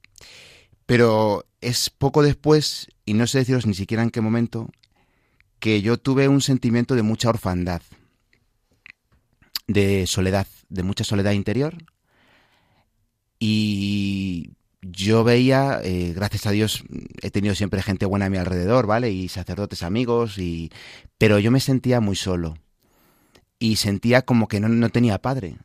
Pero 0.86 1.46
es 1.62 1.90
poco 1.90 2.22
después, 2.22 2.88
y 3.06 3.14
no 3.14 3.26
sé 3.28 3.40
deciros 3.40 3.66
ni 3.66 3.74
siquiera 3.74 4.04
en 4.04 4.12
qué 4.12 4.22
momento, 4.22 4.70
que 5.60 5.82
yo 5.82 5.98
tuve 5.98 6.28
un 6.28 6.42
sentimiento 6.42 6.96
de 6.96 7.04
mucha 7.04 7.30
orfandad, 7.30 7.82
de 9.68 10.06
soledad, 10.08 10.48
de 10.70 10.84
mucha 10.84 11.04
soledad 11.04 11.32
interior. 11.32 11.76
Y 13.40 14.52
yo 14.82 15.24
veía, 15.24 15.80
eh, 15.84 16.14
gracias 16.14 16.48
a 16.48 16.52
Dios, 16.52 16.84
he 17.22 17.30
tenido 17.30 17.54
siempre 17.56 17.84
gente 17.84 18.06
buena 18.06 18.26
a 18.26 18.30
mi 18.30 18.38
alrededor, 18.38 18.88
¿vale? 18.88 19.12
Y 19.12 19.28
sacerdotes 19.30 19.84
amigos, 19.84 20.38
y... 20.38 20.72
pero 21.18 21.40
yo 21.40 21.52
me 21.52 21.60
sentía 21.60 22.02
muy 22.02 22.16
solo. 22.16 22.58
Y 23.60 23.76
sentía 23.76 24.24
como 24.24 24.48
que 24.48 24.60
no, 24.60 24.70
no 24.70 24.90
tenía 24.90 25.22
padre. 25.22 25.58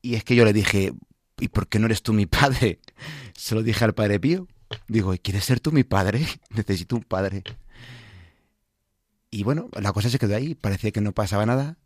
Y 0.00 0.14
es 0.14 0.24
que 0.24 0.34
yo 0.34 0.44
le 0.44 0.54
dije, 0.54 0.94
¿y 1.38 1.48
por 1.48 1.68
qué 1.68 1.78
no 1.78 1.86
eres 1.86 2.02
tú 2.02 2.14
mi 2.14 2.26
padre? 2.26 2.80
Se 3.36 3.54
lo 3.54 3.62
dije 3.62 3.84
al 3.84 3.94
padre 3.94 4.18
Pío. 4.18 4.48
Digo, 4.88 5.14
¿quieres 5.22 5.44
ser 5.44 5.60
tú 5.60 5.70
mi 5.70 5.84
padre? 5.84 6.26
Necesito 6.50 6.96
un 6.96 7.02
padre. 7.02 7.42
Y 9.30 9.42
bueno, 9.42 9.68
la 9.78 9.92
cosa 9.92 10.08
se 10.08 10.18
quedó 10.18 10.36
ahí. 10.36 10.54
Parecía 10.54 10.90
que 10.90 11.00
no 11.00 11.12
pasaba 11.12 11.44
nada 11.44 11.76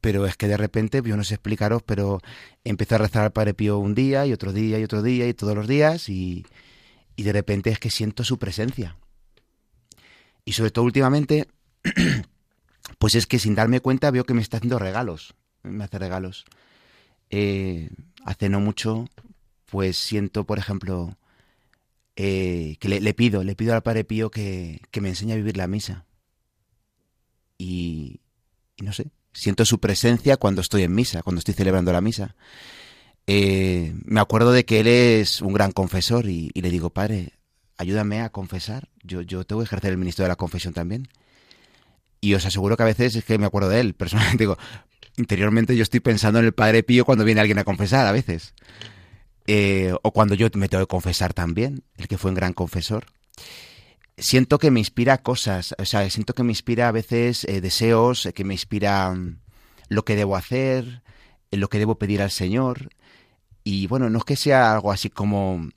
pero 0.00 0.26
es 0.26 0.36
que 0.36 0.48
de 0.48 0.56
repente, 0.56 1.02
yo 1.04 1.16
no 1.16 1.24
sé 1.24 1.34
explicaros, 1.34 1.82
pero 1.82 2.20
empecé 2.64 2.94
a 2.94 2.98
rezar 2.98 3.24
al 3.24 3.32
Padre 3.32 3.54
Pío 3.54 3.78
un 3.78 3.94
día 3.94 4.26
y 4.26 4.32
otro 4.32 4.52
día 4.52 4.78
y 4.78 4.84
otro 4.84 5.02
día 5.02 5.28
y 5.28 5.34
todos 5.34 5.54
los 5.54 5.68
días 5.68 6.08
y, 6.08 6.46
y 7.16 7.22
de 7.22 7.32
repente 7.32 7.70
es 7.70 7.78
que 7.78 7.90
siento 7.90 8.24
su 8.24 8.38
presencia. 8.38 8.96
Y 10.44 10.52
sobre 10.52 10.70
todo 10.70 10.84
últimamente, 10.86 11.48
pues 12.98 13.14
es 13.14 13.26
que 13.26 13.38
sin 13.38 13.54
darme 13.54 13.80
cuenta 13.80 14.10
veo 14.10 14.24
que 14.24 14.34
me 14.34 14.42
está 14.42 14.56
haciendo 14.56 14.78
regalos, 14.78 15.34
me 15.62 15.84
hace 15.84 15.98
regalos. 15.98 16.46
Eh, 17.28 17.90
hace 18.24 18.48
no 18.48 18.60
mucho, 18.60 19.06
pues 19.66 19.96
siento, 19.96 20.44
por 20.44 20.58
ejemplo, 20.58 21.16
eh, 22.16 22.76
que 22.80 22.88
le, 22.88 23.14
pido, 23.14 23.44
le 23.44 23.54
pido 23.54 23.74
al 23.74 23.82
Padre 23.82 24.04
Pío 24.04 24.30
que, 24.30 24.80
que 24.90 25.00
me 25.00 25.10
enseñe 25.10 25.32
a 25.32 25.36
vivir 25.36 25.56
la 25.56 25.66
misa. 25.66 26.06
y 27.58 28.20
no 28.78 28.94
sé, 28.94 29.10
Siento 29.32 29.64
su 29.64 29.78
presencia 29.78 30.36
cuando 30.36 30.60
estoy 30.60 30.82
en 30.82 30.94
misa, 30.94 31.22
cuando 31.22 31.38
estoy 31.38 31.54
celebrando 31.54 31.92
la 31.92 32.00
misa. 32.00 32.34
Eh, 33.26 33.94
me 34.04 34.20
acuerdo 34.20 34.52
de 34.52 34.64
que 34.64 34.80
él 34.80 34.88
es 34.88 35.40
un 35.40 35.52
gran 35.52 35.72
confesor 35.72 36.26
y, 36.26 36.50
le 36.54 36.70
digo, 36.70 36.90
padre, 36.90 37.34
ayúdame 37.76 38.20
a 38.20 38.30
confesar. 38.30 38.88
Yo, 39.02 39.22
yo 39.22 39.44
tengo 39.44 39.60
que 39.60 39.66
ejercer 39.66 39.92
el 39.92 39.98
ministerio 39.98 40.24
de 40.24 40.30
la 40.30 40.36
confesión 40.36 40.74
también. 40.74 41.08
Y 42.20 42.34
os 42.34 42.44
aseguro 42.44 42.76
que 42.76 42.82
a 42.82 42.86
veces 42.86 43.14
es 43.14 43.24
que 43.24 43.38
me 43.38 43.46
acuerdo 43.46 43.68
de 43.68 43.80
él. 43.80 43.94
Personalmente 43.98 44.46
interiormente 45.16 45.76
yo 45.76 45.82
estoy 45.82 46.00
pensando 46.00 46.38
en 46.38 46.46
el 46.46 46.52
Padre 46.52 46.82
Pío 46.82 47.04
cuando 47.04 47.24
viene 47.24 47.40
alguien 47.40 47.58
a 47.58 47.64
confesar 47.64 48.06
a 48.06 48.12
veces. 48.12 48.54
Eh, 49.46 49.92
o 50.02 50.12
cuando 50.12 50.34
yo 50.34 50.48
me 50.54 50.68
tengo 50.68 50.84
que 50.84 50.88
confesar 50.88 51.34
también, 51.34 51.82
el 51.96 52.08
que 52.08 52.18
fue 52.18 52.30
un 52.30 52.36
gran 52.36 52.52
confesor 52.52 53.06
siento 54.20 54.58
que 54.58 54.70
me 54.70 54.80
inspira 54.80 55.18
cosas, 55.18 55.74
o 55.78 55.84
sea, 55.84 56.08
siento 56.10 56.34
que 56.34 56.42
me 56.42 56.52
inspira 56.52 56.88
a 56.88 56.92
veces 56.92 57.44
eh, 57.44 57.60
deseos, 57.60 58.26
eh, 58.26 58.32
que 58.32 58.44
me 58.44 58.54
inspira 58.54 59.10
mm, 59.10 59.40
lo 59.88 60.04
que 60.04 60.16
debo 60.16 60.36
hacer, 60.36 61.02
eh, 61.50 61.56
lo 61.56 61.68
que 61.68 61.78
debo 61.78 61.98
pedir 61.98 62.22
al 62.22 62.30
Señor. 62.30 62.90
Y 63.64 63.86
bueno, 63.88 64.10
no 64.10 64.18
es 64.18 64.24
que 64.24 64.36
sea 64.36 64.72
algo 64.72 64.92
así 64.92 65.10
como, 65.10 65.68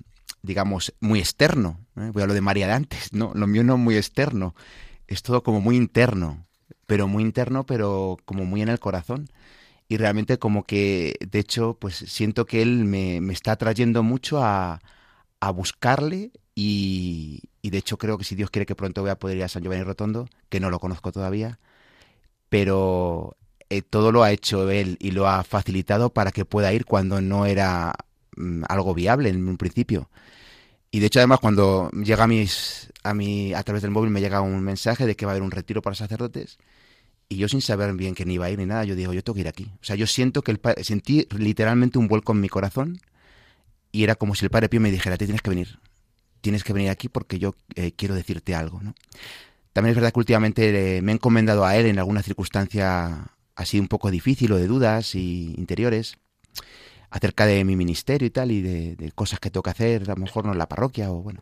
digamos, 0.41 0.93
muy 0.99 1.19
externo. 1.19 1.79
Voy 1.95 2.23
a 2.23 2.27
lo 2.27 2.33
de 2.33 2.41
María 2.41 2.67
de 2.67 2.73
antes, 2.73 3.13
no, 3.13 3.31
lo 3.33 3.47
mío 3.47 3.63
no 3.63 3.75
es 3.75 3.79
muy 3.79 3.97
externo. 3.97 4.55
Es 5.07 5.23
todo 5.23 5.43
como 5.43 5.61
muy 5.61 5.75
interno, 5.77 6.45
pero 6.85 7.07
muy 7.07 7.23
interno, 7.23 7.65
pero 7.65 8.17
como 8.25 8.45
muy 8.45 8.61
en 8.61 8.69
el 8.69 8.79
corazón. 8.79 9.29
Y 9.87 9.97
realmente 9.97 10.39
como 10.39 10.63
que, 10.63 11.15
de 11.27 11.39
hecho, 11.39 11.77
pues 11.79 11.95
siento 11.95 12.45
que 12.45 12.61
Él 12.61 12.85
me, 12.85 13.21
me 13.21 13.33
está 13.33 13.55
trayendo 13.57 14.01
mucho 14.01 14.43
a, 14.43 14.81
a 15.39 15.51
buscarle 15.51 16.31
y, 16.55 17.41
de 17.63 17.77
hecho 17.77 17.97
creo 17.97 18.17
que 18.17 18.23
si 18.23 18.35
Dios 18.35 18.49
quiere 18.49 18.65
que 18.65 18.75
pronto 18.75 19.01
voy 19.01 19.09
a 19.09 19.19
poder 19.19 19.37
ir 19.37 19.43
a 19.43 19.47
San 19.47 19.63
Giovanni 19.63 19.83
Rotondo, 19.83 20.27
que 20.49 20.59
no 20.59 20.69
lo 20.69 20.79
conozco 20.79 21.11
todavía, 21.11 21.59
pero 22.49 23.35
eh, 23.69 23.81
todo 23.81 24.11
lo 24.11 24.23
ha 24.23 24.31
hecho 24.31 24.69
él 24.69 24.97
y 24.99 25.11
lo 25.11 25.27
ha 25.27 25.43
facilitado 25.43 26.11
para 26.11 26.31
que 26.31 26.45
pueda 26.45 26.73
ir 26.73 26.85
cuando 26.85 27.21
no 27.21 27.45
era 27.45 27.93
mm, 28.35 28.63
algo 28.69 28.93
viable 28.93 29.29
en 29.29 29.47
un 29.47 29.57
principio. 29.57 30.09
Y 30.91 30.99
de 30.99 31.07
hecho 31.07 31.19
además 31.19 31.39
cuando 31.39 31.89
llega 31.91 32.25
a 32.25 32.27
mis 32.27 32.91
a 33.03 33.13
mi 33.13 33.53
a 33.53 33.63
través 33.63 33.81
del 33.81 33.91
móvil 33.91 34.11
me 34.11 34.21
llega 34.21 34.41
un 34.41 34.61
mensaje 34.63 35.05
de 35.07 35.15
que 35.15 35.25
va 35.25 35.31
a 35.31 35.33
haber 35.33 35.43
un 35.43 35.51
retiro 35.51 35.81
para 35.81 35.95
sacerdotes 35.95 36.59
y 37.29 37.37
yo 37.37 37.47
sin 37.49 37.61
saber 37.61 37.93
bien 37.95 38.15
que 38.15 38.25
ni 38.25 38.35
iba 38.35 38.45
a 38.45 38.49
ir 38.51 38.59
ni 38.59 38.65
nada, 38.65 38.83
yo 38.85 38.95
digo, 38.95 39.13
yo 39.13 39.23
tengo 39.23 39.35
que 39.35 39.41
ir 39.41 39.47
aquí. 39.47 39.71
O 39.81 39.83
sea, 39.83 39.95
yo 39.95 40.07
siento 40.07 40.43
que 40.43 40.51
el 40.51 40.59
sentí 40.83 41.27
literalmente 41.37 41.97
un 41.97 42.07
vuelco 42.07 42.33
en 42.33 42.41
mi 42.41 42.49
corazón 42.49 42.99
y 43.91 44.03
era 44.03 44.15
como 44.15 44.35
si 44.35 44.45
el 44.45 44.51
Padre 44.51 44.69
Pío 44.69 44.81
me 44.81 44.91
dijera, 44.91 45.17
te 45.17 45.25
tienes 45.25 45.41
que 45.41 45.49
venir 45.49 45.79
tienes 46.43 46.63
que 46.65 46.73
venir 46.73 46.89
aquí 46.89 47.07
porque 47.07 47.39
yo 47.39 47.55
eh, 47.75 47.93
quiero 47.93 48.13
decirte 48.13 48.53
algo. 48.53 48.81
¿no? 48.81 48.93
También 49.71 49.91
es 49.91 49.95
verdad 49.95 50.11
que 50.11 50.19
últimamente 50.19 51.01
me 51.01 51.13
he 51.13 51.15
encomendado 51.15 51.65
a 51.65 51.75
él 51.77 51.85
en 51.87 51.97
alguna 51.97 52.21
circunstancia 52.21 53.31
así 53.55 53.79
un 53.79 53.87
poco 53.87 54.11
difícil 54.11 54.51
o 54.51 54.57
de 54.57 54.67
dudas 54.67 55.15
y 55.15 55.55
interiores 55.57 56.17
acerca 57.09 57.45
de 57.45 57.63
mi 57.63 57.75
ministerio 57.75 58.27
y 58.27 58.31
tal, 58.31 58.51
y 58.51 58.61
de, 58.61 59.11
cosas 59.13 59.39
que 59.39 59.51
tengo 59.51 59.63
que 59.63 59.69
hacer, 59.69 60.03
a 60.03 60.15
lo 60.15 60.21
mejor 60.21 60.45
no 60.45 60.51
en 60.51 60.57
la 60.57 60.67
parroquia 60.67 61.11
o 61.11 61.21
bueno. 61.21 61.39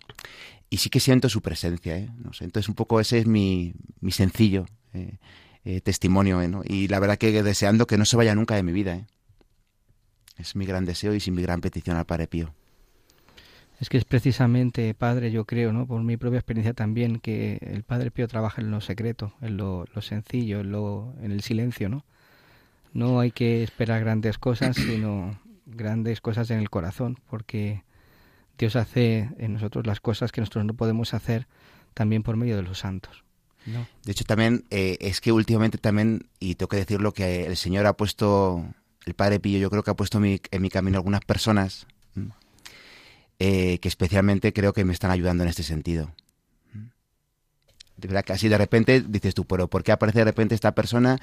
Y 0.69 0.77
sí 0.77 0.89
que 0.89 0.99
siento 0.99 1.29
su 1.29 1.41
presencia, 1.41 1.97
¿eh? 1.97 2.09
No 2.17 2.31
entonces 2.39 2.69
un 2.69 2.75
poco 2.75 2.99
ese 2.99 3.19
es 3.19 3.25
mi, 3.25 3.73
mi 4.01 4.11
sencillo 4.11 4.65
eh, 4.93 5.17
eh, 5.63 5.81
testimonio, 5.81 6.41
¿eh? 6.41 6.47
¿no? 6.47 6.61
Y 6.63 6.89
la 6.89 6.99
verdad 6.99 7.17
que 7.17 7.41
deseando 7.41 7.87
que 7.87 7.97
no 7.97 8.05
se 8.05 8.17
vaya 8.17 8.35
nunca 8.35 8.55
de 8.55 8.63
mi 8.63 8.71
vida, 8.71 8.95
¿eh? 8.95 9.07
Es 10.37 10.55
mi 10.55 10.65
gran 10.65 10.85
deseo 10.85 11.15
y 11.15 11.31
mi 11.31 11.41
gran 11.41 11.61
petición 11.61 11.97
al 11.97 12.05
Padre 12.05 12.27
Pío. 12.27 12.53
Es 13.81 13.89
que 13.89 13.97
es 13.97 14.05
precisamente, 14.05 14.93
Padre, 14.93 15.31
yo 15.31 15.45
creo, 15.45 15.73
¿no? 15.73 15.87
por 15.87 16.03
mi 16.03 16.15
propia 16.15 16.37
experiencia 16.37 16.73
también, 16.73 17.19
que 17.19 17.57
el 17.61 17.81
Padre 17.81 18.11
Pío 18.11 18.27
trabaja 18.27 18.61
en 18.61 18.69
lo 18.69 18.79
secreto, 18.79 19.33
en 19.41 19.57
lo, 19.57 19.87
sencillo, 20.01 20.59
en, 20.59 20.71
lo, 20.71 21.15
en 21.19 21.31
el 21.31 21.41
silencio, 21.41 21.89
¿no? 21.89 22.05
No 22.93 23.19
hay 23.19 23.31
que 23.31 23.63
esperar 23.63 24.01
grandes 24.01 24.37
cosas, 24.37 24.75
sino 24.75 25.39
grandes 25.65 26.21
cosas 26.21 26.51
en 26.51 26.59
el 26.59 26.69
corazón, 26.69 27.17
porque 27.27 27.83
Dios 28.55 28.75
hace 28.75 29.31
en 29.39 29.53
nosotros 29.53 29.87
las 29.87 29.99
cosas 29.99 30.31
que 30.31 30.41
nosotros 30.41 30.63
no 30.65 30.75
podemos 30.75 31.15
hacer 31.15 31.47
también 31.95 32.21
por 32.21 32.37
medio 32.37 32.57
de 32.57 32.61
los 32.61 32.77
santos. 32.77 33.23
¿no? 33.65 33.87
De 34.05 34.11
hecho, 34.11 34.25
también 34.25 34.63
eh, 34.69 34.97
es 35.01 35.21
que 35.21 35.31
últimamente 35.31 35.79
también, 35.79 36.27
y 36.39 36.53
tengo 36.53 36.69
que 36.69 36.77
decirlo, 36.77 37.13
que 37.13 37.47
el 37.47 37.57
Señor 37.57 37.87
ha 37.87 37.93
puesto, 37.93 38.63
el 39.07 39.15
Padre 39.15 39.39
Pío, 39.39 39.57
yo 39.57 39.71
creo 39.71 39.81
que 39.81 39.89
ha 39.89 39.95
puesto 39.95 40.23
en 40.23 40.61
mi 40.61 40.69
camino 40.69 40.97
algunas 40.97 41.21
personas 41.21 41.87
eh, 43.43 43.79
que 43.79 43.87
especialmente 43.87 44.53
creo 44.53 44.71
que 44.71 44.85
me 44.85 44.93
están 44.93 45.09
ayudando 45.09 45.41
en 45.41 45.49
este 45.49 45.63
sentido. 45.63 46.11
De 47.97 48.07
verdad 48.07 48.23
que 48.23 48.33
así 48.33 48.47
de 48.47 48.57
repente 48.57 49.01
dices 49.01 49.33
tú, 49.33 49.45
pero 49.45 49.67
¿por 49.67 49.83
qué 49.83 49.91
aparece 49.91 50.19
de 50.19 50.25
repente 50.25 50.53
esta 50.53 50.75
persona? 50.75 51.17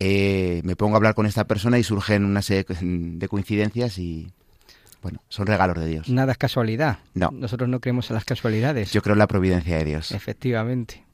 Eh, 0.00 0.62
me 0.64 0.76
pongo 0.76 0.94
a 0.94 0.96
hablar 0.96 1.14
con 1.14 1.26
esta 1.26 1.46
persona 1.46 1.78
y 1.78 1.82
surgen 1.82 2.24
una 2.24 2.40
serie 2.40 2.64
de 2.70 3.28
coincidencias 3.28 3.98
y, 3.98 4.32
bueno, 5.02 5.20
son 5.28 5.46
regalos 5.46 5.76
de 5.78 5.86
Dios. 5.88 6.08
Nada 6.08 6.32
es 6.32 6.38
casualidad. 6.38 7.00
No. 7.12 7.30
Nosotros 7.32 7.68
no 7.68 7.80
creemos 7.80 8.08
en 8.08 8.14
las 8.14 8.24
casualidades. 8.24 8.90
Yo 8.92 9.02
creo 9.02 9.12
en 9.12 9.18
la 9.18 9.26
providencia 9.26 9.76
de 9.76 9.84
Dios. 9.84 10.12
Efectivamente. 10.12 11.04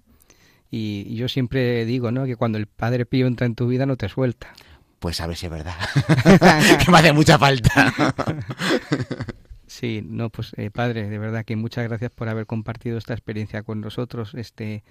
Y 0.71 1.17
yo 1.17 1.27
siempre 1.27 1.85
digo, 1.85 2.13
¿no? 2.13 2.27
Que 2.27 2.37
cuando 2.37 2.59
el 2.59 2.69
Padre 2.69 3.07
Pío 3.07 3.27
entra 3.27 3.47
en 3.47 3.57
tu 3.57 3.67
vida 3.67 3.87
no 3.87 3.97
te 3.97 4.09
suelta. 4.09 4.53
Pues 5.01 5.21
a 5.21 5.27
ver 5.27 5.37
si 5.37 5.47
es 5.47 5.53
verdad. 5.53 5.75
que 6.85 6.93
me 6.93 6.99
hace 6.99 7.13
mucha 7.13 7.41
falta. 7.41 7.93
Sí, 9.75 10.03
no, 10.07 10.31
pues 10.31 10.53
eh, 10.57 10.71
padre, 10.71 11.09
de 11.09 11.19
verdad 11.19 11.45
que 11.45 11.57
muchas 11.57 11.89
gracias 11.89 12.13
por 12.13 12.29
haber 12.29 12.47
compartido 12.47 12.97
esta 12.97 13.13
experiencia 13.13 13.65
con 13.65 13.81
nosotros, 13.81 14.33
este 14.35 14.85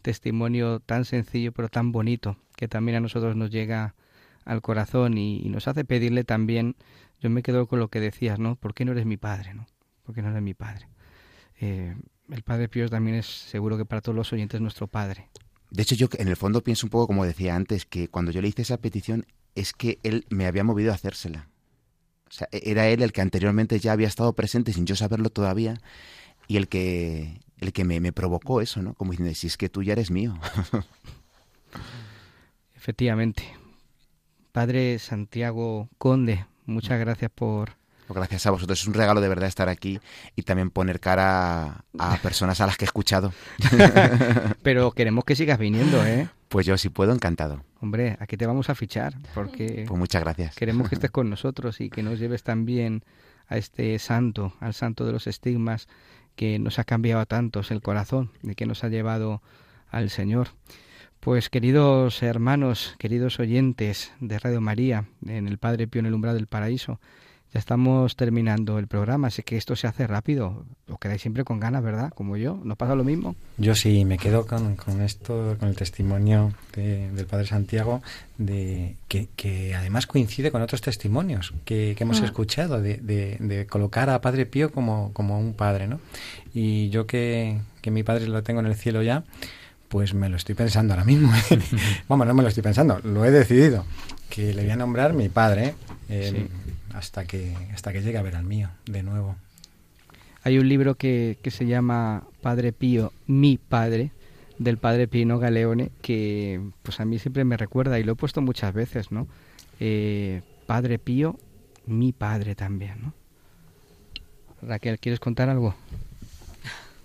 testimonio 0.00 0.80
tan 0.80 1.04
sencillo 1.04 1.52
pero 1.52 1.68
tan 1.68 1.92
bonito 1.92 2.38
que 2.56 2.66
también 2.66 2.96
a 2.96 3.00
nosotros 3.00 3.36
nos 3.36 3.50
llega 3.50 3.94
al 4.46 4.62
corazón 4.62 5.18
y, 5.18 5.46
nos 5.50 5.68
hace 5.68 5.84
pedirle 5.84 6.24
también, 6.24 6.74
yo 7.20 7.28
me 7.28 7.42
quedo 7.42 7.66
con 7.66 7.80
lo 7.80 7.88
que 7.88 8.00
decías, 8.00 8.38
¿no? 8.38 8.56
¿Por 8.56 8.72
qué 8.72 8.86
no 8.86 8.92
eres 8.92 9.04
mi 9.04 9.18
padre, 9.18 9.52
no? 9.52 9.66
¿Por 10.04 10.14
qué 10.14 10.22
no 10.22 10.30
eres 10.30 10.40
mi 10.40 10.54
padre? 10.54 10.88
Eh, 11.60 11.94
el 12.30 12.42
Padre 12.42 12.70
Pío 12.70 12.88
también 12.88 13.16
es 13.16 13.26
seguro 13.26 13.76
que 13.76 13.84
para 13.84 14.00
todos 14.00 14.16
los 14.16 14.32
oyentes 14.32 14.58
nuestro 14.62 14.86
Padre. 14.86 15.28
De 15.70 15.82
hecho, 15.82 15.96
yo 15.96 16.08
en 16.16 16.28
el 16.28 16.36
fondo 16.36 16.62
pienso 16.62 16.86
un 16.86 16.90
poco 16.90 17.08
como 17.08 17.26
decía 17.26 17.56
antes, 17.56 17.84
que 17.84 18.08
cuando 18.08 18.32
yo 18.32 18.40
le 18.40 18.48
hice 18.48 18.62
esa 18.62 18.78
petición 18.78 19.26
es 19.54 19.74
que 19.74 19.98
él 20.02 20.24
me 20.30 20.46
había 20.46 20.64
movido 20.64 20.92
a 20.92 20.94
hacérsela. 20.94 21.49
O 22.30 22.32
sea, 22.32 22.48
e-, 22.52 22.62
era 22.70 22.88
él 22.88 23.02
el 23.02 23.12
que 23.12 23.20
anteriormente 23.20 23.78
ya 23.78 23.92
había 23.92 24.08
estado 24.08 24.32
presente 24.32 24.72
sin 24.72 24.86
yo 24.86 24.96
saberlo 24.96 25.30
todavía 25.30 25.80
y 26.46 26.56
el 26.56 26.68
que, 26.68 27.40
el 27.58 27.72
que 27.72 27.84
me, 27.84 28.00
me 28.00 28.12
provocó 28.12 28.60
eso, 28.60 28.82
¿no? 28.82 28.94
Como 28.94 29.12
diciendo, 29.12 29.34
si 29.34 29.46
es 29.46 29.56
que 29.56 29.68
tú 29.68 29.82
ya 29.82 29.92
eres 29.92 30.10
mío. 30.10 30.38
Efectivamente. 32.76 33.42
Padre 34.52 34.98
Santiago 34.98 35.88
Conde, 35.98 36.46
muchas 36.66 36.98
gracias 36.98 37.30
por, 37.30 37.76
gracias 38.16 38.46
a 38.46 38.50
vosotros. 38.50 38.80
Es 38.80 38.86
un 38.86 38.94
regalo 38.94 39.20
de 39.20 39.28
verdad 39.28 39.48
estar 39.48 39.68
aquí 39.68 40.00
y 40.36 40.42
también 40.42 40.70
poner 40.70 41.00
cara 41.00 41.84
a, 41.98 42.16
personas 42.22 42.60
a 42.60 42.66
las 42.66 42.76
que 42.76 42.84
he 42.84 42.86
escuchado. 42.86 43.32
Pero 44.62 44.92
queremos 44.92 45.24
que 45.24 45.36
sigas 45.36 45.58
viniendo, 45.58 46.04
¿eh? 46.04 46.28
Pues 46.48 46.66
yo, 46.66 46.76
si 46.76 46.88
puedo, 46.88 47.12
encantado. 47.12 47.62
Hombre, 47.80 48.16
aquí 48.20 48.36
te 48.36 48.46
vamos 48.46 48.70
a 48.70 48.74
fichar 48.74 49.14
porque... 49.34 49.84
Pues 49.86 49.98
muchas 49.98 50.22
gracias. 50.22 50.56
Queremos 50.56 50.88
que 50.88 50.94
estés 50.96 51.10
con 51.10 51.30
nosotros 51.30 51.80
y 51.80 51.90
que 51.90 52.02
nos 52.02 52.18
lleves 52.18 52.42
también 52.42 53.04
a 53.46 53.56
este 53.56 53.98
santo, 53.98 54.54
al 54.60 54.74
santo 54.74 55.04
de 55.04 55.12
los 55.12 55.26
estigmas, 55.26 55.88
que 56.36 56.58
nos 56.58 56.78
ha 56.78 56.84
cambiado 56.84 57.20
a 57.20 57.26
tantos 57.26 57.70
el 57.70 57.82
corazón 57.82 58.30
y 58.42 58.54
que 58.54 58.66
nos 58.66 58.82
ha 58.84 58.88
llevado 58.88 59.42
al 59.90 60.10
Señor. 60.10 60.48
Pues 61.20 61.50
queridos 61.50 62.22
hermanos, 62.22 62.94
queridos 62.98 63.40
oyentes 63.40 64.10
de 64.20 64.38
Radio 64.38 64.62
María, 64.62 65.04
en 65.26 65.48
el 65.48 65.58
Padre 65.58 65.86
Pío 65.86 66.00
en 66.00 66.06
el 66.06 66.14
umbral 66.14 66.34
del 66.34 66.46
paraíso, 66.46 66.98
ya 67.52 67.58
estamos 67.58 68.14
terminando 68.14 68.78
el 68.78 68.86
programa, 68.86 69.26
así 69.26 69.42
que 69.42 69.56
esto 69.56 69.74
se 69.74 69.88
hace 69.88 70.06
rápido. 70.06 70.64
Os 70.88 70.98
quedáis 71.00 71.20
siempre 71.20 71.42
con 71.42 71.58
ganas, 71.58 71.82
¿verdad? 71.82 72.12
Como 72.14 72.36
yo. 72.36 72.60
¿No 72.62 72.76
pasa 72.76 72.94
lo 72.94 73.02
mismo? 73.02 73.34
Yo 73.58 73.74
sí, 73.74 74.04
me 74.04 74.18
quedo 74.18 74.46
con, 74.46 74.76
esto, 75.02 75.56
con 75.58 75.68
el 75.68 75.74
testimonio 75.74 76.52
del 76.76 77.26
Padre 77.26 77.46
Santiago, 77.46 78.02
de 78.38 78.96
que, 79.08 79.74
además 79.76 80.06
coincide 80.06 80.52
con 80.52 80.62
otros 80.62 80.80
testimonios 80.80 81.52
que, 81.64 81.96
hemos 81.98 82.22
ah. 82.22 82.26
escuchado, 82.26 82.80
de, 82.80 83.66
colocar 83.68 84.10
a 84.10 84.20
Padre 84.20 84.46
Pío 84.46 84.70
como, 84.70 85.12
como 85.12 85.40
un 85.40 85.54
padre, 85.54 85.88
¿no? 85.88 86.00
Y 86.54 86.88
yo 86.90 87.06
que, 87.06 87.58
que 87.82 87.90
mi 87.90 88.04
padre 88.04 88.28
lo 88.28 88.44
tengo 88.44 88.60
en 88.60 88.66
el 88.66 88.76
cielo 88.76 89.02
ya, 89.02 89.24
pues 89.88 90.14
me 90.14 90.28
lo 90.28 90.36
estoy 90.36 90.54
pensando 90.54 90.94
ahora 90.94 91.04
mismo. 91.04 91.32
Vamos, 92.08 92.28
no 92.28 92.34
me 92.34 92.42
lo 92.42 92.48
estoy 92.48 92.62
pensando, 92.62 93.00
lo 93.00 93.24
he 93.24 93.32
decidido. 93.32 93.84
Que 94.28 94.54
le 94.54 94.62
voy 94.62 94.70
a 94.70 94.76
nombrar 94.76 95.14
mi 95.14 95.28
padre. 95.28 95.74
Eh, 96.08 96.46
hasta 96.94 97.24
que, 97.24 97.54
hasta 97.72 97.92
que 97.92 98.02
llegue 98.02 98.18
a 98.18 98.22
ver 98.22 98.36
al 98.36 98.44
mío 98.44 98.70
de 98.86 99.02
nuevo. 99.02 99.36
Hay 100.42 100.58
un 100.58 100.68
libro 100.68 100.94
que, 100.94 101.38
que 101.42 101.50
se 101.50 101.66
llama 101.66 102.24
Padre 102.40 102.72
Pío, 102.72 103.12
mi 103.26 103.58
padre, 103.58 104.10
del 104.58 104.76
padre 104.78 105.08
Pino 105.08 105.38
Galeone, 105.38 105.90
que 106.02 106.60
pues 106.82 107.00
a 107.00 107.04
mí 107.04 107.18
siempre 107.18 107.44
me 107.44 107.56
recuerda 107.56 107.98
y 107.98 108.04
lo 108.04 108.12
he 108.12 108.16
puesto 108.16 108.42
muchas 108.42 108.74
veces, 108.74 109.10
¿no? 109.10 109.26
Eh, 109.80 110.42
padre 110.66 110.98
Pío, 110.98 111.38
mi 111.86 112.12
padre 112.12 112.54
también, 112.54 113.00
¿no? 113.02 113.14
Raquel, 114.62 114.98
¿quieres 114.98 115.18
contar 115.18 115.48
algo? 115.48 115.74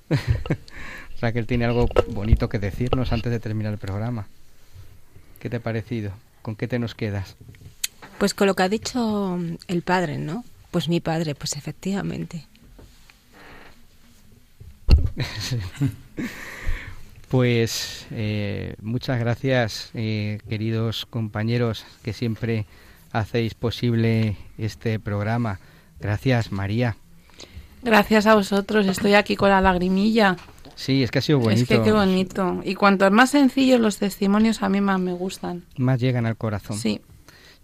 Raquel 1.21 1.47
tiene 1.47 1.63
algo 1.65 1.87
bonito 2.09 2.49
que 2.49 2.59
decirnos 2.59 3.13
antes 3.13 3.31
de 3.31 3.39
terminar 3.39 3.71
el 3.71 3.79
programa. 3.79 4.27
¿Qué 5.39 5.49
te 5.49 5.57
ha 5.57 5.61
parecido? 5.61 6.11
¿Con 6.41 6.57
qué 6.57 6.67
te 6.67 6.77
nos 6.77 6.93
quedas? 6.93 7.37
Pues 8.17 8.33
con 8.33 8.47
lo 8.47 8.55
que 8.55 8.63
ha 8.63 8.69
dicho 8.69 9.37
el 9.67 9.81
padre, 9.81 10.17
¿no? 10.17 10.43
Pues 10.71 10.89
mi 10.89 10.99
padre, 10.99 11.35
pues 11.35 11.55
efectivamente. 11.55 12.45
Pues 17.29 18.05
eh, 18.11 18.75
muchas 18.81 19.19
gracias, 19.19 19.89
eh, 19.93 20.39
queridos 20.47 21.05
compañeros, 21.05 21.85
que 22.03 22.13
siempre 22.13 22.65
hacéis 23.11 23.55
posible 23.55 24.37
este 24.57 24.99
programa. 24.99 25.59
Gracias, 25.99 26.51
María. 26.51 26.97
Gracias 27.81 28.25
a 28.27 28.35
vosotros, 28.35 28.85
estoy 28.85 29.15
aquí 29.15 29.35
con 29.35 29.49
la 29.49 29.59
lagrimilla. 29.59 30.37
Sí, 30.75 31.03
es 31.03 31.11
que 31.11 31.19
ha 31.19 31.21
sido 31.21 31.39
bonito. 31.39 31.61
Es 31.63 31.67
que 31.67 31.81
qué 31.81 31.91
bonito. 31.91 32.61
Y 32.63 32.75
cuanto 32.75 33.09
más 33.11 33.31
sencillos 33.31 33.79
los 33.79 33.97
testimonios, 33.97 34.61
a 34.61 34.69
mí 34.69 34.81
más 34.81 34.99
me 34.99 35.13
gustan. 35.13 35.63
Más 35.77 35.99
llegan 35.99 36.25
al 36.25 36.37
corazón. 36.37 36.77
Sí. 36.77 37.01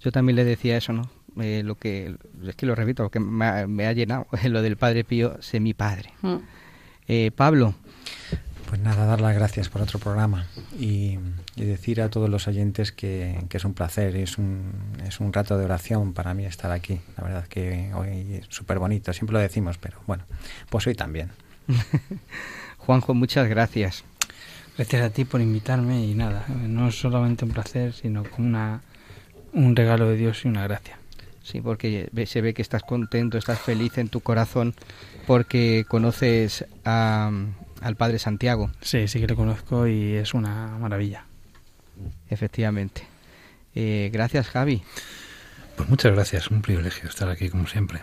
Yo 0.04 0.12
también 0.12 0.36
le 0.36 0.44
decía 0.44 0.78
eso, 0.78 0.94
¿no? 0.94 1.10
Eh, 1.40 1.62
lo 1.64 1.76
que 1.76 2.16
es 2.46 2.56
que 2.56 2.66
lo 2.66 2.76
repito, 2.76 3.04
lo 3.04 3.12
que 3.12 3.20
me 3.20 3.86
ha, 3.86 3.94
llenado 3.94 4.28
lo 4.44 4.62
del 4.62 4.78
Padre 4.78 5.04
Pío, 5.04 5.42
sé 5.42 5.60
mi 5.60 5.74
padre. 5.74 6.12
Mm. 6.22 6.36
Eh, 7.08 7.32
Pablo. 7.36 7.76
Pues 8.68 8.80
nada, 8.80 9.06
dar 9.06 9.20
las 9.20 9.36
gracias 9.36 9.68
por 9.68 9.82
otro 9.82 10.00
programa 10.00 10.48
y, 10.80 11.20
decir 11.58 12.02
a 12.02 12.10
todos 12.10 12.30
los 12.30 12.48
oyentes 12.48 12.94
que, 12.94 13.38
es 13.50 13.66
un 13.66 13.74
placer 13.74 14.16
es 14.16 14.38
un, 14.38 14.72
es 15.06 15.20
un 15.20 15.34
rato 15.34 15.58
de 15.58 15.66
oración 15.66 16.14
para 16.14 16.34
mí 16.34 16.46
estar 16.46 16.72
aquí. 16.72 17.02
La 17.18 17.24
verdad 17.26 17.48
que 17.50 17.92
hoy 17.94 18.36
es 18.36 18.46
súper 18.48 18.80
bonito, 18.80 19.12
siempre 19.12 19.34
lo 19.34 19.40
decimos, 19.40 19.78
pero 19.78 20.00
bueno, 20.08 20.24
pues 20.70 20.88
hoy 20.88 20.96
también. 20.96 21.32
Juanjo, 22.78 23.14
muchas 23.14 23.50
gracias. 23.50 24.06
Gracias 24.78 25.02
a 25.02 25.10
ti 25.10 25.26
por 25.26 25.42
invitarme 25.42 26.06
y 26.06 26.14
nada, 26.14 26.46
no 26.48 26.88
es 26.88 26.96
solamente 26.98 27.44
un 27.44 27.52
placer, 27.52 27.92
sino 27.92 28.24
como 28.24 28.48
una 28.48 28.82
un 29.54 29.76
regalo 29.76 30.08
de 30.10 30.18
Dios 30.18 30.46
y 30.46 30.48
una 30.48 30.64
gracia. 30.64 30.98
Sí, 31.44 31.60
porque 31.60 32.10
se 32.28 32.42
ve 32.42 32.54
que 32.54 32.62
estás 32.62 32.84
contento, 32.84 33.38
estás 33.38 33.60
feliz 33.60 33.98
en 33.98 34.10
tu 34.10 34.22
corazón 34.22 34.76
porque 35.26 35.86
conoces 35.88 36.66
al 36.84 37.96
Padre 37.98 38.20
Santiago. 38.20 38.72
Sí, 38.82 39.08
sí 39.08 39.20
que 39.20 39.28
lo 39.28 39.36
conozco 39.36 39.88
y 39.88 40.14
es 40.14 40.34
una 40.34 40.78
maravilla. 40.78 41.26
Efectivamente. 42.30 43.04
Eh, 43.76 44.10
gracias, 44.14 44.48
Javi. 44.48 44.84
Pues 45.76 45.90
muchas 45.90 46.14
gracias, 46.14 46.52
un 46.52 46.62
privilegio 46.62 47.10
estar 47.10 47.30
aquí 47.30 47.50
como 47.50 47.68
siempre. 47.68 48.02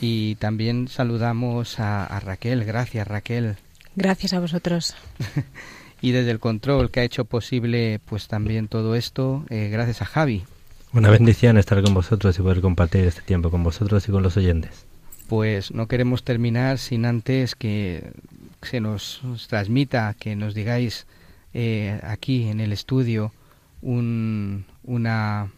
Y 0.00 0.36
también 0.36 0.88
saludamos 0.88 1.80
a, 1.80 2.04
a 2.04 2.20
Raquel. 2.20 2.64
Gracias, 2.64 3.06
Raquel. 3.08 3.56
Gracias 3.96 4.32
a 4.32 4.40
vosotros. 4.40 4.94
y 6.00 6.12
desde 6.12 6.30
el 6.30 6.38
control 6.38 6.90
que 6.90 7.00
ha 7.00 7.04
hecho 7.04 7.24
posible 7.24 8.00
pues 8.04 8.28
también 8.28 8.68
todo 8.68 8.94
esto, 8.94 9.44
eh, 9.48 9.68
gracias 9.70 10.02
a 10.02 10.04
Javi. 10.04 10.44
Una 10.92 11.10
bendición 11.10 11.58
estar 11.58 11.82
con 11.82 11.92
vosotros 11.92 12.38
y 12.38 12.42
poder 12.42 12.62
compartir 12.62 13.04
este 13.04 13.20
tiempo 13.20 13.50
con 13.50 13.62
vosotros 13.62 14.08
y 14.08 14.12
con 14.12 14.22
los 14.22 14.36
oyentes. 14.36 14.86
Pues 15.28 15.70
no 15.72 15.86
queremos 15.86 16.24
terminar 16.24 16.78
sin 16.78 17.04
antes 17.04 17.54
que 17.54 18.12
se 18.62 18.80
nos, 18.80 19.20
transmita, 19.48 20.14
que 20.18 20.34
nos 20.34 20.54
digáis 20.54 21.06
eh, 21.52 22.00
aquí 22.02 22.48
en 22.48 22.60
el 22.60 22.72
estudio 22.72 23.32
un, 23.82 24.64
una, 24.84 25.50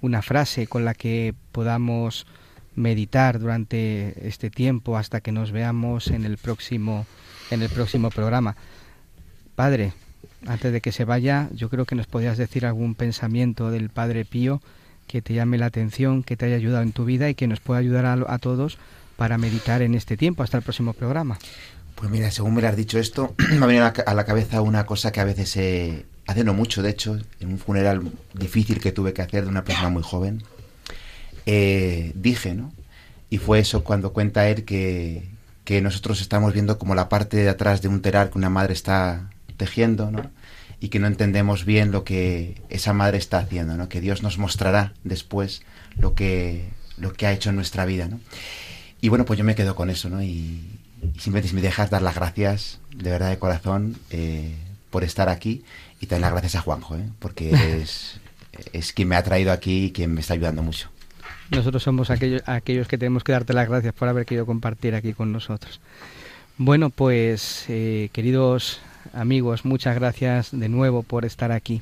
una 0.00 0.22
frase 0.22 0.66
con 0.66 0.86
la 0.86 0.94
que 0.94 1.34
podamos 1.52 2.26
meditar 2.74 3.38
durante 3.40 4.26
este 4.26 4.48
tiempo 4.48 4.96
hasta 4.96 5.20
que 5.20 5.32
nos 5.32 5.52
veamos 5.52 6.08
en 6.08 6.24
el 6.24 6.38
próximo 6.38 7.06
en 7.50 7.62
el 7.62 7.68
próximo 7.68 8.10
programa. 8.10 8.56
Padre, 9.54 9.92
antes 10.46 10.72
de 10.72 10.80
que 10.80 10.92
se 10.92 11.04
vaya, 11.04 11.48
yo 11.52 11.68
creo 11.68 11.84
que 11.84 11.94
nos 11.94 12.06
podías 12.06 12.38
decir 12.38 12.64
algún 12.66 12.94
pensamiento 12.94 13.70
del 13.70 13.90
Padre 13.90 14.24
Pío 14.24 14.60
que 15.08 15.20
te 15.22 15.34
llame 15.34 15.58
la 15.58 15.66
atención, 15.66 16.22
que 16.22 16.36
te 16.36 16.46
haya 16.46 16.54
ayudado 16.54 16.82
en 16.82 16.92
tu 16.92 17.04
vida 17.04 17.28
y 17.28 17.34
que 17.34 17.48
nos 17.48 17.58
pueda 17.58 17.80
ayudar 17.80 18.06
a, 18.06 18.38
todos 18.38 18.78
para 19.16 19.38
meditar 19.38 19.82
en 19.82 19.96
este 19.96 20.16
tiempo. 20.16 20.44
Hasta 20.44 20.58
el 20.58 20.62
próximo 20.62 20.92
programa. 20.92 21.38
Pues 21.96 22.10
mira, 22.10 22.30
según 22.30 22.54
me 22.54 22.62
lo 22.62 22.68
has 22.68 22.76
dicho 22.76 23.00
esto, 23.00 23.34
me 23.50 23.64
ha 23.64 23.66
venido 23.66 23.92
a 24.06 24.14
la 24.14 24.24
cabeza 24.24 24.62
una 24.62 24.86
cosa 24.86 25.10
que 25.10 25.20
a 25.20 25.24
veces 25.24 25.48
se 25.48 26.06
hace 26.28 26.44
no 26.44 26.54
mucho, 26.54 26.82
de 26.82 26.90
hecho, 26.90 27.18
en 27.40 27.48
un 27.48 27.58
funeral 27.58 28.12
difícil 28.34 28.80
que 28.80 28.92
tuve 28.92 29.12
que 29.12 29.22
hacer 29.22 29.44
de 29.44 29.48
una 29.48 29.64
persona 29.64 29.88
muy 29.88 30.02
joven, 30.02 30.42
eh, 31.46 32.12
dije, 32.14 32.54
¿no? 32.54 32.72
Y 33.30 33.38
fue 33.38 33.58
eso 33.58 33.82
cuando 33.82 34.12
cuenta 34.12 34.48
él 34.48 34.64
que, 34.64 35.28
que 35.64 35.80
nosotros 35.80 36.20
estamos 36.20 36.52
viendo 36.52 36.78
como 36.78 36.94
la 36.94 37.08
parte 37.08 37.38
de 37.38 37.48
atrás 37.48 37.80
de 37.82 37.88
un 37.88 38.02
telar 38.02 38.30
que 38.30 38.38
una 38.38 38.50
madre 38.50 38.74
está 38.74 39.30
tejiendo, 39.56 40.10
¿no? 40.10 40.30
Y 40.80 40.88
que 40.88 40.98
no 40.98 41.06
entendemos 41.06 41.64
bien 41.64 41.90
lo 41.90 42.04
que 42.04 42.60
esa 42.68 42.92
madre 42.92 43.18
está 43.18 43.38
haciendo, 43.38 43.76
¿no? 43.76 43.88
Que 43.88 44.00
Dios 44.00 44.22
nos 44.22 44.38
mostrará 44.38 44.92
después 45.02 45.62
lo 45.96 46.14
que, 46.14 46.68
lo 46.96 47.12
que 47.12 47.26
ha 47.26 47.32
hecho 47.32 47.50
en 47.50 47.56
nuestra 47.56 47.84
vida, 47.84 48.06
¿no? 48.08 48.20
Y 49.00 49.08
bueno, 49.08 49.24
pues 49.24 49.38
yo 49.38 49.44
me 49.44 49.54
quedo 49.54 49.74
con 49.74 49.90
eso, 49.90 50.08
¿no? 50.08 50.22
Y, 50.22 50.60
simplemente 51.18 51.48
si 51.48 51.54
me 51.54 51.62
dejas 51.62 51.90
dar 51.90 52.02
las 52.02 52.14
gracias, 52.14 52.80
de 52.94 53.10
verdad 53.10 53.30
de 53.30 53.38
corazón, 53.38 53.96
eh, 54.10 54.54
por 54.90 55.04
estar 55.04 55.28
aquí 55.28 55.64
y 56.00 56.06
también 56.06 56.22
las 56.22 56.32
gracias 56.32 56.56
a 56.56 56.60
Juanjo, 56.60 56.96
¿eh? 56.96 57.08
porque 57.18 57.50
es, 57.82 58.20
es 58.72 58.92
quien 58.92 59.08
me 59.08 59.16
ha 59.16 59.22
traído 59.22 59.52
aquí 59.52 59.86
y 59.86 59.92
quien 59.92 60.14
me 60.14 60.20
está 60.20 60.34
ayudando 60.34 60.62
mucho. 60.62 60.90
Nosotros 61.50 61.82
somos 61.82 62.10
aquellos, 62.10 62.42
aquellos 62.46 62.88
que 62.88 62.98
tenemos 62.98 63.24
que 63.24 63.32
darte 63.32 63.54
las 63.54 63.68
gracias 63.68 63.94
por 63.94 64.08
haber 64.08 64.26
querido 64.26 64.44
compartir 64.44 64.94
aquí 64.94 65.14
con 65.14 65.32
nosotros. 65.32 65.80
Bueno, 66.58 66.90
pues 66.90 67.64
eh, 67.68 68.10
queridos 68.12 68.80
amigos, 69.12 69.64
muchas 69.64 69.94
gracias 69.94 70.50
de 70.52 70.68
nuevo 70.68 71.02
por 71.02 71.24
estar 71.24 71.52
aquí. 71.52 71.80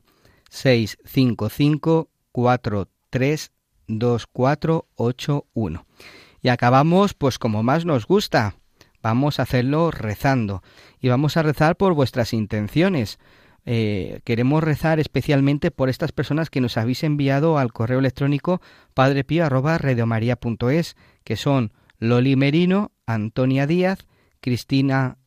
655 0.50 2.10
43 2.32 2.95
2481. 3.88 5.86
Y 6.42 6.50
acabamos 6.50 7.14
pues 7.14 7.40
como 7.40 7.64
más 7.64 7.86
nos 7.86 8.06
gusta. 8.08 8.56
Vamos 9.02 9.40
a 9.40 9.44
hacerlo 9.44 9.92
rezando. 9.92 10.62
Y 11.00 11.08
vamos 11.10 11.38
a 11.38 11.44
rezar 11.44 11.78
por 11.78 11.94
vuestras 11.94 12.34
intenciones. 12.34 13.20
Eh, 13.66 14.22
queremos 14.24 14.64
rezar 14.64 15.00
especialmente 15.00 15.72
por 15.72 15.90
estas 15.90 16.12
personas 16.12 16.52
que 16.52 16.62
nos 16.62 16.78
habéis 16.78 17.04
enviado 17.04 17.58
al 17.58 17.74
correo 17.74 17.98
electrónico 18.00 18.62
padrepío.radiomaría.es, 18.94 20.96
que 21.24 21.36
son 21.36 21.74
Loli 21.98 22.36
Merino, 22.36 22.92
Antonia 23.08 23.66
Díaz, 23.66 24.06
Cristina 24.40 25.18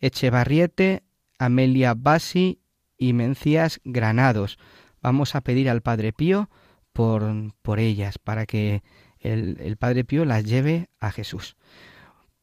Echevarriete, 0.00 1.04
Amelia 1.38 1.94
Basi 1.96 2.60
y 2.98 3.14
Mencías 3.14 3.80
Granados. 3.84 4.58
Vamos 5.00 5.34
a 5.34 5.40
pedir 5.40 5.70
al 5.70 5.80
Padre 5.80 6.12
Pío 6.12 6.50
por, 6.96 7.52
por 7.60 7.78
ellas, 7.78 8.18
para 8.18 8.46
que 8.46 8.82
el, 9.20 9.58
el 9.60 9.76
Padre 9.76 10.04
Pío 10.04 10.24
las 10.24 10.44
lleve 10.44 10.88
a 10.98 11.12
Jesús. 11.12 11.56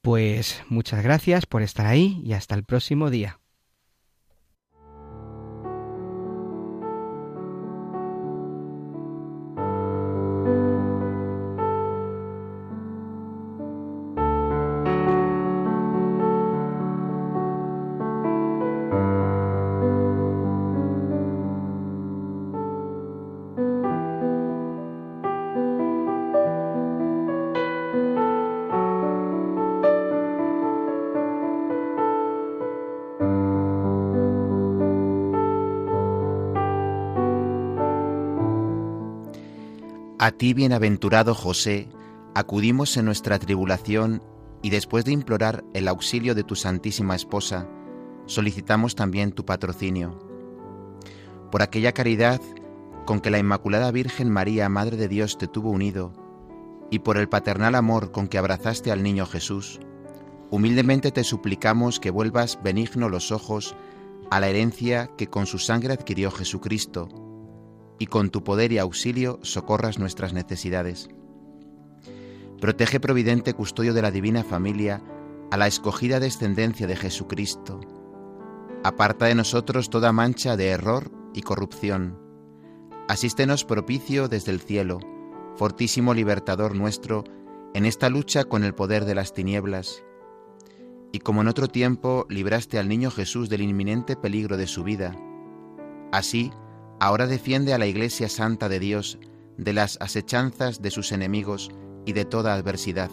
Pues 0.01 0.63
muchas 0.69 1.03
gracias 1.03 1.47
por 1.47 1.63
estar 1.63 1.87
ahí 1.87 2.21
y 2.23 2.33
hasta 2.33 2.53
el 2.53 2.63
próximo 2.63 3.09
día. 3.09 3.39
A 40.23 40.31
ti, 40.31 40.53
bienaventurado 40.53 41.35
José, 41.35 41.89
acudimos 42.33 42.95
en 42.95 43.03
nuestra 43.03 43.39
tribulación 43.39 44.23
y 44.61 44.69
después 44.69 45.03
de 45.03 45.11
implorar 45.11 45.65
el 45.73 45.85
auxilio 45.89 46.33
de 46.33 46.45
tu 46.45 46.55
Santísima 46.55 47.13
Esposa, 47.13 47.67
solicitamos 48.25 48.95
también 48.95 49.33
tu 49.33 49.45
patrocinio. 49.45 50.17
Por 51.51 51.61
aquella 51.61 51.91
caridad 51.91 52.39
con 53.05 53.19
que 53.19 53.31
la 53.31 53.37
Inmaculada 53.37 53.91
Virgen 53.91 54.29
María, 54.29 54.69
Madre 54.69 54.95
de 54.95 55.09
Dios, 55.09 55.37
te 55.37 55.49
tuvo 55.49 55.71
unido, 55.71 56.13
y 56.89 56.99
por 56.99 57.17
el 57.17 57.27
paternal 57.27 57.75
amor 57.75 58.13
con 58.13 58.29
que 58.29 58.37
abrazaste 58.37 58.93
al 58.93 59.03
niño 59.03 59.25
Jesús, 59.25 59.81
humildemente 60.49 61.11
te 61.11 61.25
suplicamos 61.25 61.99
que 61.99 62.11
vuelvas 62.11 62.63
benigno 62.63 63.09
los 63.09 63.33
ojos 63.33 63.75
a 64.31 64.39
la 64.39 64.47
herencia 64.47 65.09
que 65.17 65.27
con 65.27 65.47
su 65.47 65.59
sangre 65.59 65.91
adquirió 65.91 66.31
Jesucristo, 66.31 67.09
y 67.99 68.07
con 68.07 68.29
tu 68.29 68.43
poder 68.43 68.71
y 68.71 68.77
auxilio 68.77 69.39
socorras 69.43 69.99
nuestras 69.99 70.33
necesidades. 70.33 71.09
Protege 72.59 72.99
providente 72.99 73.53
custodio 73.53 73.93
de 73.93 74.01
la 74.01 74.11
divina 74.11 74.43
familia 74.43 75.01
a 75.51 75.57
la 75.57 75.67
escogida 75.67 76.19
descendencia 76.19 76.87
de 76.87 76.95
Jesucristo. 76.95 77.81
Aparta 78.83 79.25
de 79.25 79.35
nosotros 79.35 79.89
toda 79.89 80.11
mancha 80.11 80.57
de 80.57 80.69
error 80.69 81.11
y 81.33 81.41
corrupción. 81.41 82.17
Asístenos 83.07 83.65
propicio 83.65 84.27
desde 84.27 84.51
el 84.51 84.61
cielo, 84.61 84.99
fortísimo 85.55 86.13
libertador 86.13 86.75
nuestro, 86.75 87.23
en 87.73 87.85
esta 87.85 88.09
lucha 88.09 88.45
con 88.45 88.63
el 88.63 88.73
poder 88.73 89.05
de 89.05 89.15
las 89.15 89.33
tinieblas. 89.33 90.03
Y 91.11 91.19
como 91.19 91.41
en 91.41 91.49
otro 91.49 91.67
tiempo 91.67 92.25
libraste 92.29 92.79
al 92.79 92.87
niño 92.87 93.11
Jesús 93.11 93.49
del 93.49 93.61
inminente 93.61 94.15
peligro 94.15 94.57
de 94.57 94.67
su 94.67 94.83
vida, 94.83 95.15
así 96.11 96.51
ahora 97.03 97.27
defiende 97.27 97.73
a 97.73 97.77
la 97.77 97.85
Iglesia 97.85 98.29
Santa 98.29 98.69
de 98.69 98.79
Dios 98.79 99.19
de 99.57 99.73
las 99.73 99.97
asechanzas 99.99 100.81
de 100.81 100.89
sus 100.89 101.11
enemigos 101.11 101.69
y 102.05 102.13
de 102.13 102.23
toda 102.23 102.53
adversidad. 102.53 103.11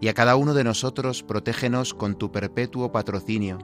Y 0.00 0.08
a 0.08 0.14
cada 0.14 0.34
uno 0.34 0.54
de 0.54 0.64
nosotros 0.64 1.22
protégenos 1.22 1.94
con 1.94 2.16
tu 2.16 2.32
perpetuo 2.32 2.90
patrocinio, 2.90 3.58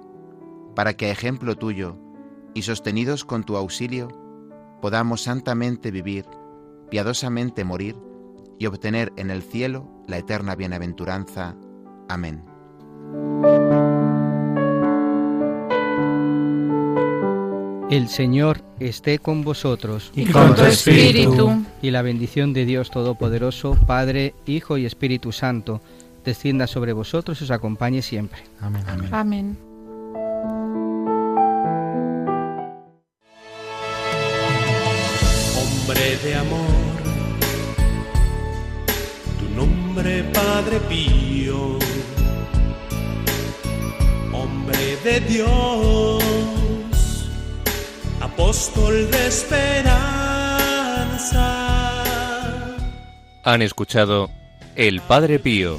para 0.77 0.95
que 0.95 1.07
a 1.07 1.11
ejemplo 1.11 1.57
tuyo 1.57 1.97
y 2.55 2.62
sostenidos 2.62 3.24
con 3.24 3.43
tu 3.43 3.57
auxilio, 3.57 4.09
podamos 4.81 5.22
santamente 5.22 5.91
vivir, 5.91 6.24
piadosamente 6.89 7.64
morir 7.64 7.97
y 8.61 8.66
obtener 8.66 9.12
en 9.16 9.33
el 9.33 9.43
cielo 9.43 9.91
la 10.07 10.18
eterna 10.18 10.55
bienaventuranza. 10.55 11.57
Amén. 12.09 12.45
El 17.89 18.09
Señor 18.09 18.62
esté 18.80 19.20
con 19.20 19.45
vosotros. 19.45 20.11
Y 20.14 20.26
con 20.26 20.57
tu 20.57 20.62
espíritu. 20.62 21.64
Y 21.82 21.93
la 21.93 22.03
bendición 22.03 22.53
de 22.53 22.64
Dios 22.64 22.91
Todopoderoso, 22.91 23.78
Padre, 23.87 24.34
Hijo 24.45 24.76
y 24.76 24.87
Espíritu 24.87 25.30
Santo, 25.30 25.80
descienda 26.24 26.66
sobre 26.66 26.93
vosotros 26.93 27.41
y 27.41 27.45
os 27.45 27.51
acompañe 27.53 28.03
siempre. 28.03 28.41
Amén. 28.61 28.82
Amén. 28.89 29.09
Amén. 29.12 29.59
Hombre 35.57 36.16
de 36.24 36.34
amor, 36.34 37.03
tu 39.39 39.49
nombre 39.55 40.24
Padre 40.34 40.80
Pío, 40.89 41.78
hombre 44.32 44.97
de 45.05 45.20
Dios, 45.20 46.26
apóstol 48.37 49.11
de 49.11 49.26
esperanza. 49.28 49.95
Han 53.43 53.62
escuchado 53.62 54.28
El 54.74 55.01
Padre 55.01 55.39
Pío 55.39 55.78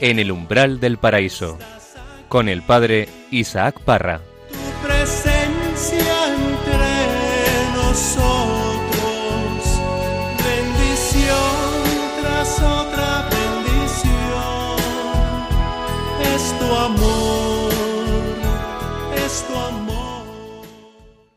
en 0.00 0.20
el 0.20 0.30
umbral 0.30 0.78
del 0.78 0.98
paraíso 0.98 1.58
con 2.28 2.48
el 2.48 2.62
Padre 2.62 3.08
Isaac 3.32 3.80
Parra. 3.80 4.20
Tu 4.52 4.86
presencia 4.86 6.26
entre 6.28 7.74
nosotros, 7.74 8.25